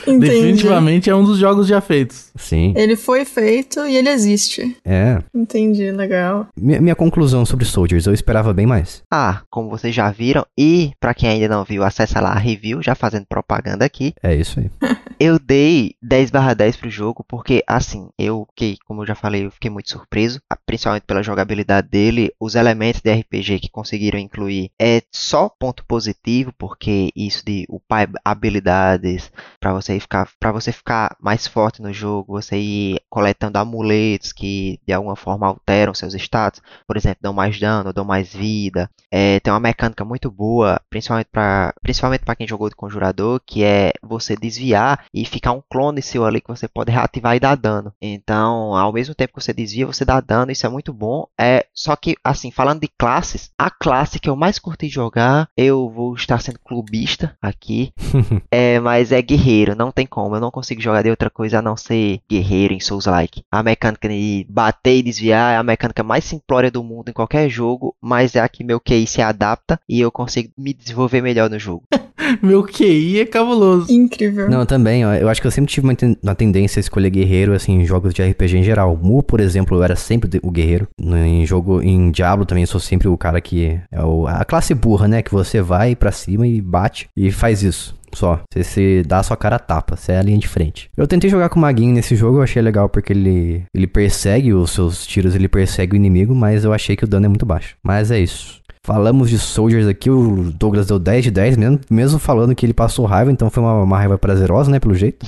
Definitivamente 0.06 1.10
é 1.10 1.16
um 1.16 1.24
dos 1.24 1.38
jogos 1.38 1.68
já 1.68 1.82
feitos. 1.82 2.32
Sim. 2.36 2.74
Ele 2.76 2.96
foi 2.96 3.26
feito 3.26 3.86
e 3.86 3.96
ele 3.96 4.10
existe. 4.10 4.76
É. 4.84 5.20
Entendi, 5.34 5.77
legal. 5.92 6.48
Minha, 6.60 6.82
minha 6.82 6.96
conclusão 6.96 7.46
sobre 7.46 7.66
Soldiers, 7.66 8.06
eu 8.06 8.14
esperava 8.14 8.54
bem 8.54 8.66
mais. 8.66 9.04
Ah, 9.12 9.42
como 9.50 9.70
vocês 9.70 9.94
já 9.94 10.10
viram, 10.12 10.46
e 10.58 10.92
pra 11.00 11.14
quem 11.14 11.30
ainda 11.30 11.48
não 11.48 11.64
viu, 11.64 11.84
acessa 11.84 12.20
lá 12.20 12.32
a 12.32 12.40
review, 12.40 12.82
já 12.82 12.96
fazendo 12.96 13.26
propaganda 13.28 13.86
aqui. 13.86 14.14
É 14.22 14.36
isso 14.36 14.60
aí. 14.60 14.70
Eu 15.20 15.40
dei 15.40 15.96
10 16.00 16.30
barra 16.30 16.54
10 16.54 16.76
pro 16.76 16.92
jogo, 16.92 17.26
porque 17.28 17.64
assim, 17.66 18.08
eu 18.20 18.46
fiquei, 18.52 18.78
como 18.86 19.02
eu 19.02 19.08
já 19.08 19.16
falei, 19.16 19.48
eu 19.48 19.52
fiquei 19.52 19.68
muito 19.68 19.90
surpreso, 19.90 20.40
principalmente 20.64 21.06
pela 21.08 21.24
jogabilidade 21.24 21.88
dele, 21.88 22.32
os 22.40 22.54
elementos 22.54 23.02
de 23.02 23.12
RPG 23.12 23.60
que 23.62 23.70
conseguiram 23.70 24.20
incluir 24.20 24.70
é 24.80 25.02
só 25.12 25.50
ponto 25.50 25.84
positivo, 25.86 26.54
porque 26.56 27.10
isso 27.16 27.44
de 27.44 27.66
upar 27.68 28.08
habilidades 28.24 29.32
para 29.60 29.74
você 29.74 30.00
ficar 30.00 30.30
para 30.40 30.52
você 30.52 30.72
ficar 30.72 31.16
mais 31.20 31.48
forte 31.48 31.82
no 31.82 31.92
jogo, 31.92 32.34
você 32.34 32.58
ir 32.58 33.02
coletando 33.10 33.58
amuletos 33.58 34.32
que 34.32 34.80
de 34.86 34.94
alguma 34.94 35.16
forma 35.16 35.48
alteram 35.48 35.96
seus 35.96 36.14
status, 36.14 36.62
por 36.86 36.96
exemplo, 36.96 37.18
dão 37.22 37.34
mais 37.34 37.60
dano, 37.60 37.92
dão 37.92 38.06
mais 38.06 38.32
vida. 38.32 38.88
É, 39.12 39.40
tem 39.40 39.52
uma 39.52 39.60
mecânica 39.60 40.06
muito 40.06 40.30
boa, 40.30 40.80
principalmente 40.92 41.30
para 41.32 41.74
principalmente 41.82 42.24
para 42.24 42.36
quem 42.36 42.48
jogou 42.48 42.70
de 42.70 42.76
conjurador, 42.76 43.42
que 43.44 43.64
é 43.64 43.94
você 44.04 44.36
desviar 44.36 45.07
e 45.14 45.26
ficar 45.26 45.52
um 45.52 45.62
clone 45.70 46.02
seu 46.02 46.26
ali 46.26 46.42
que 46.42 46.48
você 46.48 46.68
pode 46.68 46.92
reativar 46.92 47.36
e 47.36 47.40
dar 47.40 47.56
dano. 47.56 47.94
Então, 48.02 48.76
ao 48.76 48.94
mesmo 48.94 49.16
tempo 49.16 49.34
que 49.34 49.44
você 49.44 49.54
desvia, 49.54 49.86
você 49.86 50.06
dá 50.06 50.20
dano, 50.20 50.52
isso 50.52 50.66
é 50.66 50.70
muito 50.70 50.94
bom. 50.94 51.28
É, 51.40 51.66
só 51.74 51.96
que 51.96 52.16
assim, 52.24 52.52
falando 52.52 52.82
de 52.82 52.88
classes, 52.88 53.52
a 53.58 53.70
classe 53.70 54.20
que 54.20 54.30
eu 54.30 54.36
mais 54.36 54.60
curti 54.60 54.88
jogar, 54.88 55.50
eu 55.56 55.90
vou 55.90 56.16
estar 56.16 56.42
sendo 56.42 56.60
clubista 56.60 57.36
aqui, 57.42 57.92
é, 58.52 58.80
mas 58.80 59.12
é 59.12 59.22
guerreiro, 59.22 59.76
não 59.76 59.92
tem 59.92 60.06
como, 60.06 60.36
eu 60.36 60.42
não 60.42 60.52
consigo 60.52 60.82
jogar 60.82 61.04
de 61.04 61.10
outra 61.10 61.30
coisa 61.30 61.60
a 61.60 61.62
não 61.62 61.78
ser 61.78 62.20
guerreiro 62.30 62.74
em 62.74 62.80
Souls-like. 62.80 63.44
A 63.52 63.64
mecânica 63.64 64.08
de 64.10 64.46
bater 64.50 64.98
e 64.98 65.04
desviar 65.04 65.54
é 65.54 65.58
a 65.58 65.64
mecânica 65.64 66.04
mais 66.04 66.24
simplória 66.24 66.72
do 66.72 66.84
mundo 66.84 67.10
em 67.10 67.14
qualquer 67.14 67.50
jogo, 67.50 67.96
mas 68.02 68.36
é 68.36 68.40
a 68.40 68.50
que 68.50 68.64
meu 68.64 68.80
QI 68.80 69.08
se 69.08 69.22
adapta 69.22 69.80
e 69.88 70.00
eu 70.00 70.12
consigo 70.12 70.52
me 70.58 70.74
desenvolver 70.74 71.22
melhor 71.22 71.50
no 71.50 71.60
jogo. 71.60 71.84
Meu 72.42 72.64
QI 72.64 73.22
é 73.22 73.26
cabuloso. 73.26 73.92
Incrível. 73.92 74.50
Não, 74.50 74.66
também, 74.66 74.97
ó, 75.06 75.14
eu 75.14 75.28
acho 75.30 75.42
que 75.42 75.48
eu 75.48 75.52
sempre 75.52 75.72
tive 75.72 75.88
uma, 75.88 75.96
ten- 75.96 76.16
uma 76.22 76.36
tendência 76.36 76.80
a 76.80 76.82
escolher 76.82 77.10
guerreiro, 77.10 77.54
assim, 77.54 77.74
em 77.82 77.86
jogos 77.86 78.14
de 78.14 78.22
RPG 78.24 78.58
em 78.58 78.64
geral. 78.64 78.96
Mu, 79.02 79.22
por 79.24 79.40
exemplo, 79.40 79.78
eu 79.78 79.84
era 79.84 79.96
sempre 79.96 80.40
o 80.44 80.52
guerreiro. 80.52 80.88
Em 81.02 81.46
jogo, 81.46 81.82
em 81.82 82.12
Diablo 82.12 82.46
também, 82.46 82.64
eu 82.64 82.68
sou 82.68 82.80
sempre 82.80 83.08
o 83.08 83.18
cara 83.18 83.42
que 83.42 83.80
é 83.92 84.04
o- 84.04 84.28
a 84.28 84.46
classe 84.46 84.74
burra, 84.74 85.08
né? 85.08 85.22
Que 85.22 85.32
você 85.32 85.62
vai 85.62 85.96
pra 85.96 86.12
cima 86.12 86.46
e 86.48 86.62
bate 86.62 87.10
e 87.16 87.32
faz 87.32 87.64
isso. 87.64 87.97
Só. 88.14 88.40
Você 88.52 88.64
se 88.64 89.04
dá 89.06 89.20
a 89.20 89.24
sua 89.24 89.38
cara 89.38 89.58
a 89.58 89.60
tapa, 89.60 89.96
você 89.96 90.14
é 90.14 90.20
a 90.20 90.24
linha 90.24 90.38
de 90.38 90.48
frente. 90.48 90.90
Eu 90.96 91.08
tentei 91.08 91.30
jogar 91.30 91.50
com 91.50 91.60
o 91.60 91.62
Maguinho 91.62 91.94
nesse 91.94 92.16
jogo, 92.16 92.38
eu 92.38 92.44
achei 92.44 92.62
legal 92.62 92.90
porque 92.90 93.14
ele, 93.14 93.64
ele 93.74 93.88
persegue 93.88 94.54
os 94.54 94.72
seus 94.72 95.06
tiros, 95.06 95.36
ele 95.36 95.48
persegue 95.48 95.94
o 95.94 95.96
inimigo, 95.96 96.34
mas 96.34 96.64
eu 96.64 96.74
achei 96.74 96.96
que 96.96 97.04
o 97.04 97.08
dano 97.08 97.26
é 97.26 97.30
muito 97.30 97.46
baixo. 97.46 97.76
Mas 97.84 98.12
é 98.12 98.20
isso. 98.20 98.62
Falamos 98.88 99.30
de 99.30 99.38
Soldiers 99.38 99.86
aqui, 99.86 100.10
o 100.10 100.50
Douglas 100.50 100.88
deu 100.88 100.98
10 100.98 101.26
de 101.26 101.32
10, 101.32 101.58
mesmo, 101.58 101.80
mesmo 101.90 102.20
falando 102.20 102.56
que 102.56 102.66
ele 102.66 102.74
passou 102.74 103.06
raiva, 103.06 103.30
então 103.30 103.50
foi 103.50 103.62
uma, 103.62 103.84
uma 103.84 103.98
raiva 103.98 104.18
prazerosa, 104.18 104.72
né, 104.72 104.80
pelo 104.80 104.96
jeito. 104.96 105.26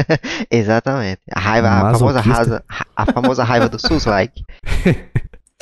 Exatamente. 0.50 1.20
A 1.30 1.38
raiva, 1.38 1.68
a 1.68 1.92
famosa, 1.92 2.20
rasa, 2.22 2.64
a 2.96 3.12
famosa 3.12 3.44
raiva 3.44 3.68
do 3.68 3.76
Souls-like. 3.86 4.42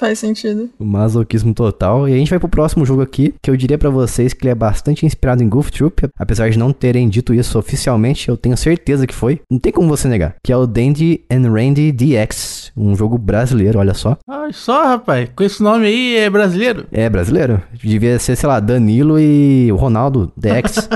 Faz 0.03 0.19
sentido. 0.19 0.69
O 0.81 0.85
masoquismo 0.85 1.55
total. 1.55 2.09
E 2.09 2.13
a 2.13 2.17
gente 2.17 2.29
vai 2.29 2.41
pro 2.41 2.49
próximo 2.49 2.85
jogo 2.85 3.03
aqui, 3.03 3.33
que 3.41 3.49
eu 3.49 3.57
diria 3.57 3.79
pra 3.79 3.89
vocês 3.89 4.35
que 4.35 4.43
ele 4.45 4.51
é 4.51 4.55
bastante 4.55 5.07
inspirado 5.07 5.45
em 5.45 5.49
Goof 5.49 5.71
Troop, 5.71 6.09
apesar 6.19 6.51
de 6.51 6.59
não 6.59 6.73
terem 6.73 7.09
dito 7.09 7.33
isso 7.33 7.57
oficialmente, 7.57 8.29
eu 8.29 8.37
tenho 8.37 8.57
certeza 8.57 9.07
que 9.07 9.15
foi. 9.15 9.41
Não 9.49 9.61
tem 9.61 9.71
como 9.71 9.87
você 9.87 10.09
negar. 10.09 10.35
Que 10.43 10.53
é 10.53 10.57
o 10.57 10.67
Dandy 10.67 11.25
and 11.31 11.49
Randy 11.49 11.93
DX, 11.93 12.73
um 12.77 12.97
jogo 12.97 13.17
brasileiro, 13.17 13.79
olha 13.79 13.95
só. 13.95 14.19
Olha 14.27 14.53
só, 14.53 14.89
rapaz. 14.89 15.31
Com 15.37 15.45
esse 15.45 15.63
nome 15.63 15.87
aí 15.87 16.17
é 16.17 16.29
brasileiro. 16.29 16.85
É 16.91 17.09
brasileiro. 17.09 17.63
Devia 17.73 18.19
ser, 18.19 18.35
sei 18.35 18.49
lá, 18.49 18.59
Danilo 18.59 19.21
e 19.21 19.71
o 19.71 19.77
Ronaldo 19.77 20.33
DX. 20.37 20.89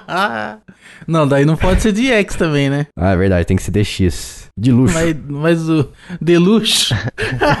não, 1.06 1.28
daí 1.28 1.44
não 1.44 1.58
pode 1.58 1.82
ser 1.82 1.92
DX 1.92 2.36
também, 2.36 2.70
né? 2.70 2.86
ah, 2.96 3.12
é 3.12 3.16
verdade, 3.18 3.46
tem 3.46 3.54
que 3.54 3.62
ser 3.62 3.70
DX. 3.70 4.43
De 4.56 4.70
luxo. 4.70 4.94
Mas, 4.94 5.16
mas 5.28 5.68
o 5.68 5.88
Deluxe. 6.20 6.94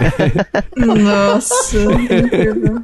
Nossa, 0.76 1.76
incrível. 1.92 2.82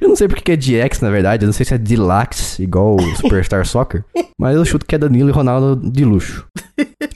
Eu 0.00 0.08
não 0.08 0.16
sei 0.16 0.28
porque 0.28 0.56
que 0.56 0.72
é 0.72 0.86
DX, 0.86 1.00
na 1.00 1.10
verdade. 1.10 1.44
Eu 1.44 1.46
não 1.46 1.52
sei 1.52 1.64
se 1.64 1.74
é 1.74 1.78
Deluxe, 1.78 2.62
igual 2.62 2.96
o 2.96 3.16
Superstar 3.16 3.64
Soccer. 3.66 4.04
Mas 4.38 4.56
eu 4.56 4.64
chuto 4.64 4.84
que 4.86 4.94
é 4.94 4.98
Danilo 4.98 5.28
e 5.30 5.32
Ronaldo 5.32 5.90
de 5.90 6.04
luxo. 6.04 6.46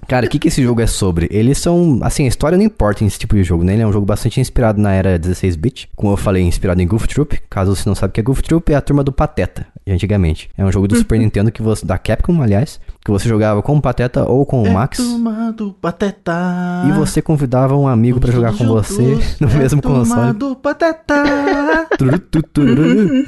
Cara, 0.07 0.27
o 0.27 0.29
que, 0.29 0.39
que 0.39 0.49
esse 0.49 0.63
jogo 0.63 0.81
é 0.81 0.87
sobre? 0.87 1.29
Eles 1.31 1.59
são. 1.59 1.99
Assim, 2.03 2.25
a 2.25 2.29
história 2.29 2.57
não 2.57 2.65
importa 2.65 3.05
nesse 3.05 3.19
tipo 3.19 3.35
de 3.35 3.43
jogo, 3.45 3.65
né? 3.65 3.75
Ele 3.75 3.83
é 3.83 3.87
um 3.87 3.93
jogo 3.93 4.07
bastante 4.07 4.41
inspirado 4.41 4.81
na 4.81 4.93
era 4.93 5.19
16-bit. 5.19 5.89
Como 5.97 6.13
eu 6.13 6.17
falei, 6.17 6.43
inspirado 6.43 6.81
em 6.81 6.87
Goof 6.87 7.07
Troop. 7.09 7.39
Caso 7.51 7.75
você 7.75 7.89
não 7.89 7.95
sabe 7.95 8.11
o 8.11 8.15
que 8.15 8.21
é 8.21 8.23
Goof 8.23 8.43
Troop, 8.43 8.73
é 8.73 8.77
a 8.77 8.81
turma 8.81 9.03
do 9.05 9.13
Pateta, 9.13 9.67
de 9.87 9.93
antigamente. 9.93 10.49
É 10.57 10.65
um 10.65 10.73
jogo 10.73 10.89
do 10.89 10.97
Super 10.97 11.19
Nintendo 11.21 11.51
que 11.53 11.61
você. 11.63 11.85
Da 11.85 11.99
Capcom, 11.99 12.41
aliás. 12.43 12.81
Que 13.05 13.11
você 13.11 13.29
jogava 13.29 13.63
com 13.63 13.77
o 13.77 13.81
Pateta 13.81 14.25
ou 14.29 14.45
com 14.47 14.63
o 14.63 14.71
Max. 14.71 14.99
Turma 14.99 15.53
do 15.53 15.73
Pateta. 15.73 16.33
E 16.89 16.93
você 16.93 17.21
convidava 17.23 17.77
um 17.77 17.89
amigo 17.89 18.21
pra 18.21 18.31
jogar 18.31 18.57
com 18.57 18.67
você 18.67 19.19
no 19.41 19.49
É 19.51 19.55
mesmo 19.55 19.81
turma 19.81 19.99
console. 20.01 20.33
do 20.35 20.55
Pateta. 20.57 21.25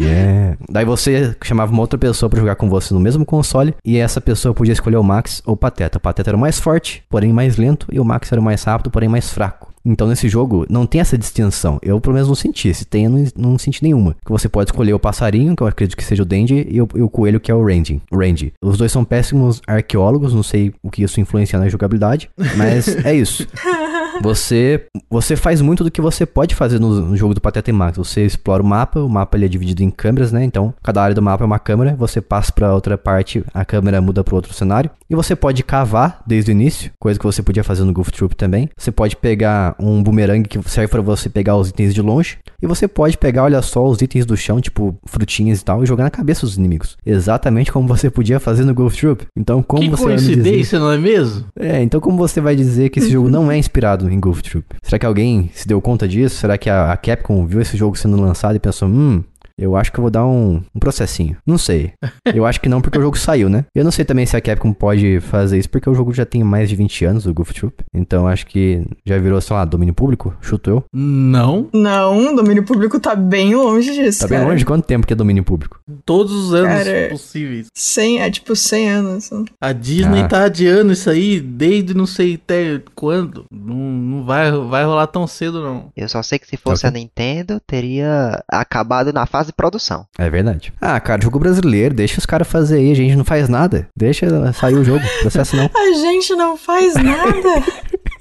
Yeah. 0.01 0.57
Daí 0.69 0.85
você 0.85 1.35
chamava 1.43 1.73
uma 1.73 1.81
outra 1.81 1.99
pessoa 1.99 2.29
pra 2.29 2.38
jogar 2.38 2.57
com 2.57 2.69
você 2.69 2.93
no 2.95 3.01
mesmo 3.01 3.25
console 3.25 3.75
e 3.85 3.97
essa 3.97 4.21
pessoa 4.21 4.55
podia 4.55 4.73
escolher 4.73 4.97
o 4.97 5.03
Max 5.03 5.43
ou 5.47 5.55
o 5.55 5.57
Pateta. 5.57 5.99
O 5.99 6.01
Pateta 6.01 6.20
era 6.27 6.37
o 6.37 6.41
mais 6.41 6.59
forte, 6.59 7.03
porém 7.09 7.33
mais 7.33 7.57
lento, 7.57 7.87
e 7.91 8.01
o 8.01 8.05
Max 8.05 8.31
era 8.31 8.41
o 8.41 8.45
mais 8.45 8.63
rápido, 8.63 8.91
porém 8.91 9.09
mais 9.09 9.31
fraco. 9.31 9.71
Então 9.85 10.07
nesse 10.07 10.29
jogo 10.29 10.67
não 10.69 10.87
tem 10.87 11.01
essa 11.01 11.17
distinção. 11.17 11.79
Eu 11.83 12.01
pelo 12.01 12.15
menos 12.15 12.29
não 12.29 12.35
senti. 12.35 12.73
Se 12.75 12.85
tem, 12.85 13.05
eu 13.05 13.11
não, 13.11 13.25
não 13.37 13.59
senti 13.59 13.83
nenhuma. 13.83 14.15
Que 14.25 14.31
você 14.31 14.49
pode 14.49 14.71
escolher 14.71 14.93
o 14.93 14.99
passarinho, 14.99 15.57
que 15.57 15.63
eu 15.63 15.67
acredito 15.67 15.97
que 15.97 16.05
seja 16.05 16.23
o 16.23 16.27
Dandy, 16.27 16.67
e 16.69 16.83
o, 16.83 16.89
e 16.95 17.03
o 17.03 17.09
coelho, 17.09 17.41
que 17.41 17.51
é 17.51 17.55
o 17.55 17.65
Randy. 17.65 18.01
Randy. 18.13 18.53
Os 18.63 18.77
dois 18.77 18.93
são 18.93 19.05
péssimos 19.05 19.61
arqueólogos, 19.67 20.35
não 20.35 20.43
sei 20.43 20.75
o 20.83 20.91
que 20.91 21.03
isso 21.03 21.21
influencia 21.21 21.59
na 21.59 21.69
jogabilidade, 21.69 22.31
mas 22.57 22.89
é 23.05 23.15
isso. 23.15 23.47
Você, 24.23 24.87
você 25.09 25.37
faz 25.37 25.61
muito 25.61 25.85
do 25.85 25.90
que 25.90 26.01
você 26.01 26.27
pode 26.27 26.55
fazer 26.55 26.79
no, 26.79 26.88
no 27.01 27.16
jogo 27.16 27.35
do 27.35 27.40
Pateta 27.40 27.70
e 27.70 27.73
Max. 27.73 27.96
Você 27.96 28.25
explora 28.25 28.62
o 28.62 28.66
mapa, 28.66 29.01
o 29.01 29.09
mapa 29.09 29.37
ele 29.37 29.46
é 29.46 29.49
dividido 29.49 29.83
em 29.83 29.90
câmeras, 29.90 30.33
né? 30.33 30.44
Então, 30.44 30.75
cada 30.83 31.03
área 31.03 31.14
do 31.14 31.23
mapa 31.23 31.44
é 31.44 31.46
uma 31.46 31.59
câmera, 31.59 31.94
você 31.96 32.20
passa 32.20 32.53
para 32.53 32.75
outra 32.75 32.99
parte, 32.99 33.44
a 33.53 33.64
câmera 33.64 34.01
muda 34.01 34.23
para 34.23 34.35
outro 34.35 34.53
cenário. 34.53 34.90
E 35.09 35.14
você 35.14 35.35
pode 35.35 35.62
cavar 35.62 36.23
desde 36.27 36.51
o 36.51 36.53
início, 36.53 36.90
coisa 36.99 37.18
que 37.18 37.25
você 37.25 37.42
podia 37.42 37.64
fazer 37.64 37.85
no 37.85 37.92
Goof 37.92 38.12
Troop 38.12 38.35
também. 38.37 38.68
Você 38.77 38.92
pode 38.92 39.16
pegar 39.16 39.75
um 39.79 40.03
boomerang 40.03 40.46
que 40.49 40.61
serve 40.68 40.88
para 40.88 41.01
você 41.01 41.29
pegar 41.29 41.57
os 41.57 41.68
itens 41.68 41.94
de 41.94 42.03
longe. 42.03 42.38
E 42.62 42.66
você 42.66 42.87
pode 42.87 43.16
pegar, 43.16 43.44
olha 43.44 43.62
só, 43.62 43.87
os 43.87 44.03
itens 44.03 44.27
do 44.27 44.37
chão, 44.37 44.61
tipo 44.61 44.94
frutinhas 45.07 45.61
e 45.61 45.64
tal, 45.64 45.83
e 45.83 45.87
jogar 45.87 46.05
na 46.05 46.11
cabeça 46.11 46.42
dos 46.42 46.57
inimigos. 46.57 46.96
Exatamente 47.05 47.73
como 47.73 47.88
você 47.88 48.11
podia 48.11 48.38
fazer 48.38 48.64
no 48.64 48.75
Goof 48.75 48.96
Troop. 48.96 49.27
Então, 49.37 49.62
como 49.62 49.83
que 49.83 49.88
você 49.90 50.05
vai 50.05 50.16
dizer... 50.16 50.35
coincidência, 50.35 50.79
não 50.79 50.92
é 50.92 50.99
mesmo? 50.99 51.46
É, 51.59 51.83
então 51.83 52.01
como 52.01 52.16
você 52.16 52.40
vai 52.40 52.55
dizer 52.55 52.90
que 52.90 52.99
esse 52.99 53.11
jogo 53.11 53.29
não 53.29 53.51
é 53.51 53.57
inspirado 53.57 54.00
em 54.09 54.21
Golf 54.21 54.41
Troop? 54.43 54.67
Será 54.83 54.99
que 54.99 55.07
alguém 55.07 55.51
se 55.55 55.67
deu 55.67 55.81
conta 55.81 56.07
disso? 56.07 56.37
Será 56.37 56.57
que 56.57 56.71
a, 56.71 56.93
a 56.93 56.97
Capcom 56.97 57.47
viu 57.47 57.61
esse 57.61 57.77
jogo 57.77 57.97
sendo 57.97 58.21
lançado 58.21 58.57
e 58.57 58.61
pensou, 58.61 58.89
hum, 58.89 59.23
eu 59.61 59.77
acho 59.77 59.92
que 59.92 59.99
eu 59.99 60.03
vou 60.03 60.11
dar 60.11 60.27
um, 60.27 60.62
um 60.75 60.81
processinho. 60.81 61.37
Não 61.46 61.59
sei. 61.59 61.92
Eu 62.35 62.46
acho 62.46 62.61
que 62.61 62.68
não, 62.68 62.81
porque 62.81 62.99
o 62.99 63.03
jogo 63.03 63.18
saiu, 63.18 63.49
né? 63.49 63.64
Eu 63.75 63.83
não 63.83 63.90
sei 63.90 64.05
também 64.05 64.25
se 64.25 64.37
a 64.37 64.40
Capcom 64.40 64.73
pode 64.73 65.20
fazer 65.20 65.59
isso, 65.59 65.68
porque 65.68 65.90
o 65.90 65.94
jogo 65.94 66.12
já 66.14 66.25
tem 66.25 66.44
mais 66.44 66.68
de 66.68 66.77
20 66.77 67.05
anos, 67.05 67.27
o 67.27 67.35
Goof 67.35 67.53
Troop. 67.53 67.75
Então 67.92 68.27
acho 68.27 68.46
que 68.46 68.85
já 69.05 69.18
virou, 69.18 69.40
sei 69.40 69.57
lá, 69.57 69.64
domínio 69.64 69.92
público? 69.94 70.35
Chuto 70.40 70.70
eu. 70.70 70.85
Não. 70.94 71.68
Não, 71.73 72.33
o 72.33 72.37
domínio 72.37 72.62
público 72.64 73.01
tá 73.01 73.14
bem 73.16 73.55
longe 73.55 73.92
disso. 73.92 74.20
Tá 74.20 74.29
bem 74.29 74.38
cara. 74.38 74.51
longe? 74.51 74.64
Quanto 74.64 74.85
tempo 74.87 75.07
que 75.07 75.12
é 75.12 75.16
domínio 75.16 75.42
público? 75.44 75.81
Todos 76.05 76.33
os 76.33 76.55
anos 76.55 76.85
Cara, 76.85 77.09
possíveis. 77.11 77.66
100, 77.75 78.20
é 78.23 78.31
tipo 78.31 78.55
100 78.55 78.88
anos. 78.90 79.31
A 79.61 79.73
Disney 79.73 80.20
Ah. 80.23 80.29
tá 80.29 80.44
adiando 80.44 80.92
isso 80.92 81.11
aí 81.11 81.40
desde 81.40 81.94
não 81.94 82.07
sei 82.07 82.35
até 82.35 82.81
quando. 82.94 83.44
Não, 83.51 83.75
não 83.75 84.25
vai, 84.25 84.51
vai 84.53 84.85
rolar 84.85 85.09
tão 85.09 85.27
cedo, 85.27 85.61
não. 85.62 85.88
Eu 85.96 86.09
só 86.09 86.23
sei 86.23 86.38
que 86.38 86.46
se 86.46 86.57
fosse 86.57 86.87
Ok. 86.87 86.88
a 86.88 87.01
Nintendo, 87.01 87.61
teria 87.66 88.42
acabado 88.49 89.12
na 89.12 89.27
fase 89.27 89.50
de 89.51 89.57
produção. 89.57 90.07
É 90.19 90.29
verdade. 90.31 90.73
Ah, 90.81 90.99
cara, 91.01 91.23
jogo 91.23 91.39
brasileiro, 91.39 91.95
deixa 91.95 92.19
os 92.19 92.27
caras 92.27 92.49
fazer 92.49 92.79
aí, 92.79 92.93
a 92.93 92.95
gente 92.95 93.17
não 93.17 93.25
faz 93.25 93.49
nada. 93.49 93.89
Deixa 93.97 94.53
sair 94.53 94.75
o 94.75 94.85
jogo, 94.85 95.05
processo 95.21 95.57
não. 95.57 95.71
A 95.75 95.93
gente 95.93 96.35
não 96.35 96.57
faz 96.57 96.95
nada. 96.95 97.49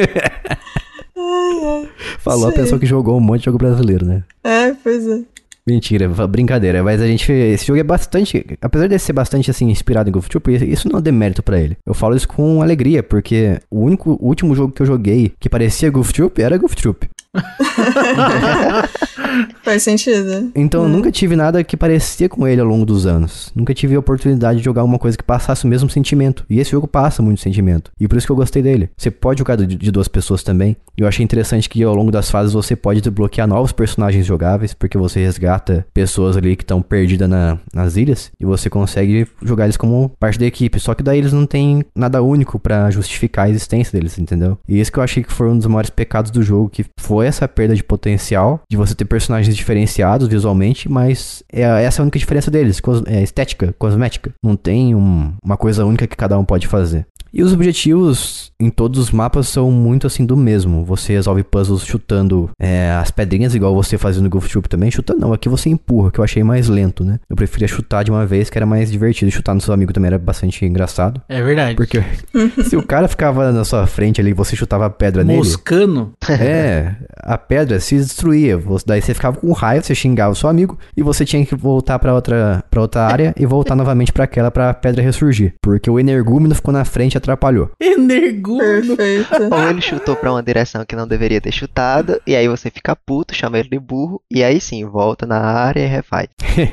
ai, 1.16 1.64
ai. 1.64 1.88
Falou 2.18 2.48
a 2.48 2.52
pessoa 2.52 2.78
que 2.78 2.86
jogou 2.86 3.16
um 3.16 3.20
monte 3.20 3.40
de 3.40 3.44
jogo 3.46 3.58
brasileiro, 3.58 4.06
né? 4.06 4.22
É, 4.44 4.72
pois 4.82 5.06
é. 5.06 5.20
Mentira, 5.68 6.08
brincadeira. 6.28 6.80
Mas 6.84 7.02
a 7.02 7.06
gente. 7.08 7.32
Esse 7.32 7.66
jogo 7.66 7.80
é 7.80 7.82
bastante. 7.82 8.46
Apesar 8.60 8.86
de 8.86 8.96
ser 9.00 9.12
bastante 9.12 9.50
assim, 9.50 9.68
inspirado 9.68 10.08
em 10.08 10.12
Golf 10.12 10.28
Troop, 10.28 10.48
isso 10.54 10.88
não 10.88 11.00
é 11.00 11.02
demérito 11.02 11.42
pra 11.42 11.58
ele. 11.58 11.76
Eu 11.84 11.92
falo 11.92 12.14
isso 12.14 12.28
com 12.28 12.62
alegria, 12.62 13.02
porque 13.02 13.58
o 13.68 13.80
único 13.80 14.12
o 14.20 14.28
último 14.28 14.54
jogo 14.54 14.72
que 14.72 14.80
eu 14.82 14.86
joguei 14.86 15.32
que 15.40 15.50
parecia 15.50 15.90
Golf 15.90 16.12
Troop 16.12 16.40
era 16.40 16.56
Golf 16.56 16.74
Troop. 16.74 17.08
Faz 19.62 19.82
sentido. 19.82 20.50
Então 20.54 20.84
eu 20.84 20.88
nunca 20.88 21.10
tive 21.10 21.36
nada 21.36 21.62
que 21.64 21.76
parecia 21.76 22.28
com 22.28 22.46
ele 22.46 22.60
ao 22.60 22.66
longo 22.66 22.86
dos 22.86 23.06
anos. 23.06 23.50
Nunca 23.54 23.74
tive 23.74 23.94
a 23.94 23.98
oportunidade 23.98 24.58
de 24.58 24.64
jogar 24.64 24.84
uma 24.84 24.98
coisa 24.98 25.16
que 25.16 25.24
passasse 25.24 25.64
o 25.64 25.68
mesmo 25.68 25.90
sentimento. 25.90 26.44
E 26.48 26.60
esse 26.60 26.70
jogo 26.70 26.86
passa 26.86 27.22
muito 27.22 27.40
sentimento. 27.40 27.90
E 27.98 28.06
por 28.06 28.16
isso 28.16 28.26
que 28.26 28.32
eu 28.32 28.36
gostei 28.36 28.62
dele. 28.62 28.90
Você 28.96 29.10
pode 29.10 29.38
jogar 29.40 29.56
de, 29.56 29.66
de 29.66 29.90
duas 29.90 30.08
pessoas 30.08 30.42
também. 30.42 30.76
E 30.96 31.02
eu 31.02 31.08
achei 31.08 31.24
interessante 31.24 31.68
que 31.68 31.82
ao 31.82 31.94
longo 31.94 32.10
das 32.10 32.30
fases 32.30 32.52
você 32.52 32.74
pode 32.76 33.00
desbloquear 33.00 33.46
novos 33.46 33.72
personagens 33.72 34.24
jogáveis, 34.24 34.72
porque 34.72 34.96
você 34.96 35.20
resgata 35.20 35.86
pessoas 35.92 36.36
ali 36.36 36.56
que 36.56 36.62
estão 36.62 36.80
perdidas 36.80 37.28
na- 37.28 37.58
nas 37.74 37.96
ilhas. 37.96 38.30
E 38.40 38.44
você 38.44 38.70
consegue 38.70 39.26
jogar 39.42 39.64
eles 39.64 39.76
como 39.76 40.10
parte 40.20 40.38
da 40.38 40.46
equipe. 40.46 40.78
Só 40.80 40.94
que 40.94 41.02
daí 41.02 41.18
eles 41.18 41.32
não 41.32 41.46
têm 41.46 41.84
nada 41.94 42.22
único 42.22 42.58
pra 42.58 42.90
justificar 42.90 43.46
a 43.46 43.50
existência 43.50 43.92
deles, 43.98 44.18
entendeu? 44.18 44.58
E 44.68 44.80
isso 44.80 44.92
que 44.92 44.98
eu 44.98 45.02
achei 45.02 45.22
que 45.22 45.32
foi 45.32 45.48
um 45.48 45.56
dos 45.58 45.66
maiores 45.66 45.90
pecados 45.90 46.30
do 46.30 46.42
jogo, 46.42 46.70
que 46.70 46.84
foi 46.98 47.25
essa 47.26 47.46
perda 47.48 47.74
de 47.74 47.82
potencial 47.84 48.60
de 48.70 48.76
você 48.76 48.94
ter 48.94 49.04
personagens 49.04 49.54
diferenciados 49.56 50.28
visualmente, 50.28 50.88
mas 50.88 51.42
é, 51.52 51.62
essa 51.84 52.00
é 52.00 52.02
a 52.02 52.04
única 52.04 52.18
diferença 52.18 52.50
deles, 52.50 52.80
cos- 52.80 53.02
é 53.06 53.22
estética, 53.22 53.74
cosmética. 53.78 54.32
Não 54.42 54.56
tem 54.56 54.94
um- 54.94 55.32
uma 55.44 55.56
coisa 55.56 55.84
única 55.84 56.06
que 56.06 56.16
cada 56.16 56.38
um 56.38 56.44
pode 56.44 56.66
fazer. 56.66 57.06
E 57.36 57.42
os 57.42 57.52
objetivos 57.52 58.50
em 58.58 58.70
todos 58.70 58.98
os 58.98 59.10
mapas 59.10 59.48
são 59.48 59.70
muito 59.70 60.06
assim 60.06 60.24
do 60.24 60.38
mesmo. 60.38 60.82
Você 60.86 61.12
resolve 61.12 61.42
puzzles 61.42 61.84
chutando 61.84 62.48
é, 62.58 62.90
as 62.92 63.10
pedrinhas, 63.10 63.54
igual 63.54 63.74
você 63.74 63.98
fazia 63.98 64.22
no 64.22 64.30
Golf 64.30 64.48
Troop 64.48 64.66
também. 64.70 64.90
Chutando 64.90 65.20
não, 65.20 65.34
aqui 65.34 65.46
você 65.46 65.68
empurra, 65.68 66.10
que 66.10 66.18
eu 66.18 66.24
achei 66.24 66.42
mais 66.42 66.66
lento, 66.66 67.04
né? 67.04 67.20
Eu 67.28 67.36
preferia 67.36 67.68
chutar 67.68 68.02
de 68.02 68.10
uma 68.10 68.24
vez, 68.24 68.48
que 68.48 68.56
era 68.56 68.64
mais 68.64 68.90
divertido. 68.90 69.30
Chutar 69.30 69.54
no 69.54 69.60
seu 69.60 69.74
amigo 69.74 69.92
também 69.92 70.06
era 70.06 70.18
bastante 70.18 70.64
engraçado. 70.64 71.20
É 71.28 71.42
verdade. 71.42 71.76
Porque 71.76 72.02
se 72.64 72.74
o 72.74 72.82
cara 72.82 73.06
ficava 73.06 73.52
na 73.52 73.64
sua 73.66 73.86
frente 73.86 74.18
ali 74.18 74.30
e 74.30 74.34
você 74.34 74.56
chutava 74.56 74.86
a 74.86 74.90
pedra 74.90 75.22
nele. 75.22 75.38
Moscano. 75.38 76.14
É, 76.30 76.94
a 77.18 77.36
pedra 77.36 77.78
se 77.80 77.96
destruía. 77.96 78.58
Daí 78.86 79.02
você 79.02 79.12
ficava 79.12 79.36
com 79.36 79.52
raiva, 79.52 79.84
você 79.84 79.94
xingava 79.94 80.32
o 80.32 80.36
seu 80.36 80.48
amigo 80.48 80.78
e 80.96 81.02
você 81.02 81.26
tinha 81.26 81.44
que 81.44 81.54
voltar 81.54 81.98
pra 81.98 82.14
outra, 82.14 82.64
pra 82.70 82.80
outra 82.80 83.02
área 83.02 83.34
e 83.36 83.44
voltar 83.44 83.74
novamente 83.76 84.10
pra 84.10 84.24
aquela 84.24 84.50
pra 84.50 84.72
pedra 84.72 85.02
ressurgir. 85.02 85.52
Porque 85.60 85.90
o 85.90 86.00
energúmeno 86.00 86.54
ficou 86.54 86.72
na 86.72 86.84
frente 86.84 87.14
e 87.14 87.18
atrapalhou. 87.26 87.70
Energúmeno. 87.80 88.96
Ou 89.50 89.68
ele 89.68 89.80
chutou 89.80 90.16
pra 90.16 90.32
uma 90.32 90.42
direção 90.42 90.84
que 90.84 90.96
não 90.96 91.06
deveria 91.06 91.40
ter 91.40 91.52
chutado, 91.52 92.20
e 92.26 92.34
aí 92.36 92.48
você 92.48 92.70
fica 92.70 92.94
puto, 92.94 93.34
chama 93.34 93.58
ele 93.58 93.68
de 93.68 93.78
burro, 93.78 94.22
e 94.30 94.42
aí 94.42 94.60
sim, 94.60 94.84
volta 94.84 95.26
na 95.26 95.38
área 95.38 95.80
e 95.80 95.86
refaz. 95.86 96.28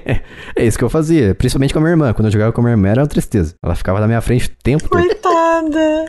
é 0.55 0.65
isso 0.65 0.77
que 0.77 0.83
eu 0.83 0.89
fazia, 0.89 1.33
principalmente 1.35 1.73
com 1.73 1.79
a 1.79 1.81
minha 1.81 1.91
irmã. 1.91 2.13
Quando 2.13 2.27
eu 2.27 2.31
jogava 2.31 2.51
com 2.51 2.61
a 2.61 2.63
minha 2.63 2.73
irmã 2.73 2.89
era 2.89 3.01
uma 3.01 3.07
tristeza. 3.07 3.55
Ela 3.63 3.75
ficava 3.75 3.99
na 3.99 4.07
minha 4.07 4.21
frente 4.21 4.47
o 4.47 4.51
tempo 4.63 4.87
todo. 4.87 5.01
Coitada. 5.01 6.05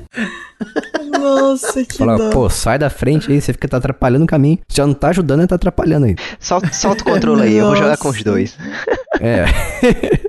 Nossa, 1.19 1.85
que 1.85 1.97
Falava, 1.97 2.25
dó. 2.25 2.31
pô, 2.31 2.51
sai 2.51 2.79
da 2.79 2.91
frente 2.91 3.31
aí, 3.31 3.41
você 3.41 3.53
fica 3.53 3.69
tá 3.69 3.79
atrapalhando 3.79 4.25
o 4.25 4.29
caminho. 4.29 4.59
Se 4.69 4.77
já 4.77 4.87
não 4.87 4.95
tá 4.95 5.09
ajudando, 5.09 5.41
ele 5.41 5.49
tá 5.49 5.57
atrapalhando 5.57 6.07
aí. 6.07 6.17
Solta, 6.39 6.73
solta 6.73 7.03
o 7.03 7.05
controle 7.05 7.43
aí, 7.43 7.55
eu 7.55 7.67
vou 7.67 7.77
jogar 7.77 7.97
com 7.97 8.09
os 8.09 8.23
dois. 8.23 8.57
É. 9.21 9.45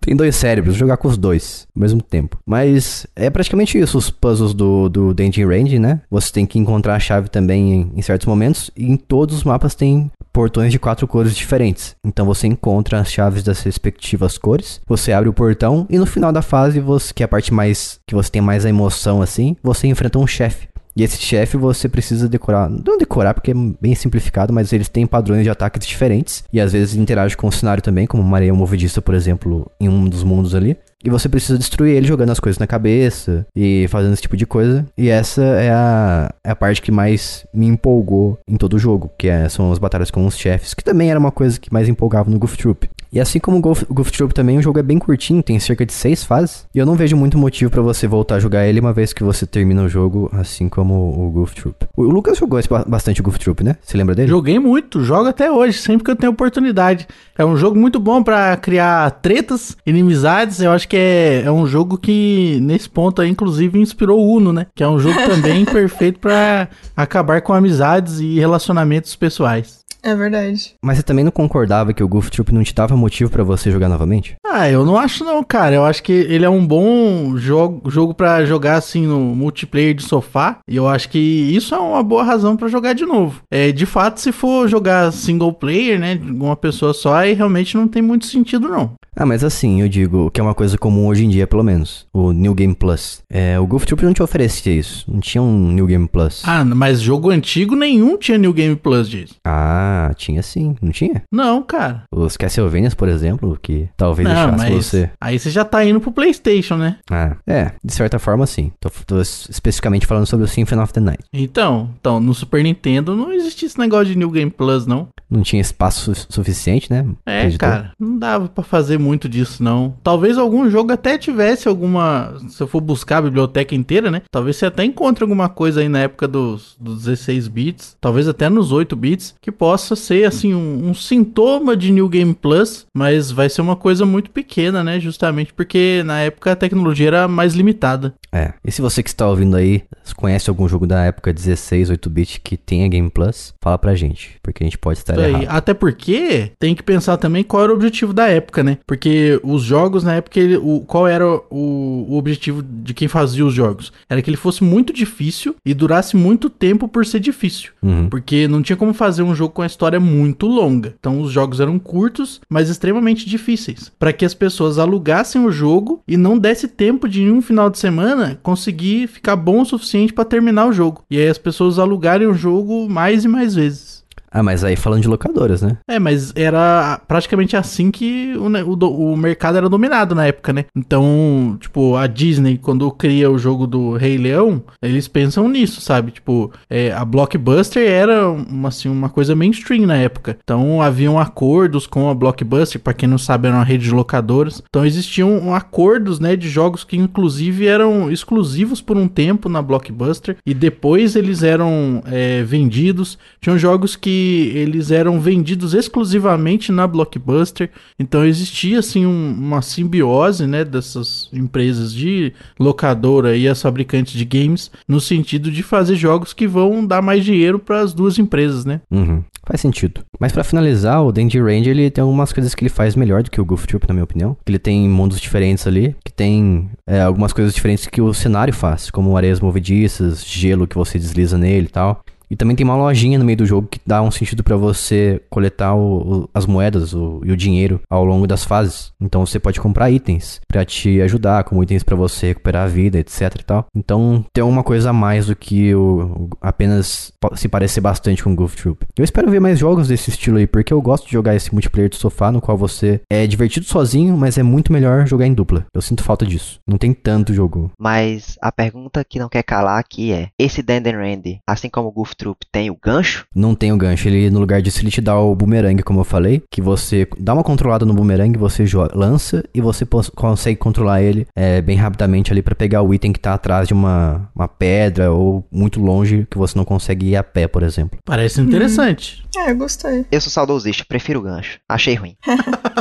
Tem 0.00 0.16
dois 0.16 0.34
cérebros, 0.34 0.74
jogar 0.74 0.96
com 0.96 1.08
os 1.08 1.16
dois 1.16 1.66
ao 1.74 1.80
mesmo 1.80 2.02
tempo. 2.02 2.38
Mas 2.44 3.06
é 3.14 3.30
praticamente 3.30 3.78
isso, 3.78 3.96
os 3.96 4.10
puzzles 4.10 4.52
do, 4.52 4.88
do 4.88 5.14
Danger 5.14 5.48
Range, 5.48 5.78
né? 5.78 6.00
Você 6.10 6.32
tem 6.32 6.44
que 6.44 6.58
encontrar 6.58 6.96
a 6.96 7.00
chave 7.00 7.28
também 7.28 7.72
em, 7.72 7.92
em 7.96 8.02
certos 8.02 8.26
momentos. 8.26 8.70
E 8.76 8.84
em 8.84 8.96
todos 8.96 9.36
os 9.36 9.44
mapas 9.44 9.74
tem 9.74 10.10
portões 10.32 10.72
de 10.72 10.78
quatro 10.78 11.06
cores 11.06 11.36
diferentes. 11.36 11.94
Então 12.04 12.26
você 12.26 12.46
encontra 12.46 13.00
as 13.00 13.12
chaves 13.12 13.42
das 13.42 13.62
respectivas 13.62 14.36
cores. 14.38 14.80
Você 14.86 15.12
abre 15.12 15.28
o 15.28 15.32
portão 15.32 15.86
e 15.88 15.98
no 15.98 16.06
final 16.06 16.32
da 16.32 16.42
fase, 16.42 16.80
você, 16.80 17.12
que 17.14 17.22
é 17.22 17.26
a 17.26 17.28
parte 17.28 17.52
mais. 17.52 18.00
que 18.06 18.14
você 18.14 18.30
tem 18.30 18.42
mais 18.42 18.66
a 18.66 18.68
emoção 18.68 19.22
assim, 19.22 19.56
você 19.62 19.86
enfrenta 19.86 20.18
um 20.18 20.26
chefe. 20.26 20.71
E 20.94 21.02
esse 21.02 21.18
chefe 21.18 21.56
você 21.56 21.88
precisa 21.88 22.28
decorar. 22.28 22.68
Não 22.68 22.98
decorar 22.98 23.34
porque 23.34 23.50
é 23.50 23.54
bem 23.80 23.94
simplificado, 23.94 24.52
mas 24.52 24.72
eles 24.72 24.88
têm 24.88 25.06
padrões 25.06 25.42
de 25.42 25.50
ataques 25.50 25.86
diferentes. 25.86 26.44
E 26.52 26.60
às 26.60 26.72
vezes 26.72 26.94
interage 26.94 27.36
com 27.36 27.48
o 27.48 27.52
cenário 27.52 27.82
também, 27.82 28.06
como 28.06 28.22
uma 28.22 28.36
areia 28.36 28.52
movedista, 28.52 29.00
por 29.00 29.14
exemplo, 29.14 29.70
em 29.80 29.88
um 29.88 30.08
dos 30.08 30.22
mundos 30.22 30.54
ali. 30.54 30.76
E 31.04 31.10
você 31.10 31.28
precisa 31.28 31.58
destruir 31.58 31.96
ele 31.96 32.06
jogando 32.06 32.30
as 32.30 32.40
coisas 32.40 32.58
na 32.58 32.66
cabeça 32.66 33.46
e 33.54 33.86
fazendo 33.88 34.12
esse 34.12 34.22
tipo 34.22 34.36
de 34.36 34.46
coisa. 34.46 34.84
E 34.96 35.08
essa 35.08 35.42
é 35.42 35.70
a, 35.70 36.32
é 36.44 36.50
a 36.50 36.56
parte 36.56 36.80
que 36.82 36.90
mais 36.92 37.44
me 37.52 37.66
empolgou 37.66 38.38
em 38.48 38.56
todo 38.56 38.74
o 38.74 38.78
jogo, 38.78 39.10
que 39.18 39.28
é- 39.28 39.48
são 39.48 39.72
as 39.72 39.78
batalhas 39.78 40.10
com 40.10 40.24
os 40.26 40.36
chefes, 40.38 40.74
que 40.74 40.84
também 40.84 41.10
era 41.10 41.18
uma 41.18 41.30
coisa 41.32 41.58
que 41.58 41.72
mais 41.72 41.88
empolgava 41.88 42.30
no 42.30 42.38
Goof 42.38 42.56
Troop. 42.56 42.88
E 43.14 43.20
assim 43.20 43.38
como 43.38 43.58
o 43.58 43.60
Golf, 43.60 43.82
o 43.90 43.92
Golf 43.92 44.10
Troop 44.10 44.32
também, 44.32 44.56
o 44.56 44.62
jogo 44.62 44.78
é 44.78 44.82
bem 44.82 44.98
curtinho, 44.98 45.42
tem 45.42 45.60
cerca 45.60 45.84
de 45.84 45.92
seis 45.92 46.24
fases. 46.24 46.64
E 46.74 46.78
eu 46.78 46.86
não 46.86 46.94
vejo 46.94 47.14
muito 47.14 47.36
motivo 47.36 47.70
pra 47.70 47.82
você 47.82 48.06
voltar 48.06 48.36
a 48.36 48.40
jogar 48.40 48.66
ele 48.66 48.80
uma 48.80 48.90
vez 48.94 49.12
que 49.12 49.22
você 49.22 49.44
termina 49.44 49.82
o 49.82 49.88
jogo, 49.88 50.30
assim 50.32 50.66
como 50.66 50.94
o 50.94 51.30
Golf 51.30 51.52
Troop. 51.52 51.76
O 51.94 52.04
Lucas 52.04 52.38
jogou 52.38 52.58
bastante 52.86 53.20
o 53.20 53.22
Golf 53.24 53.36
Troop, 53.36 53.62
né? 53.62 53.76
Você 53.82 53.98
lembra 53.98 54.14
dele? 54.14 54.28
Joguei 54.28 54.58
muito, 54.58 55.04
jogo 55.04 55.28
até 55.28 55.50
hoje, 55.52 55.76
sempre 55.76 56.04
que 56.04 56.10
eu 56.10 56.16
tenho 56.16 56.32
oportunidade. 56.32 57.06
É 57.36 57.44
um 57.44 57.54
jogo 57.54 57.78
muito 57.78 58.00
bom 58.00 58.22
pra 58.22 58.56
criar 58.56 59.10
tretas, 59.10 59.76
inimizades. 59.84 60.62
Eu 60.62 60.70
acho 60.72 60.88
que 60.88 60.91
é, 60.96 61.42
é 61.44 61.50
um 61.50 61.66
jogo 61.66 61.98
que, 61.98 62.58
nesse 62.60 62.88
ponto 62.88 63.20
aí, 63.22 63.28
inclusive, 63.28 63.78
inspirou 63.78 64.20
o 64.20 64.36
Uno, 64.36 64.52
né? 64.52 64.66
Que 64.74 64.82
é 64.82 64.88
um 64.88 64.98
jogo 64.98 65.18
também 65.26 65.64
perfeito 65.64 66.18
pra 66.18 66.68
acabar 66.96 67.40
com 67.42 67.52
amizades 67.52 68.20
e 68.20 68.38
relacionamentos 68.38 69.14
pessoais. 69.16 69.82
É 70.02 70.16
verdade. 70.16 70.74
Mas 70.82 70.98
você 70.98 71.02
também 71.04 71.24
não 71.24 71.30
concordava 71.30 71.92
que 71.92 72.02
o 72.02 72.08
Goof 72.08 72.28
Troop 72.28 72.52
não 72.52 72.64
te 72.64 72.74
dava 72.74 72.96
motivo 72.96 73.30
pra 73.30 73.44
você 73.44 73.70
jogar 73.70 73.88
novamente? 73.88 74.34
Ah, 74.44 74.68
eu 74.68 74.84
não 74.84 74.98
acho 74.98 75.24
não, 75.24 75.44
cara. 75.44 75.76
Eu 75.76 75.84
acho 75.84 76.02
que 76.02 76.12
ele 76.12 76.44
é 76.44 76.50
um 76.50 76.66
bom 76.66 77.36
jogo, 77.36 77.88
jogo 77.88 78.12
para 78.12 78.44
jogar 78.44 78.74
assim 78.74 79.06
no 79.06 79.20
multiplayer 79.20 79.94
de 79.94 80.02
sofá. 80.02 80.58
E 80.68 80.74
eu 80.74 80.88
acho 80.88 81.08
que 81.08 81.18
isso 81.18 81.74
é 81.74 81.78
uma 81.78 82.02
boa 82.02 82.24
razão 82.24 82.56
pra 82.56 82.66
jogar 82.66 82.94
de 82.94 83.06
novo. 83.06 83.42
É, 83.48 83.70
de 83.70 83.86
fato, 83.86 84.20
se 84.20 84.32
for 84.32 84.68
jogar 84.68 85.12
single 85.12 85.52
player, 85.52 86.00
né, 86.00 86.16
de 86.16 86.30
uma 86.32 86.56
pessoa 86.56 86.92
só, 86.92 87.14
aí 87.14 87.32
realmente 87.32 87.76
não 87.76 87.86
tem 87.86 88.02
muito 88.02 88.26
sentido 88.26 88.68
não. 88.68 88.94
Ah, 89.14 89.26
mas 89.26 89.44
assim, 89.44 89.80
eu 89.82 89.88
digo 89.88 90.30
que 90.30 90.40
é 90.40 90.44
uma 90.44 90.54
coisa 90.54 90.78
comum 90.78 91.06
hoje 91.06 91.24
em 91.24 91.28
dia, 91.28 91.46
pelo 91.46 91.62
menos. 91.62 92.06
O 92.12 92.32
New 92.32 92.54
Game 92.54 92.74
Plus. 92.74 93.22
É, 93.30 93.58
o 93.60 93.66
Goof 93.66 93.84
Troop 93.86 94.02
não 94.04 94.14
te 94.14 94.22
oferecia 94.22 94.72
isso. 94.74 95.04
Não 95.10 95.20
tinha 95.20 95.42
um 95.42 95.70
New 95.70 95.86
Game 95.86 96.08
Plus. 96.08 96.42
Ah, 96.46 96.64
mas 96.64 97.00
jogo 97.00 97.30
antigo 97.30 97.76
nenhum 97.76 98.16
tinha 98.16 98.38
New 98.38 98.52
Game 98.54 98.74
Plus 98.74 99.08
disso. 99.08 99.34
Ah, 99.44 100.10
tinha 100.16 100.42
sim. 100.42 100.74
Não 100.80 100.90
tinha? 100.90 101.22
Não, 101.30 101.62
cara. 101.62 102.04
Os 102.10 102.36
Castlevanias, 102.38 102.94
por 102.94 103.08
exemplo, 103.08 103.58
que 103.60 103.88
talvez 103.96 104.26
Não, 104.26 104.34
deixasse 104.52 104.58
mas 104.72 104.86
você. 104.86 105.10
aí 105.20 105.38
você 105.38 105.50
já 105.50 105.64
tá 105.64 105.84
indo 105.84 106.00
pro 106.00 106.10
PlayStation, 106.12 106.76
né? 106.76 106.96
Ah, 107.10 107.36
é, 107.46 107.72
de 107.84 107.92
certa 107.92 108.18
forma 108.18 108.46
sim. 108.46 108.72
Tô, 108.80 108.90
tô 109.06 109.20
especificamente 109.20 110.06
falando 110.06 110.26
sobre 110.26 110.46
o 110.46 110.48
Symphony 110.48 110.80
of 110.82 110.92
the 110.92 111.00
Night. 111.00 111.22
Então, 111.32 111.90
então, 112.00 112.18
no 112.18 112.32
Super 112.34 112.62
Nintendo 112.62 113.14
não 113.14 113.30
existia 113.32 113.66
esse 113.66 113.78
negócio 113.78 114.06
de 114.06 114.16
New 114.16 114.30
Game 114.30 114.50
Plus, 114.50 114.86
não. 114.86 115.08
Não 115.32 115.42
tinha 115.42 115.60
espaço 115.60 116.14
su- 116.14 116.26
suficiente, 116.28 116.90
né? 116.90 117.06
É, 117.26 117.38
Acreditou? 117.40 117.68
cara, 117.68 117.92
não 117.98 118.18
dava 118.18 118.48
pra 118.48 118.62
fazer 118.64 118.98
muito 118.98 119.28
disso, 119.28 119.62
não. 119.62 119.94
Talvez 120.02 120.36
algum 120.38 120.68
jogo 120.70 120.92
até 120.92 121.16
tivesse 121.16 121.68
alguma. 121.68 122.34
Se 122.48 122.62
eu 122.62 122.66
for 122.66 122.80
buscar 122.80 123.18
a 123.18 123.22
biblioteca 123.22 123.74
inteira, 123.74 124.10
né? 124.10 124.22
Talvez 124.30 124.56
você 124.56 124.66
até 124.66 124.84
encontre 124.84 125.24
alguma 125.24 125.48
coisa 125.48 125.80
aí 125.80 125.88
na 125.88 126.00
época 126.00 126.28
dos, 126.28 126.76
dos 126.80 127.04
16 127.04 127.48
bits, 127.48 127.96
talvez 128.00 128.28
até 128.28 128.48
nos 128.48 128.72
8 128.72 128.94
bits, 128.96 129.34
que 129.40 129.50
possa 129.50 129.96
ser, 129.96 130.24
assim, 130.24 130.54
um, 130.54 130.88
um 130.90 130.94
sintoma 130.94 131.76
de 131.76 131.90
New 131.92 132.08
Game 132.08 132.34
Plus, 132.34 132.86
mas 132.94 133.30
vai 133.30 133.48
ser 133.48 133.62
uma 133.62 133.76
coisa 133.76 134.04
muito 134.04 134.30
pequena, 134.30 134.82
né? 134.84 134.98
Justamente 135.00 135.52
porque 135.54 136.02
na 136.04 136.20
época 136.20 136.52
a 136.52 136.56
tecnologia 136.56 137.06
era 137.08 137.28
mais 137.28 137.54
limitada. 137.54 138.14
É. 138.32 138.54
E 138.64 138.72
se 138.72 138.80
você 138.80 139.02
que 139.02 139.08
está 139.10 139.28
ouvindo 139.28 139.56
aí 139.56 139.82
conhece 140.16 140.48
algum 140.50 140.68
jogo 140.68 140.86
da 140.86 141.04
época 141.04 141.32
16, 141.32 141.90
8-bit 141.90 142.40
que 142.40 142.56
tenha 142.56 142.88
Game 142.88 143.10
Plus, 143.10 143.54
fala 143.62 143.78
pra 143.78 143.94
gente. 143.94 144.36
Porque 144.42 144.62
a 144.62 144.66
gente 144.66 144.78
pode 144.78 144.98
estar 144.98 145.14
aí. 145.26 145.42
errado. 145.42 145.56
Até 145.56 145.74
porque 145.74 146.52
tem 146.58 146.74
que 146.74 146.82
pensar 146.82 147.16
também 147.16 147.42
qual 147.44 147.62
era 147.64 147.72
o 147.72 147.74
objetivo 147.76 148.12
da 148.12 148.28
época, 148.28 148.62
né? 148.62 148.78
Porque 148.86 149.40
os 149.42 149.62
jogos 149.62 150.02
na 150.04 150.14
época, 150.14 150.38
ele- 150.40 150.56
o, 150.56 150.80
qual 150.86 151.06
era 151.06 151.26
o, 151.26 152.06
o 152.08 152.16
objetivo 152.16 152.62
de 152.62 152.94
quem 152.94 153.08
fazia 153.08 153.44
os 153.44 153.54
jogos? 153.54 153.92
Era 154.08 154.20
que 154.22 154.30
ele 154.30 154.36
fosse 154.36 154.62
muito 154.64 154.92
difícil 154.92 155.54
e 155.64 155.74
durasse 155.74 156.16
muito 156.16 156.48
tempo 156.50 156.88
por 156.88 157.04
ser 157.06 157.20
difícil. 157.20 157.70
Uhum. 157.82 158.08
Porque 158.08 158.46
não 158.48 158.62
tinha 158.62 158.76
como 158.76 158.92
fazer 158.94 159.22
um 159.22 159.34
jogo 159.34 159.54
com 159.54 159.62
a 159.62 159.66
história 159.66 159.98
muito 160.00 160.46
longa. 160.46 160.94
Então 160.98 161.20
os 161.20 161.30
jogos 161.30 161.60
eram 161.60 161.78
curtos, 161.78 162.40
mas 162.48 162.68
extremamente 162.68 163.28
difíceis. 163.28 163.90
Para 163.98 164.12
que 164.12 164.24
as 164.24 164.34
pessoas 164.34 164.78
alugassem 164.78 165.44
o 165.44 165.50
jogo 165.50 166.02
e 166.06 166.16
não 166.16 166.38
desse 166.38 166.68
tempo 166.68 167.08
de 167.08 167.22
em 167.22 167.30
um 167.30 167.42
final 167.42 167.70
de 167.70 167.78
semana 167.78 168.38
conseguir 168.42 169.06
ficar 169.06 169.36
bom 169.36 169.62
o 169.62 169.64
suficiente 169.64 170.12
para 170.12 170.24
terminar 170.24 170.66
o 170.66 170.72
jogo. 170.72 171.04
E 171.10 171.18
aí 171.18 171.28
as 171.28 171.38
pessoas 171.38 171.78
alugarem 171.78 172.26
o 172.26 172.34
jogo 172.34 172.88
mais 172.88 173.24
e 173.24 173.28
mais 173.28 173.54
vezes. 173.54 173.91
Ah, 174.32 174.42
mas 174.42 174.64
aí 174.64 174.76
falando 174.76 175.02
de 175.02 175.08
locadoras, 175.08 175.60
né? 175.60 175.76
É, 175.88 175.98
mas 175.98 176.32
era 176.34 177.00
praticamente 177.06 177.56
assim 177.56 177.90
que 177.90 178.34
o, 178.36 178.46
o 178.70 179.12
o 179.12 179.16
mercado 179.16 179.58
era 179.58 179.68
dominado 179.68 180.14
na 180.14 180.26
época, 180.26 180.52
né? 180.52 180.64
Então, 180.74 181.56
tipo, 181.60 181.96
a 181.96 182.06
Disney, 182.06 182.56
quando 182.56 182.90
cria 182.90 183.30
o 183.30 183.38
jogo 183.38 183.66
do 183.66 183.92
Rei 183.92 184.16
Leão, 184.16 184.62
eles 184.80 185.06
pensam 185.06 185.48
nisso, 185.48 185.80
sabe? 185.80 186.12
Tipo, 186.12 186.50
é, 186.70 186.92
a 186.92 187.04
Blockbuster 187.04 187.86
era 187.86 188.28
uma, 188.30 188.68
assim, 188.68 188.88
uma 188.88 189.08
coisa 189.08 189.36
mainstream 189.36 189.86
na 189.86 189.96
época. 189.96 190.38
Então, 190.42 190.80
haviam 190.80 191.18
acordos 191.18 191.86
com 191.86 192.08
a 192.08 192.14
Blockbuster, 192.14 192.80
pra 192.80 192.94
quem 192.94 193.08
não 193.08 193.18
sabe, 193.18 193.48
era 193.48 193.56
uma 193.56 193.64
rede 193.64 193.84
de 193.84 193.90
locadoras. 193.90 194.62
Então, 194.68 194.86
existiam 194.86 195.54
acordos, 195.54 196.18
né, 196.18 196.36
de 196.36 196.48
jogos 196.48 196.84
que 196.84 196.96
inclusive 196.96 197.66
eram 197.66 198.10
exclusivos 198.10 198.80
por 198.80 198.96
um 198.96 199.08
tempo 199.08 199.48
na 199.48 199.60
Blockbuster 199.60 200.36
e 200.46 200.54
depois 200.54 201.16
eles 201.16 201.42
eram 201.42 202.02
é, 202.06 202.42
vendidos. 202.42 203.18
Tinham 203.40 203.58
jogos 203.58 203.96
que 203.96 204.21
eles 204.54 204.90
eram 204.90 205.20
vendidos 205.20 205.74
exclusivamente 205.74 206.70
na 206.72 206.86
Blockbuster. 206.86 207.70
Então 207.98 208.24
existia 208.24 208.78
assim 208.78 209.06
um- 209.06 209.32
uma 209.38 209.62
simbiose, 209.62 210.46
né, 210.46 210.64
dessas 210.64 211.28
empresas 211.32 211.92
de 211.92 212.32
locadora 212.58 213.36
e 213.36 213.48
as 213.48 213.60
fabricantes 213.60 214.12
de 214.14 214.24
games 214.24 214.70
no 214.88 215.00
sentido 215.00 215.50
de 215.50 215.62
fazer 215.62 215.96
jogos 215.96 216.32
que 216.32 216.46
vão 216.46 216.84
dar 216.86 217.02
mais 217.02 217.24
dinheiro 217.24 217.58
para 217.58 217.80
as 217.80 217.92
duas 217.92 218.18
empresas, 218.18 218.64
né? 218.64 218.80
Uhum. 218.90 219.22
Faz 219.44 219.60
sentido. 219.60 220.02
Mas 220.20 220.30
pra 220.32 220.44
finalizar, 220.44 221.02
o 221.04 221.10
Dandy 221.10 221.40
Range 221.40 221.68
ele 221.68 221.90
tem 221.90 222.00
algumas 222.02 222.32
coisas 222.32 222.54
que 222.54 222.62
ele 222.62 222.68
faz 222.70 222.94
melhor 222.94 223.24
do 223.24 223.30
que 223.30 223.40
o 223.40 223.44
Goof 223.44 223.66
Troop, 223.66 223.88
na 223.88 223.94
minha 223.94 224.04
opinião. 224.04 224.36
Ele 224.46 224.58
tem 224.58 224.88
mundos 224.88 225.18
diferentes 225.20 225.66
ali, 225.66 225.96
que 226.04 226.12
tem 226.12 226.70
é, 226.86 227.02
algumas 227.02 227.32
coisas 227.32 227.52
diferentes 227.52 227.86
que 227.88 228.00
o 228.00 228.14
cenário 228.14 228.54
faz, 228.54 228.88
como 228.88 229.16
areias 229.16 229.40
movediças, 229.40 230.24
gelo 230.24 230.66
que 230.66 230.76
você 230.76 230.96
desliza 230.98 231.36
nele 231.36 231.66
e 231.66 231.70
tal. 231.70 232.04
E 232.32 232.36
também 232.36 232.56
tem 232.56 232.64
uma 232.64 232.74
lojinha 232.76 233.18
no 233.18 233.24
meio 233.26 233.36
do 233.36 233.44
jogo 233.46 233.68
que 233.70 233.78
dá 233.86 234.00
um 234.00 234.10
sentido 234.10 234.42
pra 234.42 234.56
você 234.56 235.20
coletar 235.28 235.74
o- 235.74 236.22
o- 236.22 236.28
as 236.32 236.46
moedas 236.46 236.94
o- 236.94 237.20
e 237.24 237.30
o 237.30 237.36
dinheiro 237.36 237.80
ao 237.90 238.04
longo 238.04 238.26
das 238.26 238.42
fases. 238.44 238.90
Então 238.98 239.24
você 239.26 239.38
pode 239.38 239.60
comprar 239.60 239.90
itens 239.90 240.40
pra 240.48 240.64
te 240.64 241.00
ajudar, 241.02 241.44
como 241.44 241.62
itens 241.62 241.82
pra 241.82 241.94
você 241.94 242.28
recuperar 242.28 242.64
a 242.64 242.68
vida, 242.68 242.98
etc 242.98 243.20
e 243.38 243.44
tal. 243.44 243.66
Então 243.76 244.24
tem 244.32 244.42
uma 244.42 244.62
coisa 244.62 244.90
a 244.90 244.92
mais 244.94 245.26
do 245.26 245.36
que 245.36 245.74
o, 245.74 246.28
apenas 246.40 247.12
se 247.34 247.48
parecer 247.48 247.80
bastante 247.82 248.22
com 248.24 248.34
Goof 248.34 248.56
Troop. 248.56 248.86
Eu 248.96 249.04
espero 249.04 249.30
ver 249.30 249.40
mais 249.40 249.58
jogos 249.58 249.88
desse 249.88 250.08
estilo 250.10 250.38
aí, 250.38 250.46
porque 250.46 250.72
eu 250.72 250.80
gosto 250.80 251.06
de 251.06 251.12
jogar 251.12 251.34
esse 251.36 251.52
multiplayer 251.52 251.90
de 251.90 251.96
sofá 251.96 252.32
no 252.32 252.40
qual 252.40 252.56
você 252.56 253.00
é 253.10 253.26
divertido 253.26 253.66
sozinho, 253.66 254.16
mas 254.16 254.38
é 254.38 254.42
muito 254.42 254.72
melhor 254.72 255.06
jogar 255.06 255.26
em 255.26 255.34
dupla. 255.34 255.66
Eu 255.74 255.82
sinto 255.82 256.02
falta 256.02 256.24
disso. 256.24 256.60
Não 256.66 256.78
tem 256.78 256.92
tanto 256.94 257.34
jogo. 257.34 257.70
Mas 257.78 258.36
a 258.40 258.50
pergunta 258.50 259.04
que 259.04 259.18
não 259.18 259.28
quer 259.28 259.42
calar 259.42 259.78
aqui 259.78 260.12
é: 260.12 260.28
esse 260.38 260.62
Dandan 260.62 260.92
Randy, 260.96 261.38
assim 261.46 261.68
como 261.68 261.88
o 261.88 261.92
Goof 261.92 262.14
Troop, 262.22 262.46
tem 262.52 262.70
o 262.70 262.78
gancho? 262.80 263.26
Não 263.34 263.52
tem 263.52 263.72
o 263.72 263.76
gancho. 263.76 264.06
Ele, 264.06 264.30
no 264.30 264.38
lugar 264.38 264.62
disso, 264.62 264.80
ele 264.80 264.92
te 264.92 265.00
dá 265.00 265.18
o 265.18 265.34
boomerang, 265.34 265.82
como 265.82 265.98
eu 265.98 266.04
falei. 266.04 266.40
Que 266.48 266.62
você 266.62 267.08
dá 267.18 267.34
uma 267.34 267.42
controlada 267.42 267.84
no 267.84 267.92
boomerang, 267.92 268.38
você 268.38 268.64
lança 268.94 269.42
e 269.52 269.60
você 269.60 269.84
consegue 270.14 270.56
controlar 270.56 271.02
ele 271.02 271.26
é, 271.34 271.60
bem 271.60 271.76
rapidamente 271.76 272.30
ali 272.30 272.40
pra 272.40 272.54
pegar 272.54 272.82
o 272.82 272.94
item 272.94 273.12
que 273.12 273.18
tá 273.18 273.34
atrás 273.34 273.66
de 273.66 273.74
uma, 273.74 274.30
uma 274.36 274.46
pedra 274.46 275.10
ou 275.10 275.44
muito 275.50 275.80
longe 275.80 276.24
que 276.30 276.38
você 276.38 276.56
não 276.56 276.64
consegue 276.64 277.08
ir 277.08 277.16
a 277.16 277.24
pé, 277.24 277.48
por 277.48 277.64
exemplo. 277.64 277.98
Parece 278.04 278.40
interessante. 278.40 279.24
É, 279.36 279.50
eu 279.50 279.56
gostei. 279.56 280.06
Eu 280.12 280.20
sou 280.20 280.30
saudosista, 280.30 280.84
prefiro 280.88 281.18
o 281.18 281.22
gancho. 281.22 281.58
Achei 281.68 281.94
ruim. 281.94 282.14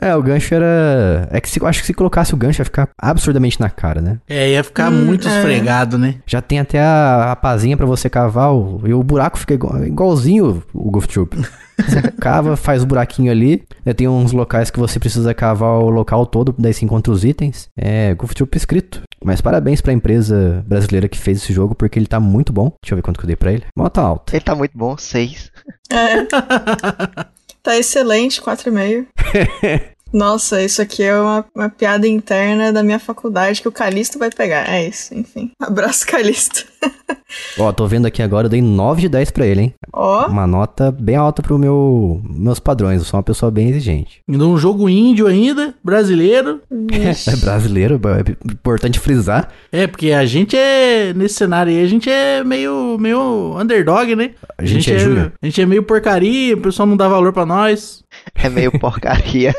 É, 0.00 0.14
o 0.14 0.22
gancho 0.22 0.54
era. 0.54 1.28
É 1.30 1.40
que 1.40 1.48
se, 1.48 1.64
acho 1.64 1.80
que 1.80 1.86
se 1.86 1.94
colocasse 1.94 2.34
o 2.34 2.36
gancho 2.36 2.60
ia 2.60 2.64
ficar 2.64 2.88
absurdamente 3.00 3.60
na 3.60 3.70
cara, 3.70 4.00
né? 4.00 4.18
É, 4.28 4.50
ia 4.50 4.64
ficar 4.64 4.90
Hum, 4.92 5.04
muito 5.04 5.26
é. 5.28 5.36
esfregado, 5.36 5.96
né? 5.98 6.16
Já 6.26 6.40
tem 6.42 6.58
até 6.58 6.80
a, 6.80 7.32
a 7.32 7.36
pazinha 7.36 7.76
pra 7.76 7.86
você 7.86 8.10
cavar 8.10 8.52
o, 8.52 8.80
e 8.86 8.92
o 8.92 9.02
buraco 9.02 9.38
fica 9.38 9.54
igual- 9.54 9.84
igualzinho 9.84 10.62
o 10.74 10.90
Goof 10.90 11.06
Troop. 11.08 11.36
Você 11.78 12.02
cava, 12.20 12.56
faz 12.56 12.82
o 12.82 12.86
buraquinho 12.86 13.30
ali. 13.30 13.64
Né, 13.84 13.92
tem 13.92 14.08
uns 14.08 14.32
locais 14.32 14.70
que 14.70 14.78
você 14.78 14.98
precisa 14.98 15.32
cavar 15.34 15.70
o 15.78 15.90
local 15.90 16.26
todo, 16.26 16.54
daí 16.58 16.72
você 16.72 16.84
encontra 16.84 17.12
os 17.12 17.24
itens. 17.24 17.68
É, 17.76 18.14
Goof 18.14 18.34
Troop 18.34 18.56
escrito. 18.56 19.02
Mas 19.24 19.40
parabéns 19.40 19.80
pra 19.80 19.92
empresa 19.92 20.62
brasileira 20.66 21.08
que 21.08 21.16
fez 21.18 21.38
esse 21.38 21.52
jogo, 21.52 21.74
porque 21.74 21.98
ele 21.98 22.06
tá 22.06 22.20
muito 22.20 22.52
bom. 22.52 22.70
Deixa 22.82 22.92
eu 22.92 22.96
ver 22.96 23.02
quanto 23.02 23.18
que 23.18 23.24
eu 23.24 23.28
dei 23.28 23.36
pra 23.36 23.52
ele. 23.52 23.64
Nota 23.74 24.02
alta. 24.02 24.36
Ele 24.36 24.44
tá 24.44 24.54
muito 24.54 24.76
bom, 24.76 24.96
6. 24.98 25.50
É. 25.90 26.26
tá 27.64 27.76
excelente, 27.78 28.40
4,5. 28.42 29.06
Nossa, 30.14 30.62
isso 30.62 30.80
aqui 30.80 31.02
é 31.02 31.18
uma, 31.18 31.44
uma 31.52 31.68
piada 31.68 32.06
interna 32.06 32.72
da 32.72 32.84
minha 32.84 33.00
faculdade 33.00 33.60
que 33.60 33.66
o 33.66 33.72
Calisto 33.72 34.16
vai 34.16 34.30
pegar. 34.30 34.72
É 34.72 34.86
isso, 34.86 35.12
enfim. 35.12 35.50
Abraço, 35.60 36.06
Calisto. 36.06 36.64
Ó, 37.58 37.72
tô 37.72 37.84
vendo 37.88 38.06
aqui 38.06 38.22
agora, 38.22 38.46
eu 38.46 38.50
dei 38.50 38.62
9 38.62 39.02
de 39.02 39.08
10 39.08 39.32
pra 39.32 39.44
ele, 39.44 39.60
hein? 39.60 39.74
Ó, 39.92 40.28
Uma 40.28 40.46
nota 40.46 40.92
bem 40.92 41.16
alta 41.16 41.42
pro 41.42 41.58
meu 41.58 42.22
meus 42.24 42.60
padrões. 42.60 43.00
Eu 43.00 43.04
sou 43.04 43.18
uma 43.18 43.24
pessoa 43.24 43.50
bem 43.50 43.68
exigente. 43.68 44.20
Num 44.28 44.56
jogo 44.56 44.88
índio 44.88 45.26
ainda, 45.26 45.74
brasileiro. 45.82 46.60
É 46.94 47.36
brasileiro, 47.36 48.00
é 48.04 48.52
importante 48.52 49.00
frisar. 49.00 49.50
É, 49.72 49.86
porque 49.86 50.12
a 50.12 50.24
gente 50.24 50.56
é, 50.56 51.12
nesse 51.12 51.34
cenário 51.34 51.72
aí, 51.72 51.82
a 51.82 51.86
gente 51.86 52.08
é 52.08 52.44
meio, 52.44 52.96
meio 52.98 53.58
underdog, 53.58 54.14
né? 54.14 54.30
A 54.56 54.64
gente 54.64 54.92
é 54.92 54.98
júnior. 54.98 55.32
A 55.42 55.46
gente 55.46 55.60
é 55.60 55.66
meio 55.66 55.82
porcaria, 55.82 56.54
o 56.54 56.60
pessoal 56.60 56.86
não 56.86 56.96
dá 56.96 57.08
valor 57.08 57.32
pra 57.32 57.44
nós. 57.44 58.04
É 58.34 58.48
meio 58.48 58.78
porcaria. 58.78 59.52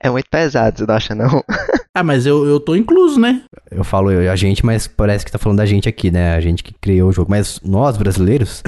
É 0.00 0.10
muito 0.10 0.28
pesado, 0.30 0.78
você 0.78 0.86
não 0.86 0.94
acha 0.94 1.14
não? 1.14 1.44
Ah, 1.92 2.04
mas 2.04 2.24
eu, 2.24 2.46
eu 2.46 2.60
tô 2.60 2.76
incluso, 2.76 3.18
né? 3.18 3.42
Eu 3.68 3.82
falo 3.82 4.12
eu, 4.12 4.30
a 4.30 4.36
gente, 4.36 4.64
mas 4.64 4.86
parece 4.86 5.24
que 5.24 5.32
tá 5.32 5.38
falando 5.38 5.58
da 5.58 5.66
gente 5.66 5.88
aqui, 5.88 6.08
né? 6.08 6.36
A 6.36 6.40
gente 6.40 6.62
que 6.62 6.72
criou 6.72 7.08
o 7.08 7.12
jogo. 7.12 7.28
Mas 7.28 7.60
nós, 7.64 7.96
brasileiros, 7.96 8.62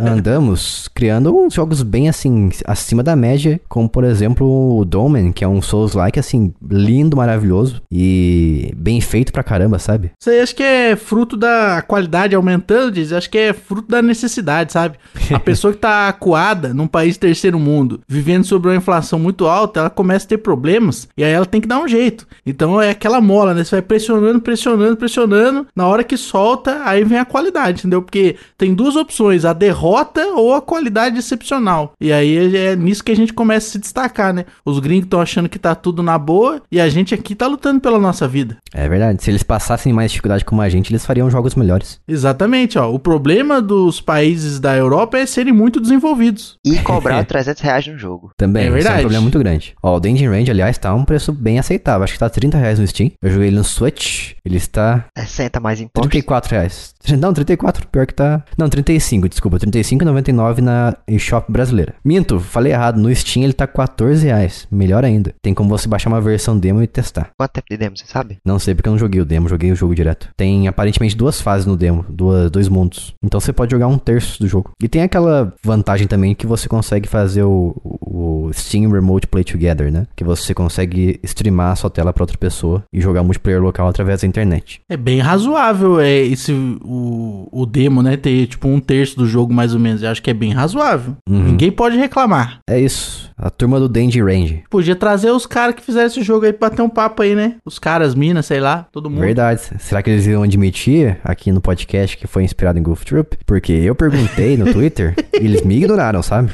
andamos 0.00 0.88
criando 0.94 1.36
uns 1.36 1.54
jogos 1.54 1.82
bem 1.82 2.08
assim, 2.08 2.50
acima 2.64 3.02
da 3.02 3.16
média, 3.16 3.60
como 3.68 3.88
por 3.88 4.04
exemplo 4.04 4.78
o 4.78 4.84
Domen, 4.84 5.32
que 5.32 5.44
é 5.44 5.48
um 5.48 5.62
Souls-like 5.62 6.18
assim, 6.18 6.52
lindo, 6.70 7.16
maravilhoso 7.16 7.82
e 7.90 8.72
bem 8.76 9.00
feito 9.00 9.32
pra 9.32 9.42
caramba, 9.42 9.78
sabe? 9.78 10.10
Isso 10.20 10.30
aí 10.30 10.40
acho 10.40 10.54
que 10.54 10.62
é 10.62 10.96
fruto 10.96 11.36
da 11.36 11.82
qualidade 11.86 12.34
aumentando, 12.34 12.92
diz. 12.92 13.12
Acho 13.12 13.30
que 13.30 13.38
é 13.38 13.52
fruto 13.52 13.88
da 13.88 14.02
necessidade, 14.02 14.72
sabe? 14.72 14.96
A 15.32 15.38
pessoa 15.38 15.72
que 15.72 15.78
tá 15.78 16.08
acuada 16.08 16.74
num 16.74 16.86
país 16.86 17.16
terceiro 17.16 17.58
mundo, 17.58 18.00
vivendo 18.08 18.44
sobre 18.44 18.70
uma 18.70 18.76
inflação 18.76 19.18
muito 19.18 19.46
alta, 19.46 19.80
ela 19.80 19.90
começa 19.90 20.26
a 20.26 20.28
ter 20.28 20.38
problemas 20.38 21.08
e 21.16 21.24
aí 21.24 21.32
ela 21.32 21.46
tem 21.46 21.60
que 21.60 21.68
dar 21.68 21.80
um 21.80 21.88
jeito. 21.88 22.26
Então 22.44 22.80
é 22.80 22.90
aquela 22.90 23.20
mola, 23.20 23.54
né? 23.54 23.64
Você 23.64 23.76
vai 23.76 23.82
pressionando, 23.82 24.40
pressionando, 24.40 24.96
pressionando. 24.96 25.66
Na 25.74 25.86
hora 25.86 26.04
que 26.04 26.16
solta, 26.16 26.82
aí 26.84 27.04
vem 27.04 27.18
a 27.18 27.24
qualidade, 27.24 27.80
entendeu? 27.80 28.02
Porque 28.02 28.36
tem 28.58 28.74
duas 28.74 28.96
opções: 28.96 29.44
a 29.44 29.52
derrota 29.52 29.75
ou 29.84 30.54
a 30.54 30.60
qualidade 30.62 31.18
excepcional. 31.18 31.92
E 32.00 32.12
aí 32.12 32.56
é 32.56 32.76
nisso 32.76 33.02
que 33.04 33.12
a 33.12 33.16
gente 33.16 33.32
começa 33.32 33.68
a 33.68 33.70
se 33.72 33.78
destacar, 33.78 34.32
né? 34.32 34.44
Os 34.64 34.78
gringos 34.78 35.04
estão 35.04 35.20
achando 35.20 35.48
que 35.48 35.58
tá 35.58 35.74
tudo 35.74 36.02
na 36.02 36.18
boa 36.18 36.62
e 36.70 36.80
a 36.80 36.88
gente 36.88 37.14
aqui 37.14 37.34
tá 37.34 37.46
lutando 37.46 37.80
pela 37.80 37.98
nossa 37.98 38.26
vida. 38.26 38.56
É 38.74 38.88
verdade. 38.88 39.22
Se 39.22 39.30
eles 39.30 39.42
passassem 39.42 39.92
mais 39.92 40.10
dificuldade 40.10 40.44
como 40.44 40.60
a 40.62 40.68
gente, 40.68 40.90
eles 40.92 41.04
fariam 41.06 41.30
jogos 41.30 41.54
melhores. 41.54 42.00
Exatamente, 42.06 42.78
ó. 42.78 42.90
O 42.92 42.98
problema 42.98 43.60
dos 43.62 44.00
países 44.00 44.58
da 44.60 44.76
Europa 44.76 45.18
é 45.18 45.26
serem 45.26 45.52
muito 45.52 45.80
desenvolvidos. 45.80 46.58
E 46.64 46.78
cobrar 46.78 47.24
300 47.26 47.62
reais 47.62 47.86
no 47.86 47.98
jogo. 47.98 48.30
Também, 48.36 48.64
É 48.64 48.66
isso 48.66 48.74
é 48.74 48.76
verdade. 48.78 48.96
um 48.98 49.00
problema 49.02 49.22
muito 49.22 49.38
grande. 49.38 49.74
Ó, 49.82 49.96
o 49.96 50.00
Dungeon 50.00 50.30
Range, 50.30 50.50
aliás, 50.50 50.78
tá 50.78 50.94
um 50.94 51.04
preço 51.04 51.32
bem 51.32 51.58
aceitável. 51.58 52.04
Acho 52.04 52.12
que 52.12 52.18
tá 52.18 52.28
30 52.28 52.56
reais 52.58 52.78
no 52.78 52.86
Steam. 52.86 53.10
Eu 53.22 53.30
joguei 53.30 53.48
ele 53.48 53.56
no 53.56 53.64
Switch, 53.64 54.32
ele 54.44 54.56
está 54.56 55.04
60 55.16 55.60
mais 55.60 55.80
impostos. 55.80 56.10
34 56.10 56.50
reais. 56.50 56.94
Não, 57.18 57.32
34, 57.32 57.86
pior 57.88 58.06
que 58.06 58.14
tá. 58.14 58.42
Não, 58.58 58.68
35, 58.68 59.28
desculpa. 59.28 59.58
35,99 59.70 60.58
na 60.58 60.96
eShop 61.08 61.50
brasileira. 61.50 61.94
Minto, 62.04 62.40
falei 62.40 62.72
errado. 62.72 63.00
No 63.00 63.14
Steam 63.14 63.44
ele 63.44 63.52
tá 63.52 63.66
14 63.66 64.24
reais. 64.24 64.66
Melhor 64.70 65.04
ainda. 65.04 65.34
Tem 65.42 65.54
como 65.54 65.68
você 65.68 65.88
baixar 65.88 66.10
uma 66.10 66.20
versão 66.20 66.58
demo 66.58 66.82
e 66.82 66.86
testar. 66.86 67.30
Quanto 67.36 67.52
tempo 67.52 67.66
de 67.70 67.76
demo, 67.76 67.96
você 67.96 68.06
sabe? 68.06 68.38
Não 68.44 68.58
sei 68.58 68.74
porque 68.74 68.88
eu 68.88 68.92
não 68.92 68.98
joguei 68.98 69.20
o 69.20 69.24
demo, 69.24 69.48
joguei 69.48 69.72
o 69.72 69.76
jogo 69.76 69.94
direto. 69.94 70.28
Tem 70.36 70.68
aparentemente 70.68 71.16
duas 71.16 71.40
fases 71.40 71.66
no 71.66 71.76
demo, 71.76 72.04
duas, 72.08 72.50
dois 72.50 72.68
mundos. 72.68 73.14
Então 73.22 73.40
você 73.40 73.52
pode 73.52 73.70
jogar 73.70 73.88
um 73.88 73.98
terço 73.98 74.40
do 74.40 74.48
jogo. 74.48 74.70
E 74.82 74.88
tem 74.88 75.02
aquela 75.02 75.54
vantagem 75.62 76.06
também 76.06 76.34
que 76.34 76.46
você 76.46 76.68
consegue 76.68 77.08
fazer 77.08 77.42
o, 77.42 77.74
o 78.16 78.50
Steam 78.52 78.90
Remote 78.90 79.26
Play 79.26 79.44
Together, 79.44 79.92
né? 79.92 80.06
Que 80.16 80.24
você 80.24 80.54
consegue 80.54 81.20
streamar 81.22 81.72
a 81.72 81.76
sua 81.76 81.90
tela 81.90 82.12
pra 82.12 82.22
outra 82.22 82.38
pessoa 82.38 82.82
e 82.92 83.00
jogar 83.00 83.22
multiplayer 83.22 83.62
local 83.62 83.88
através 83.88 84.22
da 84.22 84.26
internet. 84.26 84.80
É 84.88 84.96
bem 84.96 85.20
razoável 85.20 86.00
é, 86.00 86.16
esse 86.18 86.52
o, 86.52 87.48
o 87.52 87.66
demo, 87.66 88.02
né? 88.02 88.16
Ter 88.16 88.46
tipo 88.46 88.68
um 88.68 88.80
terço 88.80 89.16
do 89.16 89.26
jogo 89.26 89.52
mais 89.52 89.74
ou 89.74 89.80
menos. 89.80 90.02
Eu 90.02 90.10
acho 90.10 90.22
que 90.22 90.30
é 90.30 90.34
bem 90.34 90.52
razoável. 90.52 91.14
Uhum. 91.28 91.42
Ninguém 91.42 91.70
pode 91.70 91.96
reclamar. 91.96 92.60
É 92.68 92.80
isso. 92.80 93.30
A 93.36 93.50
turma 93.50 93.78
do 93.78 93.88
Dandy 93.88 94.22
Range. 94.22 94.64
Podia 94.70 94.96
trazer 94.96 95.30
os 95.30 95.46
caras 95.46 95.74
que 95.74 95.82
fizeram 95.82 96.06
esse 96.06 96.22
jogo 96.22 96.46
aí 96.46 96.52
pra 96.52 96.70
ter 96.70 96.80
um 96.80 96.88
papo 96.88 97.22
aí, 97.22 97.34
né? 97.34 97.56
Os 97.66 97.78
caras, 97.78 98.14
minas, 98.14 98.46
sei 98.46 98.60
lá, 98.60 98.86
todo 98.90 99.10
mundo. 99.10 99.20
Verdade. 99.20 99.60
Será 99.78 100.02
que 100.02 100.08
eles 100.08 100.26
iam 100.26 100.42
admitir 100.42 101.18
aqui 101.22 101.52
no 101.52 101.60
podcast 101.60 102.16
que 102.16 102.26
foi 102.26 102.44
inspirado 102.44 102.78
em 102.78 102.82
Goof 102.82 103.04
Troop? 103.04 103.36
Porque 103.44 103.72
eu 103.72 103.94
perguntei 103.94 104.56
no 104.56 104.64
Twitter 104.72 105.14
e 105.34 105.44
eles 105.44 105.62
me 105.62 105.76
ignoraram, 105.76 106.22
sabe? 106.22 106.50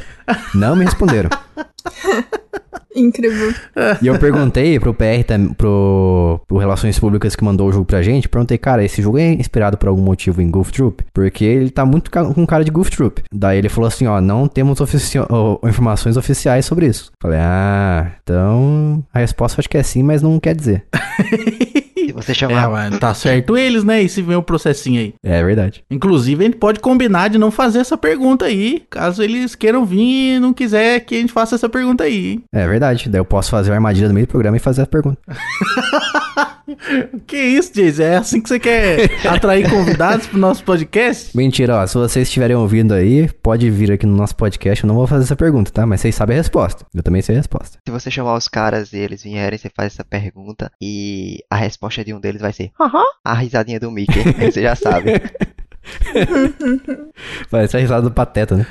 Não 0.55 0.75
me 0.75 0.85
responderam. 0.85 1.31
Incrível. 2.95 3.55
E 4.03 4.07
eu 4.07 4.19
perguntei 4.19 4.79
pro 4.79 4.93
PR, 4.93 5.25
pro, 5.57 6.39
pro 6.47 6.59
Relações 6.59 6.99
Públicas 6.99 7.35
que 7.35 7.43
mandou 7.43 7.69
o 7.69 7.73
jogo 7.73 7.87
pra 7.87 8.03
gente, 8.03 8.29
perguntei, 8.29 8.59
cara, 8.59 8.85
esse 8.85 9.01
jogo 9.01 9.17
é 9.19 9.33
inspirado 9.33 9.79
por 9.79 9.89
algum 9.89 10.03
motivo 10.03 10.43
em 10.43 10.51
Goof 10.51 10.71
Troop? 10.73 11.03
Porque 11.13 11.43
ele 11.45 11.71
tá 11.71 11.87
muito 11.87 12.11
com 12.11 12.47
cara 12.47 12.63
de 12.65 12.71
Goof 12.71 12.91
Troop. 12.91 13.23
Daí 13.33 13.57
ele 13.59 13.71
falou 13.71 13.89
assim, 13.89 14.07
ó, 14.07 14.21
não 14.21 14.47
temos 14.47 14.79
ofici- 14.81 15.19
ó, 15.19 15.59
informações 15.67 16.19
oficiais 16.19 16.67
sobre 16.67 16.87
isso. 16.87 17.11
Falei, 17.21 17.39
ah, 17.41 18.13
então 18.23 19.03
a 19.13 19.21
resposta 19.21 19.61
acho 19.61 19.69
que 19.71 19.79
é 19.79 19.83
sim, 19.83 20.03
mas 20.03 20.21
não 20.21 20.39
quer 20.39 20.55
dizer. 20.55 20.85
Você 22.23 22.33
É, 22.33 22.35
chamar 22.35 22.69
mas 22.71 22.99
tá 22.99 23.13
certo 23.15 23.57
eles, 23.57 23.85
né? 23.85 24.03
E 24.03 24.09
se 24.09 24.23
vem 24.23 24.37
o 24.37 24.43
processinho 24.43 25.01
aí. 25.01 25.15
É 25.23 25.43
verdade. 25.43 25.85
Inclusive, 25.91 26.43
a 26.45 26.47
gente 26.47 26.57
pode 26.59 26.81
combinar 26.81 27.29
de 27.29 27.39
não 27.39 27.51
fazer 27.51 27.81
essa 27.81 27.97
pergunta 27.97 28.45
aí, 28.47 28.83
caso 28.91 29.23
eles 29.23 29.55
queiram 29.55 29.85
vir 29.85 30.37
e 30.37 30.41
não 30.41 30.53
quiser 30.53 31.01
que 31.01 31.15
a 31.17 31.19
gente 31.19 31.33
faça 31.33 31.55
essa 31.55 31.69
pergunta 31.69 32.05
aí, 32.05 32.33
hein? 32.33 32.43
É 32.53 32.67
verdade. 32.67 33.09
Daí 33.09 33.21
eu 33.21 33.25
posso 33.25 33.51
fazer 33.51 33.71
a 33.71 33.75
armadilha 33.75 34.09
no 34.09 34.15
meio 34.15 34.27
do 34.27 34.31
programa 34.31 34.57
e 34.57 34.61
fazer 34.61 34.83
a 34.83 34.87
pergunta. 34.87 35.19
Que 37.27 37.37
isso, 37.37 37.73
Jason? 37.75 38.03
É 38.03 38.17
assim 38.17 38.41
que 38.41 38.49
você 38.49 38.59
quer 38.59 39.27
atrair 39.27 39.69
convidados 39.69 40.27
pro 40.27 40.39
nosso 40.39 40.65
podcast? 40.65 41.37
Mentira, 41.37 41.77
ó, 41.77 41.87
se 41.87 41.95
vocês 41.95 42.29
estiverem 42.29 42.57
ouvindo 42.57 42.95
aí, 42.95 43.29
pode 43.43 43.69
vir 43.71 43.93
aqui 43.93 44.07
no 44.07 44.17
nosso 44.17 44.35
podcast. 44.37 44.83
Eu 44.83 44.89
não 44.89 44.95
vou 44.95 45.07
fazer 45.07 45.25
essa 45.25 45.37
pergunta, 45.37 45.71
tá? 45.71 45.85
Mas 45.87 46.01
vocês 46.01 46.15
sabem 46.15 46.37
a 46.37 46.41
resposta. 46.41 46.87
Eu 46.95 47.03
também 47.03 47.21
sei 47.21 47.35
a 47.35 47.39
resposta. 47.39 47.79
Se 47.87 47.93
você 47.93 48.11
chamar 48.11 48.37
os 48.37 48.49
caras 48.49 48.93
e 48.93 48.99
eles 48.99 49.23
vierem, 49.23 49.59
você 49.59 49.71
faz 49.75 49.93
essa 49.93 50.05
pergunta 50.05 50.71
e 50.81 51.41
a 51.51 51.57
resposta 51.57 52.05
de 52.05 52.12
um 52.15 52.21
deles 52.21 52.41
vai 52.41 52.53
ser. 52.53 52.71
A 53.25 53.35
risadinha 53.35 53.79
do 53.81 53.91
Mickey, 53.91 54.21
aí 54.39 54.51
você 54.53 54.63
já 54.63 54.75
sabe. 54.75 55.13
Parece 57.51 57.77
a 57.77 57.81
risada 57.81 58.03
do 58.03 58.11
pateta, 58.11 58.57
né? 58.57 58.67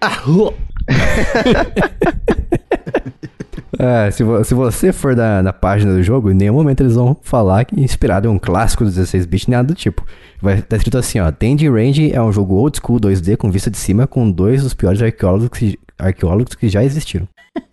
Ah. 0.00 0.16
É, 3.78 4.10
se, 4.10 4.22
vo- 4.22 4.42
se 4.44 4.52
você 4.52 4.92
for 4.92 5.14
da, 5.14 5.40
da 5.40 5.52
página 5.54 5.94
do 5.94 6.02
jogo, 6.02 6.30
em 6.30 6.34
nenhum 6.34 6.52
momento 6.54 6.82
eles 6.82 6.96
vão 6.96 7.16
falar 7.22 7.64
que 7.64 7.80
inspirado 7.80 8.26
em 8.28 8.30
um 8.30 8.38
clássico 8.38 8.84
dos 8.84 8.98
16-bit, 8.98 9.48
nem 9.48 9.56
nada 9.56 9.68
do 9.68 9.74
tipo. 9.74 10.04
Vai 10.42 10.58
estar 10.58 10.76
escrito 10.76 10.98
assim, 10.98 11.18
ó. 11.18 11.30
Dandy 11.30 11.66
Range 11.68 12.12
é 12.12 12.20
um 12.20 12.30
jogo 12.30 12.56
old 12.56 12.76
school 12.78 13.00
2D 13.00 13.36
com 13.38 13.50
vista 13.50 13.70
de 13.70 13.78
cima 13.78 14.06
com 14.06 14.30
dois 14.30 14.62
dos 14.62 14.74
piores 14.74 15.00
arqueólogos 15.00 15.48
que, 15.58 15.78
arqueólogos 15.98 16.54
que 16.56 16.68
já 16.68 16.84
existiram. 16.84 17.26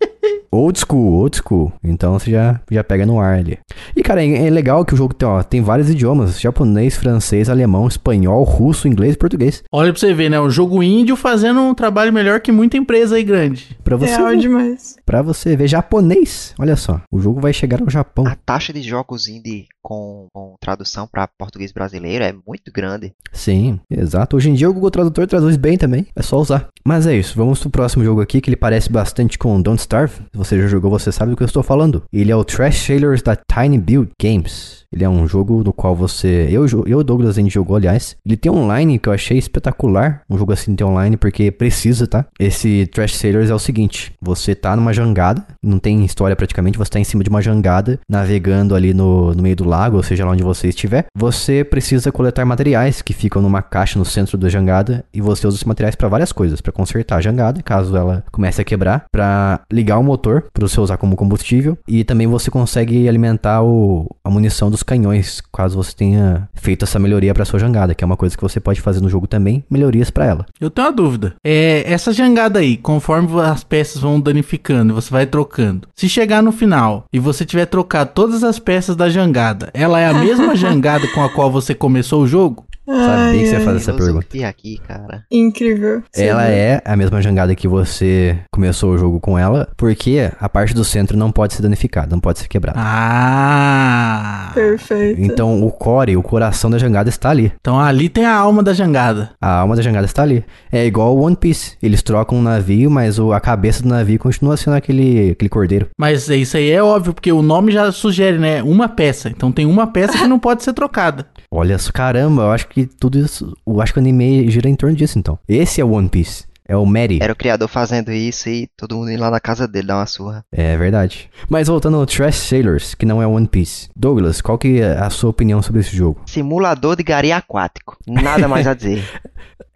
Old 0.50 0.78
school, 0.78 1.14
old 1.14 1.36
school. 1.36 1.72
Então 1.84 2.18
você 2.18 2.30
já, 2.30 2.60
já 2.70 2.82
pega 2.82 3.04
no 3.04 3.20
ar 3.20 3.38
ali. 3.38 3.58
E 3.94 4.02
cara, 4.02 4.24
é, 4.24 4.46
é 4.46 4.50
legal 4.50 4.84
que 4.84 4.94
o 4.94 4.96
jogo 4.96 5.12
tem, 5.14 5.28
ó, 5.28 5.42
tem 5.42 5.60
vários 5.60 5.90
idiomas: 5.90 6.40
japonês, 6.40 6.96
francês, 6.96 7.48
alemão, 7.48 7.86
espanhol, 7.86 8.42
russo, 8.44 8.88
inglês 8.88 9.14
e 9.14 9.18
português. 9.18 9.62
Olha 9.72 9.92
pra 9.92 10.00
você 10.00 10.14
ver, 10.14 10.30
né? 10.30 10.40
O 10.40 10.50
jogo 10.50 10.82
índio 10.82 11.16
fazendo 11.16 11.60
um 11.60 11.74
trabalho 11.74 12.12
melhor 12.12 12.40
que 12.40 12.50
muita 12.52 12.76
empresa 12.76 13.16
aí 13.16 13.24
grande. 13.24 13.76
Pra 13.84 13.96
você, 13.96 14.16
Real 14.16 14.30
ver, 14.30 14.38
demais. 14.38 14.96
pra 15.04 15.22
você 15.22 15.56
ver 15.56 15.68
japonês. 15.68 16.54
Olha 16.58 16.76
só, 16.76 17.00
o 17.12 17.20
jogo 17.20 17.40
vai 17.40 17.52
chegar 17.52 17.82
ao 17.82 17.90
Japão. 17.90 18.26
A 18.26 18.34
taxa 18.34 18.72
de 18.72 18.82
jogos 18.82 19.28
indie 19.28 19.66
com, 19.82 20.28
com 20.32 20.54
tradução 20.60 21.06
para 21.10 21.28
português 21.38 21.72
brasileiro 21.72 22.24
é 22.24 22.32
muito 22.46 22.70
grande. 22.72 23.12
Sim, 23.32 23.80
exato. 23.90 24.36
Hoje 24.36 24.50
em 24.50 24.54
dia 24.54 24.68
o 24.68 24.72
Google 24.74 24.90
Tradutor 24.90 25.26
traduz 25.26 25.56
bem 25.56 25.76
também, 25.78 26.06
é 26.14 26.22
só 26.22 26.38
usar. 26.38 26.68
Mas 26.86 27.06
é 27.06 27.14
isso, 27.14 27.36
vamos 27.36 27.60
pro 27.60 27.70
próximo 27.70 28.04
jogo 28.04 28.20
aqui, 28.20 28.40
que 28.40 28.48
ele 28.50 28.56
parece 28.56 28.90
bastante 28.90 29.38
com 29.38 29.60
Don't 29.60 29.80
Starve. 29.80 30.14
Se 30.32 30.36
você 30.38 30.47
já 30.56 30.68
jogou, 30.68 30.90
você 30.90 31.10
sabe 31.10 31.32
do 31.32 31.36
que 31.36 31.42
eu 31.42 31.46
estou 31.46 31.62
falando. 31.62 32.04
Ele 32.12 32.30
é 32.30 32.36
o 32.36 32.44
Trash 32.44 32.86
Sailors 32.86 33.22
da 33.22 33.36
Tiny 33.36 33.78
Build 33.78 34.10
Games. 34.20 34.84
Ele 34.92 35.04
é 35.04 35.08
um 35.08 35.26
jogo 35.28 35.62
no 35.62 35.72
qual 35.72 35.94
você. 35.94 36.48
Eu, 36.50 36.66
eu 36.86 37.04
Douglas, 37.04 37.38
a 37.38 37.40
gente 37.40 37.52
jogou, 37.52 37.76
aliás. 37.76 38.16
Ele 38.24 38.36
tem 38.36 38.50
online 38.50 38.98
que 38.98 39.08
eu 39.08 39.12
achei 39.12 39.38
espetacular. 39.38 40.22
Um 40.28 40.38
jogo 40.38 40.52
assim 40.52 40.74
tem 40.74 40.86
online, 40.86 41.16
porque 41.16 41.50
precisa, 41.50 42.06
tá? 42.06 42.26
Esse 42.38 42.86
Trash 42.86 43.16
Sailors 43.16 43.50
é 43.50 43.54
o 43.54 43.58
seguinte: 43.58 44.12
você 44.20 44.54
tá 44.54 44.74
numa 44.74 44.92
jangada, 44.92 45.46
não 45.62 45.78
tem 45.78 46.04
história 46.04 46.34
praticamente, 46.34 46.78
você 46.78 46.90
tá 46.90 47.00
em 47.00 47.04
cima 47.04 47.22
de 47.22 47.30
uma 47.30 47.42
jangada, 47.42 48.00
navegando 48.08 48.74
ali 48.74 48.94
no, 48.94 49.34
no 49.34 49.42
meio 49.42 49.56
do 49.56 49.64
lago, 49.64 49.96
ou 49.96 50.02
seja, 50.02 50.24
lá 50.24 50.32
onde 50.32 50.42
você 50.42 50.68
estiver. 50.68 51.06
Você 51.14 51.64
precisa 51.64 52.10
coletar 52.10 52.44
materiais 52.44 53.02
que 53.02 53.12
ficam 53.12 53.42
numa 53.42 53.62
caixa 53.62 53.98
no 53.98 54.04
centro 54.04 54.38
da 54.38 54.48
jangada 54.48 55.04
e 55.12 55.20
você 55.20 55.46
usa 55.46 55.56
esses 55.56 55.64
materiais 55.64 55.94
para 55.94 56.08
várias 56.08 56.32
coisas, 56.32 56.60
para 56.60 56.72
consertar 56.72 57.16
a 57.16 57.20
jangada, 57.20 57.62
caso 57.62 57.96
ela 57.96 58.24
comece 58.32 58.60
a 58.60 58.64
quebrar, 58.64 59.04
para 59.12 59.60
ligar 59.72 59.98
o 59.98 60.02
motor 60.02 60.46
para 60.52 60.66
você 60.66 60.80
usar 60.80 60.96
como 60.96 61.16
combustível 61.16 61.76
e 61.86 62.04
também 62.04 62.26
você 62.26 62.50
consegue 62.50 63.08
alimentar 63.08 63.62
o, 63.62 64.08
a 64.24 64.30
munição 64.30 64.70
dos 64.78 64.82
canhões, 64.82 65.42
caso 65.52 65.76
você 65.76 65.94
tenha 65.94 66.48
feito 66.54 66.84
essa 66.84 66.98
melhoria 66.98 67.34
para 67.34 67.44
sua 67.44 67.58
jangada, 67.58 67.94
que 67.94 68.04
é 68.04 68.06
uma 68.06 68.16
coisa 68.16 68.36
que 68.36 68.42
você 68.42 68.60
pode 68.60 68.80
fazer 68.80 69.00
no 69.00 69.08
jogo 69.08 69.26
também, 69.26 69.64
melhorias 69.70 70.10
para 70.10 70.26
ela. 70.26 70.46
Eu 70.60 70.70
tenho 70.70 70.86
uma 70.86 70.92
dúvida. 70.92 71.34
É, 71.44 71.82
essa 71.86 72.12
jangada 72.12 72.60
aí, 72.60 72.76
conforme 72.76 73.28
as 73.40 73.64
peças 73.64 74.00
vão 74.00 74.20
danificando, 74.20 74.94
você 74.94 75.10
vai 75.10 75.26
trocando. 75.26 75.88
Se 75.94 76.08
chegar 76.08 76.42
no 76.42 76.52
final 76.52 77.04
e 77.12 77.18
você 77.18 77.44
tiver 77.44 77.66
trocado 77.66 78.12
todas 78.14 78.44
as 78.44 78.58
peças 78.58 78.94
da 78.94 79.08
jangada, 79.08 79.70
ela 79.74 80.00
é 80.00 80.06
a 80.06 80.14
mesma 80.14 80.54
jangada 80.56 81.06
com 81.08 81.22
a 81.22 81.28
qual 81.28 81.50
você 81.50 81.74
começou 81.74 82.22
o 82.22 82.26
jogo? 82.26 82.64
Sabia 82.88 83.40
que 83.40 83.46
você 83.46 83.52
ia 83.54 83.60
fazer 83.60 83.76
essa 83.78 83.92
pergunta. 83.92 84.26
Aqui, 84.48 84.78
cara. 84.86 85.24
Incrível. 85.30 86.02
Ela 86.16 86.46
Sim. 86.46 86.52
é 86.52 86.82
a 86.84 86.96
mesma 86.96 87.20
jangada 87.20 87.54
que 87.54 87.68
você 87.68 88.38
começou 88.52 88.92
o 88.92 88.98
jogo 88.98 89.20
com 89.20 89.38
ela, 89.38 89.68
porque 89.76 90.30
a 90.40 90.48
parte 90.48 90.74
do 90.74 90.84
centro 90.84 91.16
não 91.16 91.30
pode 91.30 91.54
ser 91.54 91.62
danificada, 91.62 92.08
não 92.10 92.20
pode 92.20 92.38
ser 92.38 92.48
quebrada. 92.48 92.78
Ah! 92.80 94.50
Perfeito. 94.54 95.20
Então 95.20 95.62
o 95.62 95.70
core, 95.70 96.16
o 96.16 96.22
coração 96.22 96.70
da 96.70 96.78
jangada 96.78 97.08
está 97.08 97.30
ali. 97.30 97.52
Então 97.60 97.78
ali 97.78 98.08
tem 98.08 98.24
a 98.24 98.34
alma 98.34 98.62
da 98.62 98.72
jangada. 98.72 99.30
A 99.40 99.58
alma 99.60 99.76
da 99.76 99.82
jangada 99.82 100.06
está 100.06 100.22
ali. 100.22 100.44
É 100.72 100.84
igual 100.86 101.16
o 101.16 101.20
One 101.22 101.36
Piece. 101.36 101.76
Eles 101.82 102.02
trocam 102.02 102.38
um 102.38 102.42
navio, 102.42 102.90
mas 102.90 103.18
o- 103.18 103.32
a 103.32 103.40
cabeça 103.40 103.82
do 103.82 103.88
navio 103.88 104.18
continua 104.18 104.56
sendo 104.56 104.74
aquele, 104.74 105.30
aquele 105.32 105.48
cordeiro. 105.48 105.88
Mas 105.98 106.28
isso 106.28 106.56
aí 106.56 106.70
é 106.70 106.82
óbvio, 106.82 107.12
porque 107.12 107.30
o 107.30 107.42
nome 107.42 107.70
já 107.72 107.90
sugere, 107.92 108.38
né? 108.38 108.62
Uma 108.62 108.88
peça. 108.88 109.28
Então 109.28 109.52
tem 109.52 109.66
uma 109.66 109.86
peça 109.86 110.18
que 110.18 110.26
não 110.26 110.38
pode 110.38 110.62
ser 110.62 110.72
trocada. 110.72 111.26
Olha 111.50 111.78
só, 111.78 111.90
caramba, 111.92 112.42
eu 112.42 112.50
acho 112.50 112.68
que 112.68 112.77
que 112.86 112.94
tudo 112.96 113.18
isso, 113.18 113.56
eu 113.66 113.80
acho 113.80 113.92
que 113.92 113.98
o 113.98 114.02
anime 114.02 114.50
gira 114.50 114.68
em 114.68 114.74
torno 114.76 114.94
disso, 114.96 115.18
então. 115.18 115.38
Esse 115.48 115.80
é 115.80 115.84
o 115.84 115.90
One 115.92 116.08
Piece. 116.08 116.46
É 116.70 116.76
o 116.76 116.84
Mary. 116.84 117.18
Era 117.22 117.32
o 117.32 117.36
criador 117.36 117.66
fazendo 117.66 118.12
isso 118.12 118.46
e 118.50 118.68
todo 118.76 118.94
mundo 118.94 119.10
indo 119.10 119.20
lá 119.22 119.30
na 119.30 119.40
casa 119.40 119.66
dele 119.66 119.86
dar 119.86 119.96
uma 119.96 120.04
surra. 120.04 120.44
É 120.52 120.76
verdade. 120.76 121.30
Mas 121.48 121.66
voltando 121.66 121.96
ao 121.96 122.04
Trash 122.04 122.36
Sailors, 122.36 122.94
que 122.94 123.06
não 123.06 123.22
é 123.22 123.26
One 123.26 123.48
Piece. 123.48 123.88
Douglas, 123.96 124.42
qual 124.42 124.58
que 124.58 124.78
é 124.82 124.98
a 124.98 125.08
sua 125.08 125.30
opinião 125.30 125.62
sobre 125.62 125.80
esse 125.80 125.96
jogo? 125.96 126.20
Simulador 126.26 126.94
de 126.94 127.02
gari 127.02 127.32
aquático. 127.32 127.96
Nada 128.06 128.46
mais 128.46 128.66
a 128.66 128.74
dizer. 128.74 129.02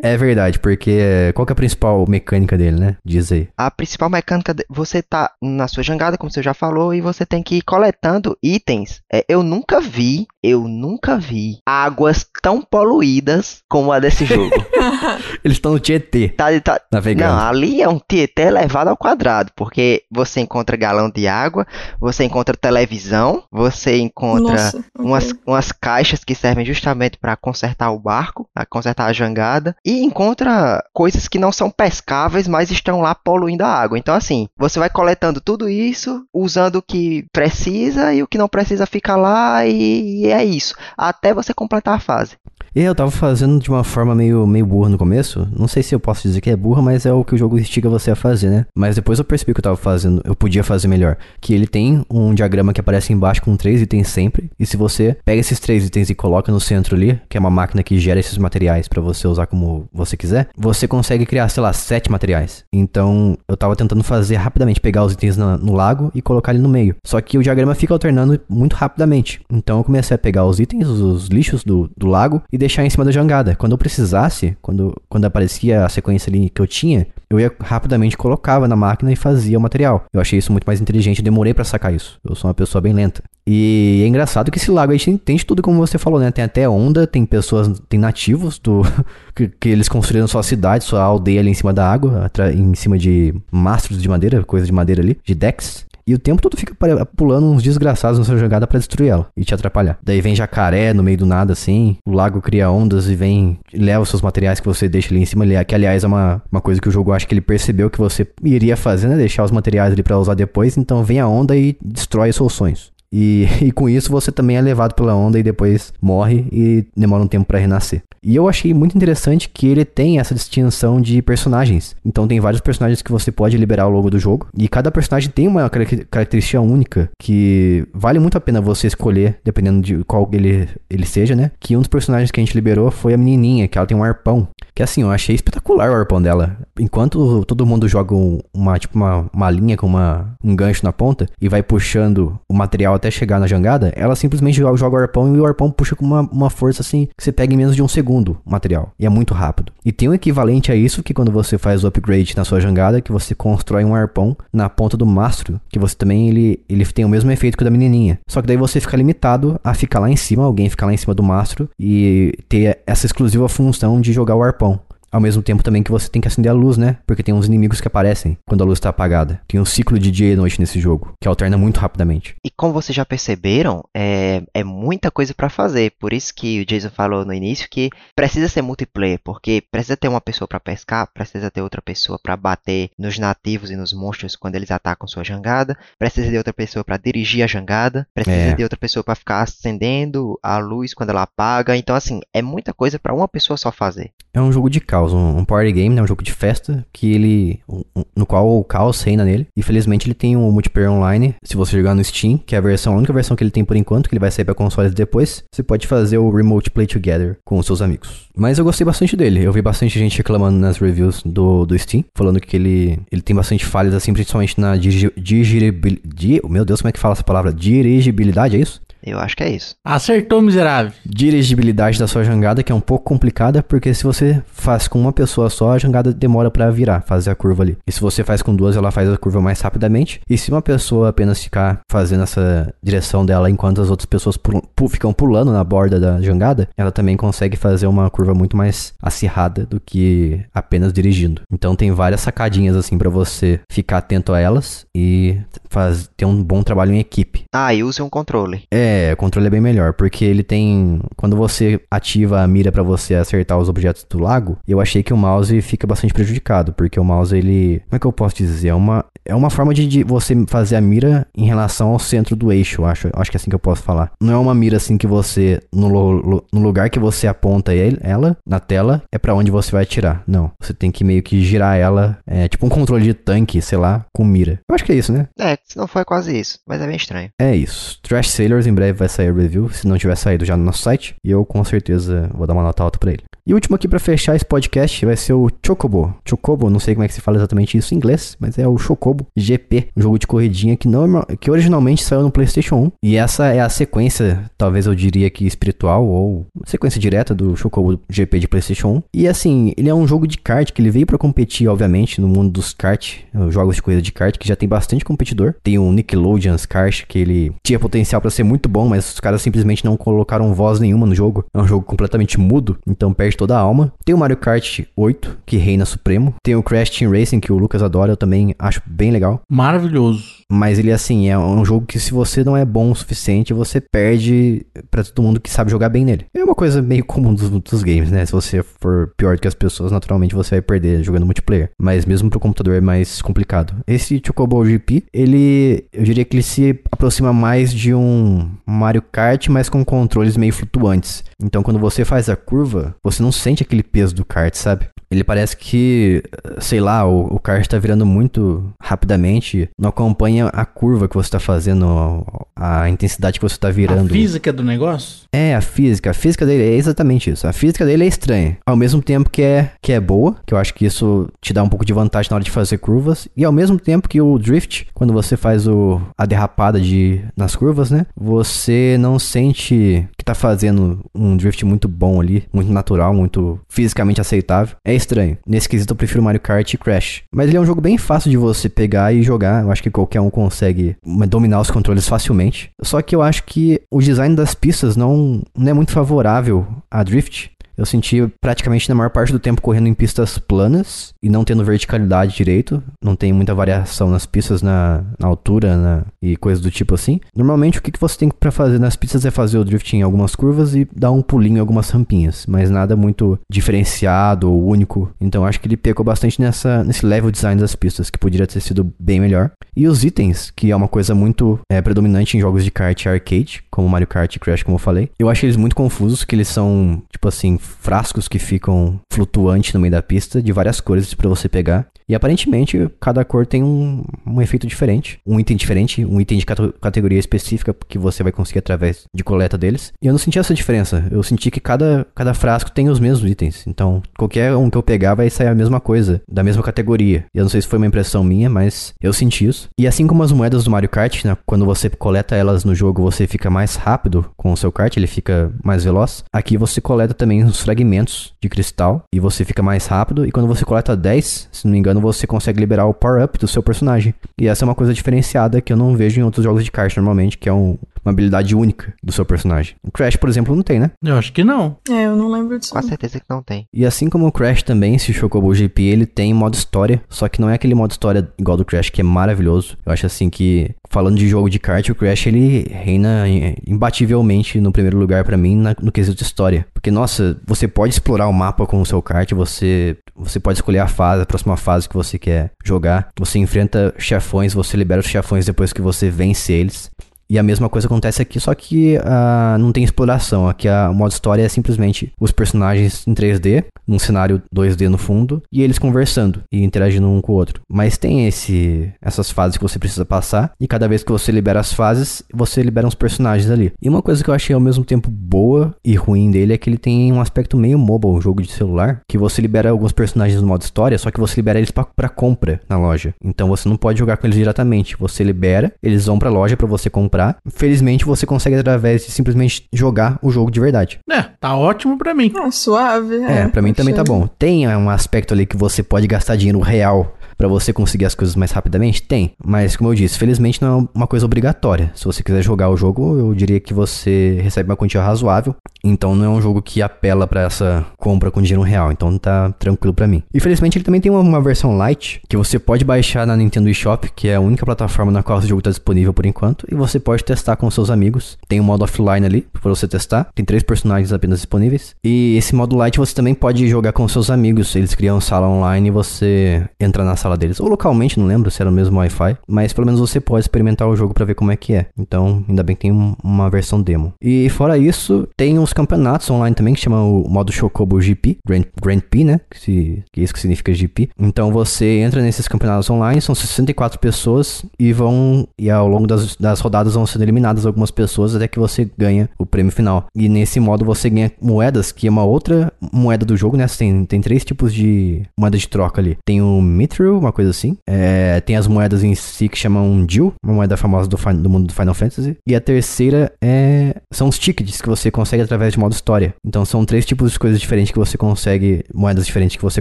É 0.04 0.16
verdade, 0.16 0.58
porque 0.58 1.30
qual 1.32 1.46
que 1.46 1.52
é 1.52 1.54
a 1.54 1.56
principal 1.56 2.04
mecânica 2.08 2.58
dele, 2.58 2.78
né? 2.80 2.96
Diz 3.04 3.30
aí. 3.30 3.48
A 3.56 3.70
principal 3.70 4.10
mecânica, 4.10 4.52
de- 4.52 4.64
você 4.68 5.00
tá 5.00 5.30
na 5.40 5.68
sua 5.68 5.84
jangada, 5.84 6.18
como 6.18 6.28
você 6.30 6.42
já 6.42 6.52
falou, 6.52 6.92
e 6.92 7.00
você 7.00 7.24
tem 7.24 7.40
que 7.40 7.56
ir 7.58 7.62
coletando 7.62 8.36
itens. 8.42 9.00
É, 9.12 9.24
eu 9.28 9.44
nunca 9.44 9.80
vi, 9.80 10.26
eu 10.42 10.66
nunca 10.66 11.16
vi 11.16 11.58
águas 11.64 12.26
tão 12.42 12.60
poluídas 12.60 13.62
como 13.68 13.92
a 13.92 14.00
desse 14.00 14.24
jogo. 14.24 14.50
Eles 15.44 15.58
estão 15.58 15.72
no 15.72 15.78
Tietê, 15.78 16.28
tá, 16.30 16.60
tá, 16.60 16.80
navegando. 16.90 17.32
não, 17.32 17.40
ali 17.40 17.80
é 17.80 17.88
um 17.88 18.00
Tietê 18.00 18.42
elevado 18.42 18.90
ao 18.90 18.96
quadrado, 18.96 19.52
porque 19.54 20.02
você 20.10 20.40
encontra 20.40 20.76
galão 20.76 21.08
de 21.08 21.28
água, 21.28 21.66
você 22.00 22.24
encontra 22.24 22.56
televisão, 22.56 23.44
você 23.50 23.98
encontra 23.98 24.52
Nossa, 24.52 24.78
ok. 24.78 24.84
umas, 24.98 25.34
umas 25.46 25.72
caixas 25.72 26.24
que 26.24 26.34
servem 26.34 26.64
justamente 26.64 27.18
para 27.18 27.36
consertar 27.36 27.90
o 27.90 28.00
barco, 28.00 28.48
para 28.52 28.66
consertar 28.66 29.06
a 29.06 29.12
jangada, 29.12 29.76
e 29.84 30.02
encontra 30.02 30.82
coisas 30.92 31.28
que 31.28 31.38
não 31.38 31.52
são 31.52 31.70
pescáveis, 31.70 32.48
mas 32.48 32.70
estão 32.70 33.00
lá 33.00 33.14
poluindo 33.14 33.64
a 33.64 33.68
água. 33.68 33.98
Então, 33.98 34.14
assim, 34.14 34.48
você 34.56 34.78
vai 34.78 34.90
coletando 34.90 35.40
tudo 35.40 35.68
isso, 35.68 36.24
usando 36.32 36.76
o 36.76 36.82
que 36.82 37.26
precisa 37.32 38.12
e 38.12 38.22
o 38.22 38.26
que 38.26 38.38
não 38.38 38.48
precisa 38.48 38.86
fica 38.86 39.16
lá, 39.16 39.64
e, 39.66 40.24
e 40.24 40.31
é 40.32 40.44
isso, 40.44 40.74
até 40.96 41.32
você 41.34 41.52
completar 41.54 41.96
a 41.96 42.00
fase. 42.00 42.36
E 42.74 42.80
eu 42.80 42.94
tava 42.94 43.10
fazendo 43.10 43.60
de 43.60 43.68
uma 43.68 43.84
forma 43.84 44.14
meio, 44.14 44.46
meio 44.46 44.64
burra 44.64 44.88
no 44.88 44.96
começo. 44.96 45.46
Não 45.56 45.68
sei 45.68 45.82
se 45.82 45.94
eu 45.94 46.00
posso 46.00 46.22
dizer 46.22 46.40
que 46.40 46.48
é 46.48 46.56
burra, 46.56 46.80
mas 46.80 47.04
é 47.04 47.12
o 47.12 47.22
que 47.22 47.34
o 47.34 47.38
jogo 47.38 47.58
instiga 47.58 47.88
você 47.90 48.10
a 48.10 48.16
fazer, 48.16 48.48
né? 48.48 48.64
Mas 48.74 48.96
depois 48.96 49.18
eu 49.18 49.24
percebi 49.26 49.52
que 49.52 49.60
eu 49.60 49.64
tava 49.64 49.76
fazendo, 49.76 50.22
eu 50.24 50.34
podia 50.34 50.64
fazer 50.64 50.88
melhor. 50.88 51.18
Que 51.38 51.52
ele 51.52 51.66
tem 51.66 52.02
um 52.10 52.32
diagrama 52.32 52.72
que 52.72 52.80
aparece 52.80 53.12
embaixo 53.12 53.42
com 53.42 53.56
três 53.56 53.82
itens 53.82 54.08
sempre. 54.08 54.50
E 54.58 54.64
se 54.64 54.78
você 54.78 55.16
pega 55.22 55.38
esses 55.40 55.60
três 55.60 55.84
itens 55.86 56.08
e 56.08 56.14
coloca 56.14 56.50
no 56.50 56.58
centro 56.60 56.96
ali, 56.96 57.20
que 57.28 57.36
é 57.36 57.40
uma 57.40 57.50
máquina 57.50 57.82
que 57.82 57.98
gera 57.98 58.18
esses 58.18 58.38
materiais 58.38 58.88
pra 58.88 59.02
você 59.02 59.28
usar 59.28 59.46
como 59.46 59.86
você 59.92 60.16
quiser, 60.16 60.48
você 60.56 60.88
consegue 60.88 61.26
criar, 61.26 61.50
sei 61.50 61.62
lá, 61.62 61.74
sete 61.74 62.10
materiais. 62.10 62.64
Então 62.72 63.36
eu 63.46 63.56
tava 63.56 63.76
tentando 63.76 64.02
fazer 64.02 64.36
rapidamente, 64.36 64.80
pegar 64.80 65.04
os 65.04 65.12
itens 65.12 65.36
na- 65.36 65.58
no 65.58 65.74
lago 65.74 66.10
e 66.14 66.22
colocar 66.22 66.52
ele 66.54 66.62
no 66.62 66.70
meio. 66.70 66.96
Só 67.04 67.20
que 67.20 67.36
o 67.36 67.42
diagrama 67.42 67.74
fica 67.74 67.92
alternando 67.92 68.40
muito 68.48 68.74
rapidamente. 68.76 69.42
Então 69.52 69.76
eu 69.78 69.84
comecei 69.84 70.14
a 70.14 70.18
pegar 70.18 70.46
os 70.46 70.58
itens, 70.58 70.88
os 70.88 71.26
lixos 71.26 71.62
do, 71.64 71.90
do 71.96 72.06
lago 72.06 72.42
e 72.50 72.61
deixar 72.62 72.84
em 72.84 72.90
cima 72.90 73.04
da 73.04 73.10
jangada. 73.10 73.54
Quando 73.56 73.72
eu 73.72 73.78
precisasse, 73.78 74.56
quando, 74.62 74.94
quando 75.08 75.24
aparecia 75.24 75.84
a 75.84 75.88
sequência 75.88 76.30
ali 76.30 76.48
que 76.48 76.62
eu 76.62 76.66
tinha, 76.66 77.06
eu 77.28 77.40
ia 77.40 77.52
rapidamente 77.60 78.16
colocava 78.16 78.68
na 78.68 78.76
máquina 78.76 79.12
e 79.12 79.16
fazia 79.16 79.58
o 79.58 79.60
material. 79.60 80.04
Eu 80.12 80.20
achei 80.20 80.38
isso 80.38 80.52
muito 80.52 80.64
mais 80.64 80.80
inteligente, 80.80 81.20
demorei 81.22 81.52
pra 81.52 81.64
sacar 81.64 81.92
isso. 81.92 82.18
Eu 82.24 82.34
sou 82.34 82.48
uma 82.48 82.54
pessoa 82.54 82.80
bem 82.80 82.92
lenta. 82.92 83.22
E 83.44 84.00
é 84.04 84.06
engraçado 84.06 84.50
que 84.50 84.58
esse 84.58 84.70
lago 84.70 84.92
aí 84.92 84.98
tem, 84.98 85.16
tem 85.16 85.36
de 85.36 85.44
tudo 85.44 85.62
como 85.62 85.78
você 85.78 85.98
falou, 85.98 86.20
né? 86.20 86.30
Tem 86.30 86.44
até 86.44 86.68
onda, 86.68 87.06
tem 87.06 87.26
pessoas, 87.26 87.80
tem 87.88 87.98
nativos 87.98 88.58
do 88.58 88.82
que, 89.34 89.48
que 89.48 89.68
eles 89.68 89.88
construíram 89.88 90.28
sua 90.28 90.42
cidade, 90.42 90.84
sua 90.84 91.02
aldeia 91.02 91.40
ali 91.40 91.50
em 91.50 91.54
cima 91.54 91.72
da 91.72 91.90
água, 91.90 92.30
em 92.54 92.74
cima 92.74 92.96
de 92.96 93.34
mastros 93.50 94.00
de 94.00 94.08
madeira, 94.08 94.44
coisa 94.44 94.64
de 94.64 94.72
madeira 94.72 95.02
ali, 95.02 95.18
de 95.24 95.34
decks. 95.34 95.84
E 96.06 96.14
o 96.14 96.18
tempo 96.18 96.42
todo 96.42 96.56
fica 96.56 96.74
pulando 97.16 97.46
uns 97.46 97.62
desgraçados 97.62 98.18
na 98.18 98.24
sua 98.24 98.36
jogada 98.36 98.66
pra 98.66 98.78
destruir 98.78 99.08
ela 99.08 99.28
e 99.36 99.44
te 99.44 99.54
atrapalhar. 99.54 99.98
Daí 100.02 100.20
vem 100.20 100.34
jacaré 100.34 100.92
no 100.92 101.02
meio 101.02 101.18
do 101.18 101.26
nada 101.26 101.52
assim, 101.52 101.96
o 102.06 102.12
lago 102.12 102.40
cria 102.40 102.70
ondas 102.70 103.08
e 103.08 103.14
vem, 103.14 103.58
leva 103.72 104.02
os 104.02 104.08
seus 104.08 104.22
materiais 104.22 104.60
que 104.60 104.66
você 104.66 104.88
deixa 104.88 105.12
ali 105.12 105.22
em 105.22 105.26
cima, 105.26 105.44
ali, 105.44 105.64
que 105.64 105.74
aliás 105.74 106.04
é 106.04 106.06
uma, 106.06 106.42
uma 106.50 106.60
coisa 106.60 106.80
que 106.80 106.88
o 106.88 106.92
jogo 106.92 107.12
acha 107.12 107.26
que 107.26 107.34
ele 107.34 107.40
percebeu 107.40 107.88
que 107.88 107.98
você 107.98 108.26
iria 108.42 108.76
fazer, 108.76 109.08
né? 109.08 109.16
Deixar 109.16 109.44
os 109.44 109.50
materiais 109.50 109.92
ali 109.92 110.02
pra 110.02 110.18
usar 110.18 110.34
depois, 110.34 110.76
então 110.76 111.04
vem 111.04 111.20
a 111.20 111.28
onda 111.28 111.56
e 111.56 111.76
destrói 111.82 112.30
os 112.30 112.36
seus 112.36 112.52
sonhos. 112.52 112.92
E, 113.12 113.46
e 113.60 113.72
com 113.72 113.88
isso 113.88 114.10
você 114.10 114.32
também 114.32 114.56
é 114.56 114.60
levado 114.60 114.94
pela 114.94 115.14
onda 115.14 115.38
e 115.38 115.42
depois 115.42 115.92
morre 116.00 116.46
e 116.50 116.84
demora 116.96 117.22
um 117.22 117.28
tempo 117.28 117.46
pra 117.46 117.58
renascer. 117.58 118.02
E 118.24 118.36
eu 118.36 118.48
achei 118.48 118.72
muito 118.72 118.96
interessante 118.96 119.48
que 119.48 119.66
ele 119.66 119.84
tem 119.84 120.20
essa 120.20 120.32
distinção 120.32 121.00
de 121.00 121.20
personagens. 121.20 121.96
Então 122.04 122.28
tem 122.28 122.38
vários 122.38 122.60
personagens 122.60 123.02
que 123.02 123.10
você 123.10 123.32
pode 123.32 123.56
liberar 123.56 123.82
ao 123.82 123.90
longo 123.90 124.08
do 124.08 124.18
jogo. 124.18 124.46
E 124.56 124.68
cada 124.68 124.92
personagem 124.92 125.28
tem 125.30 125.48
uma 125.48 125.68
caracter- 125.68 126.06
característica 126.08 126.60
única 126.60 127.10
que 127.18 127.84
vale 127.92 128.20
muito 128.20 128.38
a 128.38 128.40
pena 128.40 128.60
você 128.60 128.86
escolher, 128.86 129.38
dependendo 129.44 129.80
de 129.82 130.04
qual 130.04 130.28
ele, 130.32 130.68
ele 130.88 131.04
seja, 131.04 131.34
né? 131.34 131.50
Que 131.58 131.76
um 131.76 131.80
dos 131.80 131.88
personagens 131.88 132.30
que 132.30 132.38
a 132.40 132.44
gente 132.44 132.54
liberou 132.54 132.92
foi 132.92 133.12
a 133.12 133.18
menininha, 133.18 133.66
que 133.66 133.76
ela 133.76 133.86
tem 133.88 133.96
um 133.96 134.04
arpão. 134.04 134.46
Que 134.72 134.84
assim, 134.84 135.02
eu 135.02 135.10
achei 135.10 135.34
espetacular 135.34 135.90
o 135.90 135.94
arpão 135.94 136.22
dela. 136.22 136.56
Enquanto 136.78 137.44
todo 137.44 137.66
mundo 137.66 137.88
joga 137.88 138.14
um- 138.14 138.38
uma, 138.54 138.78
tipo, 138.78 138.96
uma, 138.96 139.28
uma 139.34 139.50
linha 139.50 139.76
com 139.76 139.86
uma, 139.88 140.32
um 140.44 140.54
gancho 140.54 140.84
na 140.84 140.92
ponta 140.92 141.26
e 141.40 141.48
vai 141.48 141.60
puxando 141.62 142.38
o 142.48 142.54
material 142.54 142.94
até 143.02 143.10
chegar 143.10 143.40
na 143.40 143.48
jangada, 143.48 143.92
ela 143.96 144.14
simplesmente 144.14 144.56
joga, 144.56 144.88
o 144.88 144.96
arpão 144.96 145.34
e 145.34 145.40
o 145.40 145.46
arpão 145.46 145.70
puxa 145.70 145.96
com 145.96 146.04
uma, 146.04 146.20
uma 146.20 146.48
força 146.48 146.82
assim 146.82 147.08
que 147.16 147.24
você 147.24 147.32
pega 147.32 147.52
em 147.52 147.56
menos 147.56 147.74
de 147.74 147.82
um 147.82 147.88
segundo 147.88 148.38
o 148.46 148.50
material. 148.50 148.92
E 148.98 149.04
é 149.04 149.08
muito 149.08 149.34
rápido. 149.34 149.72
E 149.84 149.90
tem 149.90 150.08
um 150.08 150.14
equivalente 150.14 150.70
a 150.70 150.76
isso 150.76 151.02
que 151.02 151.12
quando 151.12 151.32
você 151.32 151.58
faz 151.58 151.82
o 151.82 151.88
upgrade 151.88 152.36
na 152.36 152.44
sua 152.44 152.60
jangada, 152.60 153.00
que 153.00 153.10
você 153.10 153.34
constrói 153.34 153.84
um 153.84 153.94
arpão 153.94 154.36
na 154.52 154.68
ponta 154.68 154.96
do 154.96 155.04
mastro, 155.04 155.60
que 155.68 155.78
você 155.78 155.96
também 155.96 156.28
ele, 156.28 156.60
ele 156.68 156.86
tem 156.86 157.04
o 157.04 157.08
mesmo 157.08 157.30
efeito 157.30 157.56
que 157.56 157.62
o 157.62 157.64
da 157.64 157.70
menininha. 157.70 158.20
Só 158.28 158.40
que 158.40 158.46
daí 158.46 158.56
você 158.56 158.78
fica 158.80 158.96
limitado 158.96 159.58
a 159.64 159.74
ficar 159.74 159.98
lá 159.98 160.08
em 160.08 160.16
cima, 160.16 160.44
alguém 160.44 160.68
ficar 160.68 160.86
lá 160.86 160.94
em 160.94 160.96
cima 160.96 161.14
do 161.14 161.22
mastro 161.22 161.68
e 161.78 162.32
ter 162.48 162.78
essa 162.86 163.06
exclusiva 163.06 163.48
função 163.48 164.00
de 164.00 164.12
jogar 164.12 164.36
o 164.36 164.42
arpão. 164.42 164.78
Ao 165.12 165.20
mesmo 165.20 165.42
tempo 165.42 165.62
também 165.62 165.82
que 165.82 165.90
você 165.90 166.08
tem 166.08 166.22
que 166.22 166.28
acender 166.28 166.50
a 166.50 166.54
luz, 166.54 166.76
né? 166.78 166.96
Porque 167.06 167.22
tem 167.22 167.34
uns 167.34 167.46
inimigos 167.46 167.80
que 167.80 167.86
aparecem 167.86 168.38
quando 168.48 168.62
a 168.62 168.64
luz 168.64 168.80
tá 168.80 168.88
apagada. 168.88 169.40
Tem 169.46 169.60
um 169.60 169.64
ciclo 169.64 169.98
de 169.98 170.10
dia 170.10 170.32
e 170.32 170.36
noite 170.36 170.58
nesse 170.58 170.80
jogo, 170.80 171.12
que 171.20 171.28
alterna 171.28 171.58
muito 171.58 171.78
rapidamente. 171.78 172.34
E 172.44 172.50
como 172.50 172.72
vocês 172.72 172.94
já 172.96 173.04
perceberam, 173.04 173.84
é, 173.94 174.42
é 174.54 174.64
muita 174.64 175.10
coisa 175.10 175.34
pra 175.34 175.48
fazer. 175.50 175.92
Por 176.00 176.12
isso 176.12 176.32
que 176.34 176.60
o 176.60 176.66
Jason 176.66 176.90
falou 176.90 177.24
no 177.24 177.34
início 177.34 177.68
que 177.70 177.90
precisa 178.16 178.48
ser 178.48 178.62
multiplayer, 178.62 179.20
porque 179.22 179.62
precisa 179.70 179.96
ter 179.96 180.08
uma 180.08 180.20
pessoa 180.20 180.48
pra 180.48 180.58
pescar, 180.60 181.08
precisa 181.12 181.50
ter 181.50 181.60
outra 181.60 181.82
pessoa 181.82 182.18
pra 182.22 182.36
bater 182.36 182.90
nos 182.98 183.18
nativos 183.18 183.70
e 183.70 183.76
nos 183.76 183.92
monstros 183.92 184.36
quando 184.36 184.54
eles 184.54 184.70
atacam 184.70 185.06
sua 185.08 185.24
jangada, 185.24 185.76
precisa 185.98 186.30
de 186.30 186.36
outra 186.38 186.52
pessoa 186.52 186.84
pra 186.84 186.96
dirigir 186.96 187.42
a 187.42 187.46
jangada, 187.46 188.06
precisa 188.14 188.36
É. 188.36 188.54
de 188.54 188.62
outra 188.62 188.78
pessoa 188.78 189.02
pra 189.04 189.14
ficar 189.14 189.42
acendendo 189.42 190.38
a 190.42 190.58
luz 190.58 190.94
quando 190.94 191.10
ela 191.10 191.22
apaga. 191.22 191.76
Então 191.76 191.94
assim, 191.96 192.20
é 192.32 192.40
muita 192.42 192.72
coisa 192.72 192.98
pra 192.98 193.14
uma 193.14 193.28
pessoa 193.28 193.56
só 193.56 193.70
fazer. 193.72 194.10
É 194.34 194.40
um 194.40 194.52
jogo 194.52 194.70
de 194.70 194.80
caos, 194.80 195.01
um, 195.10 195.38
um 195.38 195.44
party 195.44 195.72
game, 195.72 195.94
né? 195.94 196.02
Um 196.02 196.06
jogo 196.06 196.22
de 196.22 196.32
festa, 196.32 196.84
que 196.92 197.12
ele. 197.12 197.60
um- 197.68 197.82
no 198.14 198.26
qual 198.26 198.58
o 198.58 198.62
caos 198.62 199.00
reina 199.02 199.24
nele. 199.24 199.46
E 199.56 199.62
felizmente 199.62 200.06
ele 200.06 200.14
tem 200.14 200.36
um 200.36 200.50
multiplayer 200.52 200.90
online. 200.90 201.34
Se 201.42 201.56
você 201.56 201.76
jogar 201.76 201.94
no 201.94 202.04
Steam, 202.04 202.36
que 202.38 202.54
é 202.54 202.58
a 202.58 202.60
versão, 202.60 202.92
a 202.92 202.96
única 202.98 203.12
versão 203.12 203.34
que 203.34 203.42
ele 203.42 203.50
tem 203.50 203.64
por 203.64 203.74
enquanto, 203.76 204.08
que 204.08 204.14
ele 204.14 204.20
vai 204.20 204.30
sair 204.30 204.44
pra 204.44 204.54
consoles 204.54 204.92
depois, 204.92 205.42
você 205.52 205.62
pode 205.62 205.86
fazer 205.86 206.18
o 206.18 206.30
Remote 206.30 206.70
Play 206.70 206.86
Together 206.86 207.38
com 207.44 207.56
os 207.58 207.64
seus 207.64 207.80
amigos. 207.80 208.28
Mas 208.36 208.58
eu 208.58 208.64
gostei 208.64 208.84
bastante 208.84 209.16
dele. 209.16 209.42
Eu 209.42 209.52
vi 209.52 209.62
bastante 209.62 209.98
gente 209.98 210.18
reclamando 210.18 210.58
nas 210.58 210.76
reviews 210.78 211.22
do, 211.24 211.64
do 211.64 211.78
Steam, 211.78 212.04
falando 212.14 212.38
que 212.40 212.54
ele, 212.56 213.00
ele 213.10 213.22
tem 213.22 213.34
bastante 213.34 213.64
falhas, 213.64 213.94
assim, 213.94 214.12
principalmente 214.12 214.60
na 214.60 214.76
dirigibilidade. 214.76 216.40
Meu 216.48 216.64
Deus, 216.64 216.80
como 216.80 216.88
é 216.90 216.92
que 216.92 216.98
fala 216.98 217.12
essa 217.14 217.24
palavra? 217.24 217.52
Dirigibilidade, 217.52 218.56
é 218.56 218.60
isso? 218.60 218.80
Eu 219.02 219.18
acho 219.18 219.36
que 219.36 219.42
é 219.42 219.50
isso. 219.50 219.74
Acertou, 219.84 220.40
miserável. 220.42 220.92
dirigibilidade 221.04 221.98
da 221.98 222.06
sua 222.06 222.22
jangada, 222.24 222.62
que 222.62 222.70
é 222.70 222.74
um 222.74 222.80
pouco 222.80 223.04
complicada, 223.04 223.62
porque 223.62 223.92
se 223.94 224.04
você 224.04 224.42
faz 224.52 224.86
com 224.86 224.98
uma 225.00 225.12
pessoa 225.12 225.48
só, 225.50 225.72
a 225.72 225.78
jangada 225.78 226.12
demora 226.12 226.50
pra 226.50 226.70
virar, 226.70 227.00
fazer 227.02 227.30
a 227.30 227.34
curva 227.34 227.62
ali. 227.62 227.76
E 227.86 227.92
se 227.92 228.00
você 228.00 228.22
faz 228.22 228.42
com 228.42 228.54
duas, 228.54 228.76
ela 228.76 228.90
faz 228.90 229.08
a 229.10 229.16
curva 229.16 229.40
mais 229.40 229.60
rapidamente. 229.60 230.20
E 230.28 230.36
se 230.38 230.50
uma 230.50 230.62
pessoa 230.62 231.08
apenas 231.08 231.42
ficar 231.42 231.80
fazendo 231.90 232.22
essa 232.22 232.72
direção 232.82 233.24
dela 233.26 233.50
enquanto 233.50 233.80
as 233.80 233.90
outras 233.90 234.06
pessoas 234.06 234.36
pulam- 234.36 234.62
pu- 234.74 234.88
ficam 234.88 235.12
pulando 235.12 235.52
na 235.52 235.64
borda 235.64 235.98
da 235.98 236.20
jangada, 236.20 236.68
ela 236.76 236.92
também 236.92 237.16
consegue 237.16 237.56
fazer 237.56 237.86
uma 237.86 238.08
curva 238.10 238.34
muito 238.34 238.56
mais 238.56 238.94
acirrada 239.02 239.64
do 239.66 239.80
que 239.80 240.40
apenas 240.54 240.92
dirigindo. 240.92 241.42
Então 241.52 241.74
tem 241.74 241.90
várias 241.92 242.20
sacadinhas 242.20 242.76
assim 242.76 242.98
pra 242.98 243.10
você 243.10 243.60
ficar 243.70 243.98
atento 243.98 244.32
a 244.32 244.40
elas 244.40 244.84
e 244.94 245.38
faz, 245.72 246.08
ter 246.16 246.24
um 246.24 246.42
bom 246.42 246.62
trabalho 246.62 246.92
em 246.92 246.98
equipe. 246.98 247.44
Ah, 247.54 247.74
e 247.74 247.82
use 247.82 248.00
um 248.02 248.08
controle. 248.08 248.64
É, 248.70 249.10
o 249.12 249.16
controle 249.16 249.46
é 249.46 249.50
bem 249.50 249.60
melhor, 249.60 249.92
porque 249.94 250.24
ele 250.24 250.42
tem. 250.42 251.00
Quando 251.16 251.36
você 251.36 251.80
ativa 251.90 252.42
a 252.42 252.46
mira 252.46 252.70
pra 252.70 252.82
você 252.82 253.14
acertar 253.14 253.58
os 253.58 253.68
objetos 253.68 254.04
do 254.08 254.18
lago, 254.18 254.58
eu 254.66 254.80
achei 254.80 255.02
que 255.02 255.12
o 255.12 255.16
mouse 255.16 255.60
fica 255.62 255.86
bastante 255.86 256.14
prejudicado, 256.14 256.72
porque 256.72 257.00
o 257.00 257.04
mouse 257.04 257.36
ele. 257.36 257.80
Como 257.88 257.96
é 257.96 257.98
que 257.98 258.06
eu 258.06 258.12
posso 258.12 258.36
dizer? 258.36 258.68
É 258.68 258.74
uma. 258.74 259.04
É 259.24 259.34
uma 259.34 259.50
forma 259.50 259.72
de, 259.74 259.86
de 259.86 260.02
você 260.04 260.34
fazer 260.46 260.76
a 260.76 260.80
mira 260.80 261.26
em 261.36 261.44
relação 261.46 261.90
ao 261.90 261.98
centro 261.98 262.34
do 262.36 262.52
eixo, 262.52 262.82
eu 262.82 262.86
acho. 262.86 263.08
Acho 263.14 263.30
que 263.30 263.36
é 263.36 263.38
assim 263.38 263.50
que 263.50 263.54
eu 263.54 263.58
posso 263.60 263.82
falar. 263.82 264.12
Não 264.20 264.32
é 264.34 264.36
uma 264.36 264.54
mira 264.54 264.76
assim 264.76 264.96
que 264.98 265.06
você, 265.06 265.60
no, 265.74 265.88
lo- 265.88 266.44
no 266.52 266.60
lugar 266.60 266.90
que 266.90 266.98
você 266.98 267.26
aponta 267.26 267.74
ele- 267.74 267.98
ela, 268.02 268.36
na 268.46 268.58
tela, 268.60 269.02
é 269.12 269.18
pra 269.18 269.34
onde 269.34 269.50
você 269.50 269.70
vai 269.72 269.82
atirar. 269.82 270.22
Não. 270.26 270.50
Você 270.60 270.72
tem 270.74 270.90
que 270.90 271.04
meio 271.04 271.22
que 271.22 271.40
girar 271.42 271.76
ela, 271.76 272.18
é 272.26 272.48
tipo 272.48 272.66
um 272.66 272.68
controle 272.68 273.04
de 273.04 273.14
tanque, 273.14 273.60
sei 273.60 273.78
lá, 273.78 274.04
com 274.14 274.24
mira. 274.24 274.60
Eu 274.68 274.74
acho 274.74 274.84
que 274.84 274.92
é 274.92 274.96
isso, 274.96 275.12
né? 275.12 275.28
É, 275.38 275.56
se 275.64 275.76
não 275.76 275.86
for 275.86 276.00
é 276.00 276.04
quase 276.04 276.38
isso, 276.38 276.58
mas 276.66 276.80
é 276.80 276.86
bem 276.86 276.96
estranho. 276.96 277.28
É 277.40 277.54
isso. 277.54 277.98
Trash 278.02 278.30
Sailors 278.30 278.66
em 278.66 278.74
breve 278.74 278.98
vai 278.98 279.08
sair 279.08 279.30
o 279.30 279.36
review, 279.36 279.68
se 279.70 279.86
não 279.86 279.96
tiver 279.98 280.16
saído 280.16 280.44
já 280.44 280.56
no 280.56 280.64
nosso 280.64 280.82
site, 280.82 281.14
e 281.24 281.30
eu 281.30 281.44
com 281.44 281.62
certeza 281.64 282.28
vou 282.34 282.46
dar 282.46 282.54
uma 282.54 282.62
nota 282.62 282.82
alta 282.82 282.98
pra 282.98 283.12
ele. 283.12 283.22
E 283.46 283.52
o 283.52 283.56
último 283.56 283.74
aqui 283.74 283.88
pra 283.88 283.98
fechar 283.98 284.36
esse 284.36 284.44
podcast 284.44 285.04
vai 285.04 285.16
ser 285.16 285.32
o 285.32 285.50
Chocobo. 285.66 286.14
Chocobo, 286.24 286.70
não 286.70 286.78
sei 286.78 286.94
como 286.94 287.04
é 287.04 287.08
que 287.08 287.14
se 287.14 287.20
fala 287.20 287.38
exatamente 287.38 287.76
isso 287.76 287.92
em 287.92 287.96
inglês, 287.96 288.36
mas 288.38 288.56
é 288.56 288.68
o 288.68 288.78
Chocobo 288.78 289.26
GP, 289.36 289.88
um 289.96 290.02
jogo 290.02 290.18
de 290.18 290.26
corridinha 290.26 290.76
que 290.76 290.86
não 290.86 291.02
que 291.40 291.50
originalmente 291.50 292.04
saiu 292.04 292.22
no 292.22 292.30
PlayStation 292.30 292.76
1, 292.76 292.92
e 293.02 293.16
essa 293.16 293.46
é 293.48 293.60
a 293.60 293.68
sequência, 293.68 294.48
talvez 294.56 294.86
eu 294.86 294.94
diria 294.94 295.28
que 295.28 295.44
espiritual 295.44 296.06
ou 296.06 296.46
sequência 296.64 297.00
direta 297.00 297.34
do 297.34 297.56
Chocobo 297.56 298.00
GP 298.08 298.38
de 298.38 298.46
PlayStation 298.46 298.88
1. 298.88 299.02
E 299.12 299.26
assim, 299.26 299.72
ele 299.76 299.88
é 299.88 299.94
um 299.94 300.06
jogo 300.06 300.26
de 300.26 300.38
kart 300.38 300.70
que 300.70 300.80
ele 300.80 300.90
veio 300.90 301.06
pra 301.06 301.18
competir, 301.18 301.66
obviamente, 301.68 302.20
no 302.20 302.28
mundo 302.28 302.52
dos 302.52 302.72
kart, 302.72 303.18
os 303.34 303.52
jogos 303.52 303.74
de 303.74 303.82
corrida 303.82 304.02
de 304.02 304.12
kart, 304.12 304.38
que 304.38 304.46
já 304.46 304.54
tem 304.54 304.68
bastante 304.68 305.04
competidor. 305.04 305.54
Tem 305.64 305.78
o 305.78 305.90
Nickelodeon's 305.90 306.64
Kart, 306.64 307.04
que 307.06 307.18
ele 307.18 307.52
tinha 307.64 307.78
potencial 307.78 308.20
pra 308.20 308.30
ser 308.30 308.44
muito 308.44 308.68
bom, 308.68 308.88
mas 308.88 309.14
os 309.14 309.20
caras 309.20 309.42
simplesmente 309.42 309.84
não 309.84 309.96
colocaram 309.96 310.54
voz 310.54 310.78
nenhuma 310.78 311.06
no 311.06 311.14
jogo. 311.14 311.44
É 311.52 311.58
um 311.58 311.66
jogo 311.66 311.84
completamente 311.84 312.38
mudo, 312.38 312.78
então 312.86 313.12
perde 313.12 313.31
toda 313.36 313.56
a 313.56 313.60
alma. 313.60 313.92
Tem 314.04 314.14
o 314.14 314.18
Mario 314.18 314.36
Kart 314.36 314.80
8, 314.96 315.38
que 315.46 315.56
reina 315.56 315.84
supremo. 315.84 316.34
Tem 316.42 316.54
o 316.56 316.62
Crash 316.62 316.90
Team 316.90 317.12
Racing, 317.12 317.40
que 317.40 317.52
o 317.52 317.58
Lucas 317.58 317.82
adora, 317.82 318.12
eu 318.12 318.16
também 318.16 318.54
acho 318.58 318.82
bem 318.86 319.10
legal. 319.10 319.42
Maravilhoso. 319.48 320.42
Mas 320.50 320.78
ele, 320.78 320.92
assim, 320.92 321.28
é 321.28 321.38
um 321.38 321.64
jogo 321.64 321.86
que 321.86 321.98
se 321.98 322.12
você 322.12 322.44
não 322.44 322.56
é 322.56 322.64
bom 322.64 322.90
o 322.90 322.94
suficiente, 322.94 323.54
você 323.54 323.80
perde 323.80 324.66
pra 324.90 325.02
todo 325.02 325.24
mundo 325.24 325.40
que 325.40 325.50
sabe 325.50 325.70
jogar 325.70 325.88
bem 325.88 326.04
nele. 326.04 326.26
É 326.34 326.44
uma 326.44 326.54
coisa 326.54 326.82
meio 326.82 327.04
comum 327.04 327.32
dos, 327.34 327.48
dos 327.48 327.82
games, 327.82 328.10
né? 328.10 328.26
Se 328.26 328.32
você 328.32 328.62
for 328.62 329.12
pior 329.16 329.36
do 329.36 329.40
que 329.40 329.48
as 329.48 329.54
pessoas, 329.54 329.90
naturalmente 329.90 330.34
você 330.34 330.56
vai 330.56 330.62
perder 330.62 331.02
jogando 331.02 331.24
multiplayer. 331.24 331.70
Mas 331.80 332.04
mesmo 332.04 332.28
pro 332.28 332.38
computador 332.38 332.74
é 332.74 332.80
mais 332.80 333.22
complicado. 333.22 333.74
Esse 333.86 334.20
Chocobo 334.24 334.64
GP, 334.64 335.04
ele, 335.12 335.86
eu 335.92 336.02
diria 336.02 336.24
que 336.24 336.36
ele 336.36 336.42
se 336.42 336.78
aproxima 336.90 337.32
mais 337.32 337.72
de 337.72 337.94
um 337.94 338.50
Mario 338.66 339.02
Kart, 339.02 339.48
mas 339.48 339.68
com 339.68 339.84
controles 339.84 340.36
meio 340.36 340.52
flutuantes. 340.52 341.24
Então 341.42 341.62
quando 341.62 341.78
você 341.78 342.04
faz 342.04 342.28
a 342.28 342.36
curva, 342.36 342.94
você 343.02 343.22
não 343.22 343.32
sente 343.32 343.62
aquele 343.62 343.82
peso 343.82 344.14
do 344.14 344.24
kart, 344.24 344.54
sabe? 344.54 344.88
Ele 345.12 345.22
parece 345.22 345.56
que, 345.56 346.22
sei 346.58 346.80
lá, 346.80 347.06
o, 347.06 347.26
o 347.34 347.38
kart 347.38 347.66
tá 347.66 347.78
virando 347.78 348.06
muito 348.06 348.64
rapidamente, 348.82 349.68
não 349.78 349.90
acompanha 349.90 350.46
a 350.46 350.64
curva 350.64 351.06
que 351.06 351.14
você 351.14 351.30
tá 351.30 351.38
fazendo, 351.38 352.24
a 352.56 352.88
intensidade 352.88 353.38
que 353.38 353.46
você 353.46 353.58
tá 353.58 353.68
A 353.68 353.72
virando. 353.72 354.10
física 354.12 354.52
do 354.52 354.62
negócio? 354.64 355.22
É, 355.32 355.54
a 355.54 355.60
física. 355.60 356.10
A 356.10 356.14
física 356.14 356.46
dele 356.46 356.62
é 356.62 356.74
exatamente 356.76 357.30
isso. 357.30 357.46
A 357.46 357.52
física 357.52 357.84
dele 357.84 358.04
é 358.04 358.06
estranha. 358.06 358.56
Ao 358.66 358.76
mesmo 358.76 359.02
tempo 359.02 359.28
que 359.28 359.42
é, 359.42 359.70
que 359.82 359.92
é 359.92 360.00
boa, 360.00 360.36
que 360.46 360.54
eu 360.54 360.58
acho 360.58 360.72
que 360.74 360.84
isso 360.86 361.28
te 361.40 361.52
dá 361.52 361.62
um 361.62 361.68
pouco 361.68 361.84
de 361.84 361.92
vantagem 361.92 362.30
na 362.30 362.36
hora 362.36 362.44
de 362.44 362.50
fazer 362.50 362.78
curvas. 362.78 363.28
E 363.36 363.44
ao 363.44 363.52
mesmo 363.52 363.78
tempo 363.78 364.08
que 364.08 364.20
o 364.20 364.38
drift, 364.38 364.86
quando 364.94 365.12
você 365.12 365.36
faz 365.36 365.66
o, 365.68 366.00
a 366.16 366.24
derrapada 366.24 366.80
de, 366.80 367.20
nas 367.36 367.54
curvas, 367.54 367.90
né? 367.90 368.06
Você 368.18 368.96
não 368.98 369.18
sente 369.18 370.06
que 370.16 370.24
tá 370.24 370.34
fazendo 370.34 371.00
um 371.14 371.36
drift 371.36 371.64
muito 371.64 371.88
bom 371.88 372.20
ali, 372.20 372.44
muito 372.52 372.72
natural, 372.72 373.12
muito 373.12 373.58
fisicamente 373.68 374.20
aceitável. 374.20 374.76
É 374.84 374.94
estranho. 375.02 375.38
Nesse 375.46 375.68
quesito 375.68 375.92
eu 375.92 375.96
prefiro 375.96 376.22
Mario 376.22 376.40
Kart 376.40 376.72
e 376.72 376.78
Crash. 376.78 377.22
Mas 377.34 377.48
ele 377.48 377.56
é 377.56 377.60
um 377.60 377.66
jogo 377.66 377.80
bem 377.80 377.98
fácil 377.98 378.30
de 378.30 378.36
você 378.36 378.68
pegar 378.68 379.12
e 379.12 379.22
jogar. 379.22 379.62
Eu 379.62 379.70
acho 379.70 379.82
que 379.82 379.90
qualquer 379.90 380.20
um 380.20 380.30
consegue 380.30 380.96
dominar 381.28 381.60
os 381.60 381.70
controles 381.70 382.08
facilmente. 382.08 382.70
Só 382.82 383.02
que 383.02 383.14
eu 383.14 383.22
acho 383.22 383.44
que 383.44 383.80
o 383.90 384.00
design 384.00 384.34
das 384.34 384.54
pistas 384.54 384.96
não, 384.96 385.42
não 385.56 385.70
é 385.70 385.72
muito 385.72 385.92
favorável 385.92 386.66
a 386.90 387.02
drift. 387.02 387.50
Eu 387.76 387.86
senti 387.86 388.26
praticamente 388.40 388.88
na 388.88 388.94
maior 388.94 389.10
parte 389.10 389.32
do 389.32 389.38
tempo 389.38 389.62
correndo 389.62 389.86
em 389.88 389.94
pistas 389.94 390.38
planas 390.38 391.12
e 391.22 391.28
não 391.28 391.44
tendo 391.44 391.64
verticalidade 391.64 392.34
direito. 392.36 392.82
Não 393.02 393.16
tem 393.16 393.32
muita 393.32 393.54
variação 393.54 394.10
nas 394.10 394.26
pistas, 394.26 394.62
na, 394.62 395.02
na 395.18 395.26
altura 395.28 395.76
na- 395.76 396.02
e 396.22 396.36
coisas 396.36 396.62
do 396.62 396.70
tipo 396.70 396.94
assim. 396.94 397.20
Normalmente 397.34 397.78
o 397.78 397.82
que, 397.82 397.90
que 397.90 398.00
você 398.00 398.18
tem 398.18 398.28
pra 398.28 398.50
fazer 398.50 398.78
nas 398.78 398.96
pistas 398.96 399.24
é 399.24 399.30
fazer 399.30 399.58
o 399.58 399.64
drift 399.64 399.96
em 399.96 400.02
algumas 400.02 400.34
curvas 400.36 400.74
e 400.74 400.86
dar 400.94 401.10
um 401.10 401.22
pulinho 401.22 401.56
em 401.56 401.60
algumas 401.60 401.88
rampinhas. 401.90 402.44
Mas 402.46 402.70
nada 402.70 402.96
muito 402.96 403.38
diferenciado 403.50 404.50
ou 404.50 404.66
único. 404.68 405.10
Então 405.20 405.46
acho 405.46 405.60
que 405.60 405.66
ele 405.66 405.76
pecou 405.76 406.04
bastante 406.04 406.40
nessa, 406.40 406.84
nesse 406.84 407.06
level 407.06 407.30
design 407.30 407.60
das 407.60 407.74
pistas, 407.74 408.10
que 408.10 408.18
poderia 408.18 408.46
ter 408.46 408.60
sido 408.60 408.92
bem 409.00 409.20
melhor. 409.20 409.50
E 409.74 409.86
os 409.88 410.04
itens, 410.04 410.50
que 410.54 410.70
é 410.70 410.76
uma 410.76 410.88
coisa 410.88 411.14
muito 411.14 411.58
é, 411.70 411.80
predominante 411.80 412.36
em 412.36 412.40
jogos 412.40 412.64
de 412.64 412.70
kart 412.70 413.06
arcade, 413.06 413.62
como 413.70 413.88
Mario 413.88 414.06
Kart 414.06 414.34
e 414.34 414.38
Crash, 414.38 414.62
como 414.62 414.74
eu 414.74 414.78
falei. 414.78 415.10
Eu 415.18 415.30
acho 415.30 415.46
eles 415.46 415.56
muito 415.56 415.74
confusos, 415.74 416.24
que 416.24 416.34
eles 416.34 416.48
são, 416.48 417.02
tipo 417.10 417.26
assim, 417.28 417.56
frascos 417.62 418.28
que 418.28 418.38
ficam 418.38 419.00
flutuantes 419.10 419.72
no 419.72 419.80
meio 419.80 419.92
da 419.92 420.02
pista, 420.02 420.42
de 420.42 420.52
várias 420.52 420.80
cores 420.80 421.14
pra 421.14 421.28
você 421.28 421.48
pegar. 421.48 421.86
E 422.08 422.14
aparentemente, 422.14 422.90
cada 423.00 423.24
cor 423.24 423.46
tem 423.46 423.62
um, 423.62 424.04
um 424.26 424.42
efeito 424.42 424.66
diferente, 424.66 425.18
um 425.26 425.38
item 425.38 425.56
diferente, 425.56 426.04
um 426.04 426.20
item 426.20 426.38
de 426.38 426.46
categoria 426.46 427.18
específica 427.18 427.74
que 427.88 427.98
você 427.98 428.22
vai 428.22 428.32
conseguir 428.32 428.58
através 428.58 429.04
de 429.14 429.24
coleta 429.24 429.56
deles. 429.56 429.92
E 430.02 430.06
eu 430.06 430.12
não 430.12 430.18
senti 430.18 430.38
essa 430.38 430.54
diferença. 430.54 431.06
Eu 431.10 431.22
senti 431.22 431.50
que 431.50 431.60
cada, 431.60 432.06
cada 432.14 432.34
frasco 432.34 432.70
tem 432.70 432.88
os 432.88 433.00
mesmos 433.00 433.30
itens. 433.30 433.64
Então, 433.66 434.02
qualquer 434.18 434.54
um 434.54 434.68
que 434.68 434.76
eu 434.76 434.82
pegar 434.82 435.14
vai 435.14 435.30
sair 435.30 435.48
a 435.48 435.54
mesma 435.54 435.80
coisa, 435.80 436.20
da 436.28 436.42
mesma 436.42 436.62
categoria. 436.62 437.24
Eu 437.32 437.44
não 437.44 437.48
sei 437.48 437.62
se 437.62 437.68
foi 437.68 437.78
uma 437.78 437.86
impressão 437.86 438.24
minha, 438.24 438.50
mas 438.50 438.92
eu 439.00 439.12
senti 439.12 439.46
isso. 439.46 439.68
E 439.78 439.86
assim 439.86 440.06
como 440.06 440.22
as 440.22 440.32
moedas 440.32 440.64
do 440.64 440.70
Mario 440.70 440.88
Kart, 440.88 441.24
né, 441.24 441.36
quando 441.46 441.64
você 441.64 441.88
coleta 441.88 442.36
elas 442.36 442.64
no 442.64 442.74
jogo, 442.74 443.02
você 443.02 443.26
fica 443.26 443.48
mais 443.48 443.76
rápido 443.76 444.30
com 444.36 444.52
o 444.52 444.56
seu 444.56 444.72
kart, 444.72 444.96
ele 444.96 445.06
fica 445.06 445.52
mais 445.64 445.84
veloz. 445.84 446.24
Aqui 446.32 446.56
você 446.56 446.80
coleta 446.80 447.14
também 447.14 447.42
os 447.52 447.60
fragmentos 447.60 448.34
de 448.40 448.48
cristal 448.48 449.04
e 449.14 449.20
você 449.20 449.44
fica 449.44 449.62
mais 449.62 449.86
rápido. 449.86 450.26
E 450.26 450.32
quando 450.32 450.46
você 450.48 450.64
coleta 450.64 450.96
10, 450.96 451.48
se 451.52 451.64
não 451.64 451.72
me 451.72 451.78
engano, 451.78 452.00
você 452.00 452.26
consegue 452.26 452.58
liberar 452.60 452.86
o 452.86 452.94
power-up 452.94 453.38
do 453.38 453.46
seu 453.46 453.62
personagem. 453.62 454.14
E 454.40 454.48
essa 454.48 454.64
é 454.64 454.66
uma 454.66 454.74
coisa 454.74 454.92
diferenciada 454.92 455.60
que 455.60 455.72
eu 455.72 455.76
não 455.76 455.96
vejo 455.96 456.20
em 456.20 456.24
outros 456.24 456.42
jogos 456.44 456.64
de 456.64 456.70
kart 456.70 456.96
normalmente, 456.96 457.38
que 457.38 457.48
é 457.48 457.52
um- 457.52 457.78
uma 458.04 458.12
habilidade 458.12 458.54
única 458.54 458.94
do 459.02 459.12
seu 459.12 459.24
personagem. 459.24 459.74
O 459.82 459.90
Crash, 459.90 460.16
por 460.16 460.28
exemplo, 460.28 460.54
não 460.54 460.62
tem, 460.62 460.78
né? 460.80 460.90
Eu 461.02 461.16
acho 461.16 461.32
que 461.32 461.44
não. 461.44 461.76
É, 461.88 462.06
eu 462.06 462.16
não 462.16 462.30
lembro 462.30 462.58
disso. 462.58 462.72
Com 462.72 462.82
certeza 462.82 463.18
que 463.18 463.26
não 463.28 463.42
tem. 463.42 463.66
E 463.72 463.84
assim 463.86 464.08
como 464.08 464.26
o 464.26 464.32
Crash 464.32 464.62
também, 464.62 464.94
esse 464.94 465.12
Chocobo 465.12 465.54
GP, 465.54 465.82
ele 465.82 466.06
tem 466.06 466.32
modo 466.34 466.54
história, 466.54 467.02
só 467.08 467.28
que 467.28 467.40
não 467.40 467.48
é 467.50 467.54
aquele 467.54 467.74
modo 467.74 467.90
história 467.92 468.28
igual 468.38 468.56
do 468.56 468.64
Crash, 468.64 468.90
que 468.90 469.00
é 469.00 469.04
maravilhoso. 469.04 469.76
Eu 469.86 469.92
acho 469.92 470.06
assim 470.06 470.28
que, 470.30 470.70
falando 470.90 471.16
de 471.16 471.28
jogo 471.28 471.48
de 471.48 471.58
kart, 471.58 471.88
o 471.88 471.94
Crash 471.94 472.26
ele 472.26 472.66
reina 472.70 473.24
imbativelmente 473.66 474.60
no 474.60 474.72
primeiro 474.72 474.98
lugar 474.98 475.24
pra 475.24 475.36
mim 475.36 475.56
na- 475.56 475.74
no 475.80 475.90
quesito 475.92 476.16
de 476.18 476.22
história. 476.24 476.66
Porque, 476.72 476.90
nossa, 476.90 477.38
você 477.46 477.66
pode 477.66 477.92
explorar 477.94 478.28
o 478.28 478.32
mapa 478.32 478.66
com 478.66 478.80
o 478.80 478.86
seu 478.86 479.00
kart, 479.02 479.30
você, 479.32 479.96
você 480.16 480.38
pode 480.38 480.58
escolher 480.58 480.78
a 480.80 480.86
fase, 480.88 481.22
a 481.22 481.26
próxima 481.26 481.56
fase 481.56 481.88
que 481.88 481.94
você 481.94 482.18
quer 482.18 482.52
jogar. 482.64 483.08
Você 483.18 483.38
enfrenta 483.38 483.94
chefões, 483.98 484.54
você 484.54 484.76
libera 484.76 485.00
os 485.00 485.06
chefões 485.06 485.46
depois 485.46 485.72
que 485.72 485.80
você 485.82 486.10
vence 486.10 486.52
eles. 486.52 486.90
E 487.32 487.38
a 487.38 487.42
mesma 487.42 487.66
coisa 487.66 487.86
acontece 487.86 488.20
aqui, 488.20 488.38
só 488.38 488.54
que 488.54 488.98
ah, 489.02 489.56
não 489.58 489.72
tem 489.72 489.82
exploração. 489.82 490.46
Aqui 490.46 490.68
a 490.68 490.90
o 490.90 490.94
modo 490.94 491.12
história 491.12 491.42
é 491.42 491.48
simplesmente 491.48 492.12
os 492.20 492.30
personagens 492.30 493.06
em 493.08 493.14
3D, 493.14 493.64
num 493.88 493.98
cenário 493.98 494.42
2D 494.54 494.86
no 494.88 494.98
fundo, 494.98 495.42
e 495.50 495.62
eles 495.62 495.78
conversando 495.78 496.42
e 496.52 496.62
interagindo 496.62 497.08
um 497.08 497.22
com 497.22 497.32
o 497.32 497.36
outro. 497.36 497.62
Mas 497.70 497.96
tem 497.96 498.26
esse 498.26 498.92
essas 499.00 499.30
fases 499.30 499.56
que 499.56 499.62
você 499.62 499.78
precisa 499.78 500.04
passar, 500.04 500.52
e 500.60 500.68
cada 500.68 500.86
vez 500.86 501.02
que 501.02 501.10
você 501.10 501.32
libera 501.32 501.58
as 501.58 501.72
fases, 501.72 502.22
você 502.34 502.62
libera 502.62 502.86
uns 502.86 502.94
personagens 502.94 503.50
ali. 503.50 503.72
E 503.80 503.88
uma 503.88 504.02
coisa 504.02 504.22
que 504.22 504.28
eu 504.28 504.34
achei 504.34 504.52
ao 504.52 504.60
mesmo 504.60 504.84
tempo 504.84 505.10
boa 505.10 505.74
e 505.82 505.94
ruim 505.94 506.30
dele 506.30 506.52
é 506.52 506.58
que 506.58 506.68
ele 506.68 506.76
tem 506.76 507.10
um 507.10 507.20
aspecto 507.22 507.56
meio 507.56 507.78
mobile, 507.78 508.12
um 508.12 508.20
jogo 508.20 508.42
de 508.42 508.52
celular, 508.52 509.00
que 509.08 509.16
você 509.16 509.40
libera 509.40 509.70
alguns 509.70 509.92
personagens 509.92 510.38
no 510.42 510.46
modo 510.46 510.60
história, 510.60 510.98
só 510.98 511.10
que 511.10 511.18
você 511.18 511.36
libera 511.36 511.58
eles 511.58 511.70
pra 511.70 512.10
compra 512.10 512.60
na 512.68 512.76
loja. 512.76 513.14
Então 513.24 513.48
você 513.48 513.70
não 513.70 513.78
pode 513.78 513.98
jogar 513.98 514.18
com 514.18 514.26
eles 514.26 514.36
diretamente. 514.36 514.98
Você 514.98 515.24
libera, 515.24 515.72
eles 515.82 516.04
vão 516.04 516.18
pra 516.18 516.28
loja 516.28 516.58
pra 516.58 516.66
você 516.66 516.90
comprar. 516.90 517.21
Felizmente 517.48 518.04
você 518.04 518.26
consegue 518.26 518.56
através 518.56 519.04
de 519.04 519.12
simplesmente 519.12 519.66
jogar 519.72 520.18
o 520.22 520.30
jogo 520.30 520.50
de 520.50 520.60
verdade. 520.60 520.98
É, 521.10 521.22
tá 521.40 521.56
ótimo 521.56 521.96
pra 521.98 522.14
mim. 522.14 522.32
Ah, 522.36 522.50
suave. 522.50 523.16
É, 523.16 523.48
pra 523.48 523.62
mim 523.62 523.72
também 523.72 523.94
tá 523.94 524.04
bom. 524.04 524.26
Tem 524.38 524.66
é, 524.66 524.76
um 524.76 524.90
aspecto 524.90 525.34
ali 525.34 525.46
que 525.46 525.56
você 525.56 525.82
pode 525.82 526.06
gastar 526.06 526.36
dinheiro 526.36 526.60
real 526.60 527.16
pra 527.42 527.48
você 527.48 527.72
conseguir 527.72 528.04
as 528.04 528.14
coisas 528.14 528.36
mais 528.36 528.52
rapidamente? 528.52 529.02
Tem. 529.02 529.32
Mas, 529.44 529.74
como 529.74 529.90
eu 529.90 529.96
disse, 529.96 530.16
felizmente 530.16 530.62
não 530.62 530.78
é 530.78 530.88
uma 530.94 531.08
coisa 531.08 531.26
obrigatória. 531.26 531.90
Se 531.92 532.04
você 532.04 532.22
quiser 532.22 532.40
jogar 532.40 532.70
o 532.70 532.76
jogo, 532.76 533.18
eu 533.18 533.34
diria 533.34 533.58
que 533.58 533.74
você 533.74 534.38
recebe 534.40 534.70
uma 534.70 534.76
quantia 534.76 535.02
razoável. 535.02 535.56
Então 535.84 536.14
não 536.14 536.24
é 536.24 536.28
um 536.28 536.40
jogo 536.40 536.62
que 536.62 536.80
apela 536.80 537.26
pra 537.26 537.42
essa 537.42 537.84
compra 537.98 538.30
com 538.30 538.40
dinheiro 538.40 538.62
real. 538.62 538.92
Então 538.92 539.18
tá 539.18 539.50
tranquilo 539.58 539.92
pra 539.92 540.06
mim. 540.06 540.22
E 540.32 540.38
felizmente 540.38 540.78
ele 540.78 540.84
também 540.84 541.00
tem 541.00 541.10
uma, 541.10 541.18
uma 541.18 541.40
versão 541.40 541.76
light 541.76 542.22
que 542.28 542.36
você 542.36 542.60
pode 542.60 542.84
baixar 542.84 543.26
na 543.26 543.36
Nintendo 543.36 543.68
eShop, 543.68 544.08
que 544.14 544.28
é 544.28 544.36
a 544.36 544.40
única 544.40 544.64
plataforma 544.64 545.10
na 545.10 545.24
qual 545.24 545.40
esse 545.40 545.48
jogo 545.48 545.62
tá 545.62 545.70
disponível 545.70 546.12
por 546.12 546.24
enquanto. 546.24 546.64
E 546.70 546.76
você 546.76 547.00
pode 547.00 547.24
testar 547.24 547.56
com 547.56 547.68
seus 547.68 547.90
amigos. 547.90 548.38
Tem 548.46 548.60
o 548.60 548.64
modo 548.64 548.84
offline 548.84 549.26
ali 549.26 549.46
pra 549.60 549.70
você 549.70 549.88
testar. 549.88 550.28
Tem 550.32 550.44
três 550.44 550.62
personagens 550.62 551.12
apenas 551.12 551.40
disponíveis. 551.40 551.96
E 552.04 552.36
esse 552.36 552.54
modo 552.54 552.76
light 552.76 552.98
você 552.98 553.12
também 553.12 553.34
pode 553.34 553.66
jogar 553.66 553.92
com 553.92 554.06
seus 554.06 554.30
amigos. 554.30 554.76
Eles 554.76 554.94
criam 554.94 555.20
sala 555.20 555.48
online 555.48 555.88
e 555.88 555.90
você 555.90 556.64
entra 556.78 557.02
na 557.02 557.16
sala 557.16 557.31
sala 557.32 557.36
deles. 557.36 557.60
Ou 557.60 557.68
localmente, 557.68 558.18
não 558.18 558.26
lembro 558.26 558.50
se 558.50 558.62
era 558.62 558.70
o 558.70 558.72
mesmo 558.72 558.98
Wi-Fi. 558.98 559.36
Mas 559.48 559.72
pelo 559.72 559.86
menos 559.86 560.00
você 560.00 560.20
pode 560.20 560.44
experimentar 560.44 560.88
o 560.88 560.96
jogo 560.96 561.14
para 561.14 561.24
ver 561.24 561.34
como 561.34 561.50
é 561.50 561.56
que 561.56 561.74
é. 561.74 561.86
Então, 561.98 562.44
ainda 562.48 562.62
bem 562.62 562.76
que 562.76 562.82
tem 562.82 562.92
um, 562.92 563.14
uma 563.22 563.50
versão 563.50 563.80
demo. 563.80 564.12
E 564.20 564.48
fora 564.50 564.78
isso, 564.78 565.28
tem 565.36 565.58
os 565.58 565.72
campeonatos 565.72 566.30
online 566.30 566.54
também 566.54 566.74
que 566.74 566.80
chama 566.80 567.02
o 567.02 567.28
modo 567.28 567.52
Chocobo 567.52 568.00
GP, 568.00 568.38
Grand, 568.46 568.64
Grand 568.80 569.00
P, 569.00 569.24
né? 569.24 569.40
Que, 569.50 569.58
se, 569.58 570.04
que 570.12 570.20
é 570.20 570.24
isso 570.24 570.32
que 570.32 570.40
significa 570.40 570.72
GP. 570.72 571.10
Então 571.18 571.52
você 571.52 571.98
entra 571.98 572.22
nesses 572.22 572.46
campeonatos 572.46 572.88
online, 572.90 573.20
são 573.20 573.34
64 573.34 573.98
pessoas 573.98 574.64
e 574.78 574.92
vão. 574.92 575.46
E 575.58 575.70
ao 575.70 575.88
longo 575.88 576.06
das, 576.06 576.36
das 576.36 576.60
rodadas 576.60 576.94
vão 576.94 577.06
sendo 577.06 577.22
eliminadas 577.22 577.66
algumas 577.66 577.90
pessoas 577.90 578.34
até 578.34 578.46
que 578.46 578.58
você 578.58 578.88
ganha 578.96 579.28
o 579.38 579.46
prêmio 579.46 579.72
final. 579.72 580.06
E 580.14 580.28
nesse 580.28 580.60
modo 580.60 580.84
você 580.84 581.08
ganha 581.08 581.32
moedas, 581.40 581.92
que 581.92 582.06
é 582.06 582.10
uma 582.10 582.24
outra 582.24 582.72
moeda 582.92 583.24
do 583.24 583.36
jogo, 583.36 583.56
né? 583.56 583.66
Tem, 583.66 584.04
tem 584.04 584.20
três 584.20 584.44
tipos 584.44 584.72
de 584.72 585.22
moeda 585.38 585.56
de 585.56 585.68
troca 585.68 586.00
ali. 586.00 586.16
Tem 586.24 586.42
o 586.42 586.60
Mithril, 586.60 587.11
uma 587.18 587.32
coisa 587.32 587.50
assim. 587.50 587.76
É, 587.88 588.40
tem 588.40 588.56
as 588.56 588.66
moedas 588.66 589.02
em 589.02 589.14
si 589.14 589.48
que 589.48 589.58
chamam 589.58 590.06
Jill, 590.08 590.32
uma 590.42 590.54
moeda 590.54 590.76
famosa 590.76 591.08
do, 591.08 591.16
do 591.16 591.50
mundo 591.50 591.66
do 591.66 591.72
Final 591.72 591.94
Fantasy. 591.94 592.36
E 592.46 592.54
a 592.54 592.60
terceira 592.60 593.32
é 593.42 593.94
são 594.12 594.28
os 594.28 594.38
tickets 594.38 594.80
que 594.80 594.88
você 594.88 595.10
consegue 595.10 595.42
através 595.42 595.72
de 595.72 595.78
modo 595.78 595.92
história. 595.92 596.34
Então 596.44 596.64
são 596.64 596.84
três 596.84 597.04
tipos 597.04 597.32
de 597.32 597.38
coisas 597.38 597.60
diferentes 597.60 597.92
que 597.92 597.98
você 597.98 598.16
consegue, 598.16 598.84
moedas 598.94 599.26
diferentes 599.26 599.56
que 599.56 599.62
você 599.62 599.80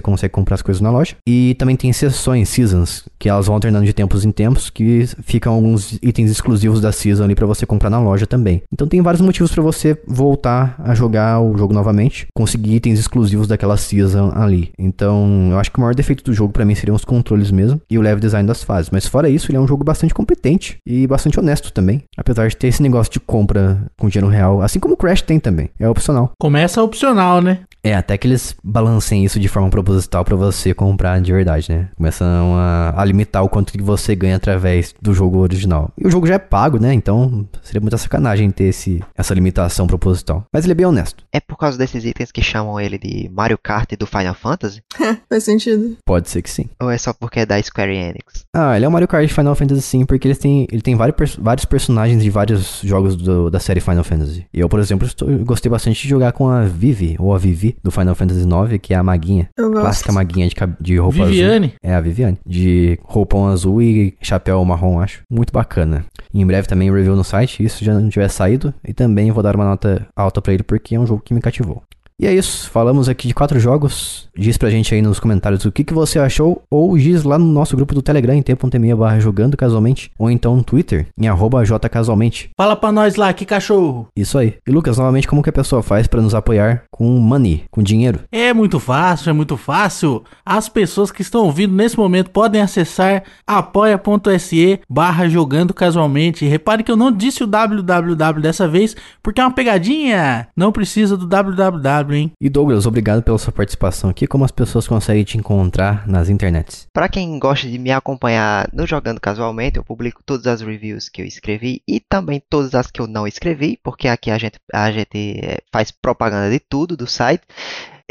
consegue 0.00 0.32
comprar 0.32 0.54
as 0.54 0.62
coisas 0.62 0.80
na 0.80 0.90
loja. 0.90 1.16
E 1.26 1.54
também 1.58 1.76
tem 1.76 1.92
sessões, 1.92 2.48
seasons, 2.48 3.04
que 3.18 3.28
elas 3.28 3.46
vão 3.46 3.54
alternando 3.54 3.84
de 3.84 3.92
tempos 3.92 4.24
em 4.24 4.30
tempos, 4.30 4.70
que 4.70 5.06
ficam 5.22 5.54
alguns 5.54 5.98
itens 6.02 6.30
exclusivos 6.30 6.80
da 6.80 6.92
season 6.92 7.24
ali 7.24 7.34
para 7.34 7.46
você 7.46 7.66
comprar 7.66 7.90
na 7.90 8.00
loja 8.00 8.26
também. 8.26 8.62
Então 8.72 8.86
tem 8.86 9.00
vários 9.00 9.20
motivos 9.20 9.52
para 9.52 9.62
você 9.62 9.98
voltar 10.06 10.76
a 10.78 10.94
jogar 10.94 11.40
o 11.40 11.56
jogo 11.56 11.74
novamente, 11.74 12.26
conseguir 12.34 12.76
itens 12.76 12.98
exclusivos 12.98 13.46
daquela 13.46 13.76
season 13.76 14.32
ali. 14.34 14.70
Então, 14.78 15.48
eu 15.50 15.58
acho 15.58 15.70
que 15.70 15.78
o 15.78 15.80
maior 15.80 15.94
defeito 15.94 16.24
do 16.24 16.32
jogo 16.32 16.52
para 16.52 16.64
mim 16.64 16.74
seriam 16.74 16.96
os 16.96 17.04
controles 17.22 17.50
mesmo 17.50 17.80
e 17.88 17.96
o 17.96 18.02
level 18.02 18.20
design 18.20 18.46
das 18.46 18.64
fases. 18.64 18.90
Mas 18.90 19.06
fora 19.06 19.28
isso, 19.28 19.50
ele 19.50 19.56
é 19.56 19.60
um 19.60 19.66
jogo 19.66 19.84
bastante 19.84 20.12
competente 20.12 20.76
e 20.86 21.06
bastante 21.06 21.38
honesto 21.38 21.72
também. 21.72 22.02
Apesar 22.16 22.48
de 22.48 22.56
ter 22.56 22.66
esse 22.66 22.82
negócio 22.82 23.12
de 23.12 23.20
compra 23.20 23.86
com 23.98 24.08
dinheiro 24.08 24.30
real, 24.30 24.60
assim 24.60 24.80
como 24.80 24.94
o 24.94 24.96
Crash 24.96 25.22
tem 25.22 25.38
também. 25.38 25.70
É 25.78 25.88
opcional. 25.88 26.32
Começa 26.40 26.82
opcional, 26.82 27.40
né? 27.40 27.60
É, 27.84 27.94
até 27.94 28.16
que 28.16 28.28
eles 28.28 28.54
balanceiem 28.62 29.24
isso 29.24 29.40
de 29.40 29.48
forma 29.48 29.68
proposital 29.68 30.24
para 30.24 30.36
você 30.36 30.72
comprar 30.72 31.20
de 31.20 31.32
verdade, 31.32 31.70
né? 31.70 31.88
Começam 31.96 32.54
a, 32.56 32.94
a, 32.96 33.04
limitar 33.04 33.42
o 33.42 33.48
quanto 33.48 33.72
que 33.72 33.82
você 33.82 34.14
ganha 34.14 34.36
através 34.36 34.94
do 35.02 35.12
jogo 35.12 35.38
original. 35.38 35.90
E 35.98 36.06
o 36.06 36.10
jogo 36.10 36.26
já 36.26 36.34
é 36.34 36.38
pago, 36.38 36.78
né? 36.78 36.94
Então 36.94 37.46
seria 37.60 37.80
muita 37.80 37.98
sacanagem 37.98 38.50
ter 38.52 38.64
esse, 38.64 39.02
essa 39.16 39.34
limitação 39.34 39.88
proposital. 39.88 40.44
Mas 40.52 40.64
ele 40.64 40.72
é 40.72 40.74
bem 40.76 40.86
honesto. 40.86 41.24
É 41.32 41.40
por 41.40 41.56
causa 41.56 41.76
desses 41.76 42.04
itens 42.04 42.30
que 42.30 42.40
chamam 42.40 42.78
ele 42.78 42.98
de 42.98 43.28
Mario 43.34 43.58
Kart 43.58 43.90
do 43.98 44.06
Final 44.06 44.34
Fantasy? 44.34 44.80
Faz 45.28 45.42
sentido. 45.42 45.96
Pode 46.06 46.30
ser 46.30 46.40
que 46.42 46.50
sim. 46.50 46.66
Ou 46.80 46.88
é 46.88 46.98
só 46.98 47.12
porque 47.12 47.40
é 47.40 47.46
da 47.46 47.60
Square 47.60 47.92
Enix? 47.92 48.44
Ah, 48.54 48.76
ele 48.76 48.84
é 48.84 48.88
o 48.88 48.92
Mario 48.92 49.08
Kart 49.08 49.26
de 49.26 49.34
Final 49.34 49.56
Fantasy 49.56 49.82
sim, 49.82 50.06
porque 50.06 50.28
ele 50.28 50.36
tem, 50.36 50.68
ele 50.70 50.82
tem 50.82 50.94
vários, 50.94 51.34
vários 51.34 51.64
personagens 51.64 52.22
de 52.22 52.30
vários 52.30 52.80
jogos 52.84 53.16
do, 53.16 53.50
da 53.50 53.58
série 53.58 53.80
Final 53.80 54.04
Fantasy. 54.04 54.46
E 54.54 54.60
eu, 54.60 54.68
por 54.68 54.78
exemplo, 54.78 55.04
estou, 55.04 55.28
gostei 55.38 55.68
bastante 55.68 56.00
de 56.00 56.08
jogar 56.08 56.30
com 56.32 56.48
a 56.48 56.62
Vivi, 56.62 57.16
ou 57.18 57.34
a 57.34 57.38
Vivi, 57.38 57.71
do 57.82 57.90
Final 57.90 58.14
Fantasy 58.14 58.42
IX, 58.42 58.78
que 58.80 58.94
é 58.94 58.96
a 58.96 59.02
maguinha. 59.02 59.48
Eu 59.56 59.70
gosto. 59.70 59.82
Clássica 59.82 60.12
maguinha 60.12 60.48
de, 60.48 60.54
de 60.80 60.96
roupa 60.96 61.24
Viviane. 61.26 61.66
azul. 61.66 61.76
É, 61.82 61.94
a 61.94 62.00
Viviane. 62.00 62.38
De 62.46 62.98
roupão 63.02 63.46
azul 63.48 63.80
e 63.82 64.14
chapéu 64.20 64.64
marrom, 64.64 65.00
acho. 65.00 65.22
Muito 65.30 65.52
bacana. 65.52 66.04
E 66.32 66.40
em 66.40 66.46
breve 66.46 66.66
também 66.66 66.92
review 66.92 67.14
no 67.14 67.24
site, 67.24 67.62
isso 67.62 67.84
já 67.84 67.94
não 67.94 68.08
tiver 68.08 68.28
saído. 68.28 68.72
E 68.86 68.92
também 68.92 69.30
vou 69.30 69.42
dar 69.42 69.54
uma 69.54 69.64
nota 69.64 70.06
alta 70.16 70.40
pra 70.40 70.52
ele, 70.52 70.62
porque 70.62 70.94
é 70.94 71.00
um 71.00 71.06
jogo 71.06 71.22
que 71.24 71.34
me 71.34 71.40
cativou. 71.40 71.82
E 72.22 72.26
é 72.28 72.32
isso, 72.32 72.70
falamos 72.70 73.08
aqui 73.08 73.26
de 73.26 73.34
quatro 73.34 73.58
jogos. 73.58 74.28
Diz 74.32 74.56
pra 74.56 74.70
gente 74.70 74.94
aí 74.94 75.02
nos 75.02 75.18
comentários 75.18 75.64
o 75.64 75.72
que, 75.72 75.82
que 75.82 75.92
você 75.92 76.20
achou, 76.20 76.62
ou 76.70 76.96
diz 76.96 77.24
lá 77.24 77.36
no 77.36 77.44
nosso 77.44 77.74
grupo 77.74 77.96
do 77.96 78.00
Telegram, 78.00 78.32
em 78.32 78.40
tempo.me 78.40 78.94
barra 78.94 79.18
jogando 79.18 79.56
casualmente, 79.56 80.08
ou 80.16 80.30
então 80.30 80.54
no 80.54 80.62
Twitter, 80.62 81.08
em 81.18 81.26
arroba 81.26 81.64
jcasualmente. 81.64 82.50
Fala 82.56 82.76
pra 82.76 82.92
nós 82.92 83.16
lá, 83.16 83.32
que 83.32 83.44
cachorro. 83.44 84.06
Isso 84.16 84.38
aí. 84.38 84.54
E 84.64 84.70
Lucas, 84.70 84.98
novamente, 84.98 85.26
como 85.26 85.42
que 85.42 85.50
a 85.50 85.52
pessoa 85.52 85.82
faz 85.82 86.06
para 86.06 86.22
nos 86.22 86.32
apoiar 86.32 86.84
com 86.92 87.04
money, 87.04 87.64
com 87.72 87.82
dinheiro? 87.82 88.20
É 88.30 88.54
muito 88.54 88.78
fácil, 88.78 89.30
é 89.30 89.32
muito 89.32 89.56
fácil. 89.56 90.22
As 90.46 90.68
pessoas 90.68 91.10
que 91.10 91.22
estão 91.22 91.46
ouvindo 91.46 91.74
nesse 91.74 91.98
momento 91.98 92.30
podem 92.30 92.62
acessar 92.62 93.24
apoia.se 93.44 94.78
barra 94.88 95.28
jogando 95.28 95.74
casualmente. 95.74 96.46
Repare 96.46 96.84
que 96.84 96.92
eu 96.92 96.96
não 96.96 97.10
disse 97.10 97.42
o 97.42 97.48
www 97.48 98.40
dessa 98.40 98.68
vez, 98.68 98.94
porque 99.20 99.40
é 99.40 99.44
uma 99.44 99.50
pegadinha. 99.50 100.46
Não 100.56 100.70
precisa 100.70 101.16
do 101.16 101.26
www 101.26 102.11
hein? 102.14 102.32
E 102.40 102.48
Douglas, 102.48 102.86
obrigado 102.86 103.22
pela 103.22 103.38
sua 103.38 103.52
participação 103.52 104.10
aqui. 104.10 104.26
Como 104.26 104.44
as 104.44 104.50
pessoas 104.50 104.86
conseguem 104.86 105.24
te 105.24 105.38
encontrar 105.38 106.06
nas 106.06 106.28
internets? 106.28 106.86
Para 106.92 107.08
quem 107.08 107.38
gosta 107.38 107.68
de 107.68 107.78
me 107.78 107.90
acompanhar 107.90 108.68
no 108.72 108.86
Jogando 108.86 109.20
Casualmente, 109.20 109.76
eu 109.76 109.84
publico 109.84 110.22
todas 110.24 110.46
as 110.46 110.60
reviews 110.60 111.08
que 111.08 111.22
eu 111.22 111.26
escrevi 111.26 111.82
e 111.86 112.00
também 112.00 112.42
todas 112.48 112.74
as 112.74 112.90
que 112.90 113.00
eu 113.00 113.06
não 113.06 113.26
escrevi, 113.26 113.78
porque 113.82 114.08
aqui 114.08 114.30
a 114.30 114.38
gente, 114.38 114.58
a 114.72 114.90
gente 114.90 115.40
eh, 115.42 115.58
faz 115.72 115.90
propaganda 115.90 116.50
de 116.50 116.58
tudo 116.58 116.96
do 116.96 117.06
site. 117.06 117.42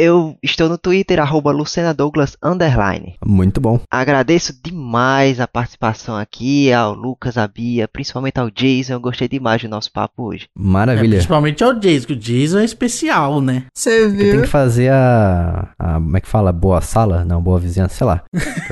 Eu 0.03 0.35
estou 0.41 0.67
no 0.67 0.79
Twitter, 0.79 1.19
arroba 1.19 1.51
Lucena 1.51 1.93
Douglas, 1.93 2.35
underline. 2.41 3.17
Muito 3.23 3.61
bom. 3.61 3.79
Agradeço 3.87 4.51
demais 4.59 5.39
a 5.39 5.47
participação 5.47 6.17
aqui, 6.17 6.73
ao 6.73 6.95
Lucas, 6.95 7.37
a 7.37 7.47
Bia, 7.47 7.87
principalmente 7.87 8.39
ao 8.39 8.49
Jason. 8.49 8.93
Eu 8.93 8.99
gostei 8.99 9.27
demais 9.27 9.61
do 9.61 9.69
nosso 9.69 9.91
papo 9.91 10.23
hoje. 10.23 10.47
Maravilha. 10.57 11.13
É, 11.13 11.17
principalmente 11.17 11.63
ao 11.63 11.75
Jason, 11.75 12.07
que 12.07 12.13
o 12.13 12.15
Jason 12.15 12.57
é 12.57 12.65
especial, 12.65 13.41
né? 13.41 13.65
Você 13.75 14.07
viu? 14.07 14.31
Tem 14.31 14.41
que 14.41 14.47
fazer 14.47 14.91
a, 14.91 15.69
a. 15.77 15.93
Como 15.93 16.17
é 16.17 16.21
que 16.21 16.27
fala? 16.27 16.51
Boa 16.51 16.81
sala? 16.81 17.23
Não, 17.23 17.39
boa 17.39 17.59
vizinhança, 17.59 17.93
sei 17.93 18.07
lá. 18.07 18.23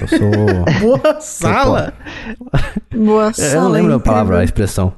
Eu 0.02 0.08
sou. 0.08 0.32
boa 0.82 1.22
sala? 1.22 1.94
boa 2.92 3.32
sala. 3.34 3.54
Eu 3.54 3.62
não 3.62 3.70
lembro 3.70 3.94
a 3.94 4.00
palavra, 4.00 4.40
a 4.40 4.44
expressão. 4.44 4.94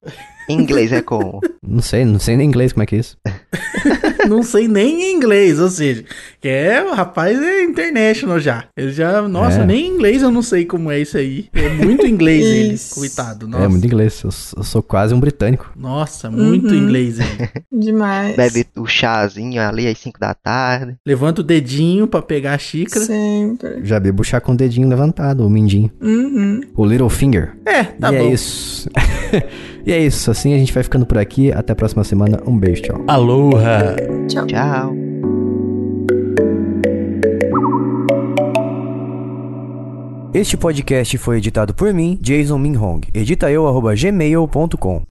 Em 0.49 0.59
inglês 0.61 0.91
é 0.91 1.01
como? 1.01 1.39
Não 1.65 1.81
sei, 1.81 2.03
não 2.05 2.19
sei 2.19 2.35
nem 2.35 2.47
inglês 2.47 2.73
como 2.73 2.83
é 2.83 2.85
que 2.85 2.95
é 2.95 2.99
isso. 2.99 3.17
não 4.27 4.43
sei 4.43 4.67
nem 4.67 5.01
em 5.11 5.15
inglês, 5.15 5.59
ou 5.59 5.69
seja, 5.69 6.03
que 6.41 6.47
é, 6.47 6.83
o 6.83 6.93
rapaz 6.93 7.41
é 7.41 7.63
international 7.63 8.39
já. 8.39 8.65
Ele 8.75 8.91
já, 8.91 9.21
nossa, 9.27 9.61
É. 9.61 9.65
nem 9.65 9.85
em 9.87 9.89
inglês 9.95 10.21
eu 10.21 10.31
não 10.31 10.41
sei 10.41 10.65
como 10.65 10.91
é 10.91 10.99
isso 10.99 11.17
aí. 11.17 11.47
É 11.53 11.69
muito 11.69 12.05
inglês 12.05 12.45
ele, 12.45 12.77
coitado. 12.93 13.47
Nossa, 13.47 13.63
É 13.63 13.67
muito 13.67 13.85
inglês. 13.85 14.21
Eu, 14.23 14.29
eu 14.57 14.63
sou 14.63 14.81
quase 14.83 15.13
um 15.13 15.19
britânico. 15.19 15.71
nossa, 15.75 16.29
muito 16.29 16.67
Uhum. 16.69 16.75
inglês 16.75 17.19
ele. 17.19 17.49
Demais. 17.71 18.35
Bebe 18.35 18.65
o 18.77 18.85
chazinho 18.85 19.61
ali 19.61 19.87
às 19.87 19.97
5 19.99 20.19
da 20.19 20.33
tarde. 20.33 20.95
Levanta 21.05 21.41
o 21.41 21.43
dedinho 21.43 22.07
pra 22.07 22.21
pegar 22.21 22.53
a 22.53 22.57
xícara. 22.57 23.05
Sempre. 23.05 23.79
Já 23.83 23.99
bebo 23.99 24.23
chá 24.23 24.41
com 24.41 24.51
o 24.53 24.57
dedinho 24.57 24.87
levantado, 24.89 25.45
o 25.45 25.49
mindinho. 25.49 25.91
Uhum. 26.01 26.61
O 26.75 26.85
little 26.85 27.09
finger. 27.09 27.53
É, 27.65 27.83
tá 27.83 28.11
e 28.13 28.17
bom. 28.17 28.25
é 28.29 28.33
isso. 28.33 28.89
e 29.86 29.91
é 29.91 29.99
isso. 29.99 30.29
Assim 30.32 30.53
a 30.53 30.57
gente 30.57 30.73
vai 30.73 30.84
ficando 30.84 31.05
por 31.05 31.17
aqui. 31.17 31.51
Até 31.51 31.73
a 31.73 31.75
próxima 31.75 32.03
semana. 32.03 32.41
Um 32.45 32.57
beijo, 32.57 32.84
tchau. 32.84 33.03
Aloha! 33.07 33.95
Tchau. 34.27 34.47
Tchau. 34.47 34.95
Este 40.34 40.55
podcast 40.55 41.17
foi 41.17 41.38
editado 41.39 41.73
por 41.73 41.93
mim, 41.93 42.17
Jason 42.21 42.57
Minhong. 42.57 43.01
Edita 43.13 43.51
eu, 43.51 43.67
arroba 43.67 43.93
gmail.com. 43.93 45.03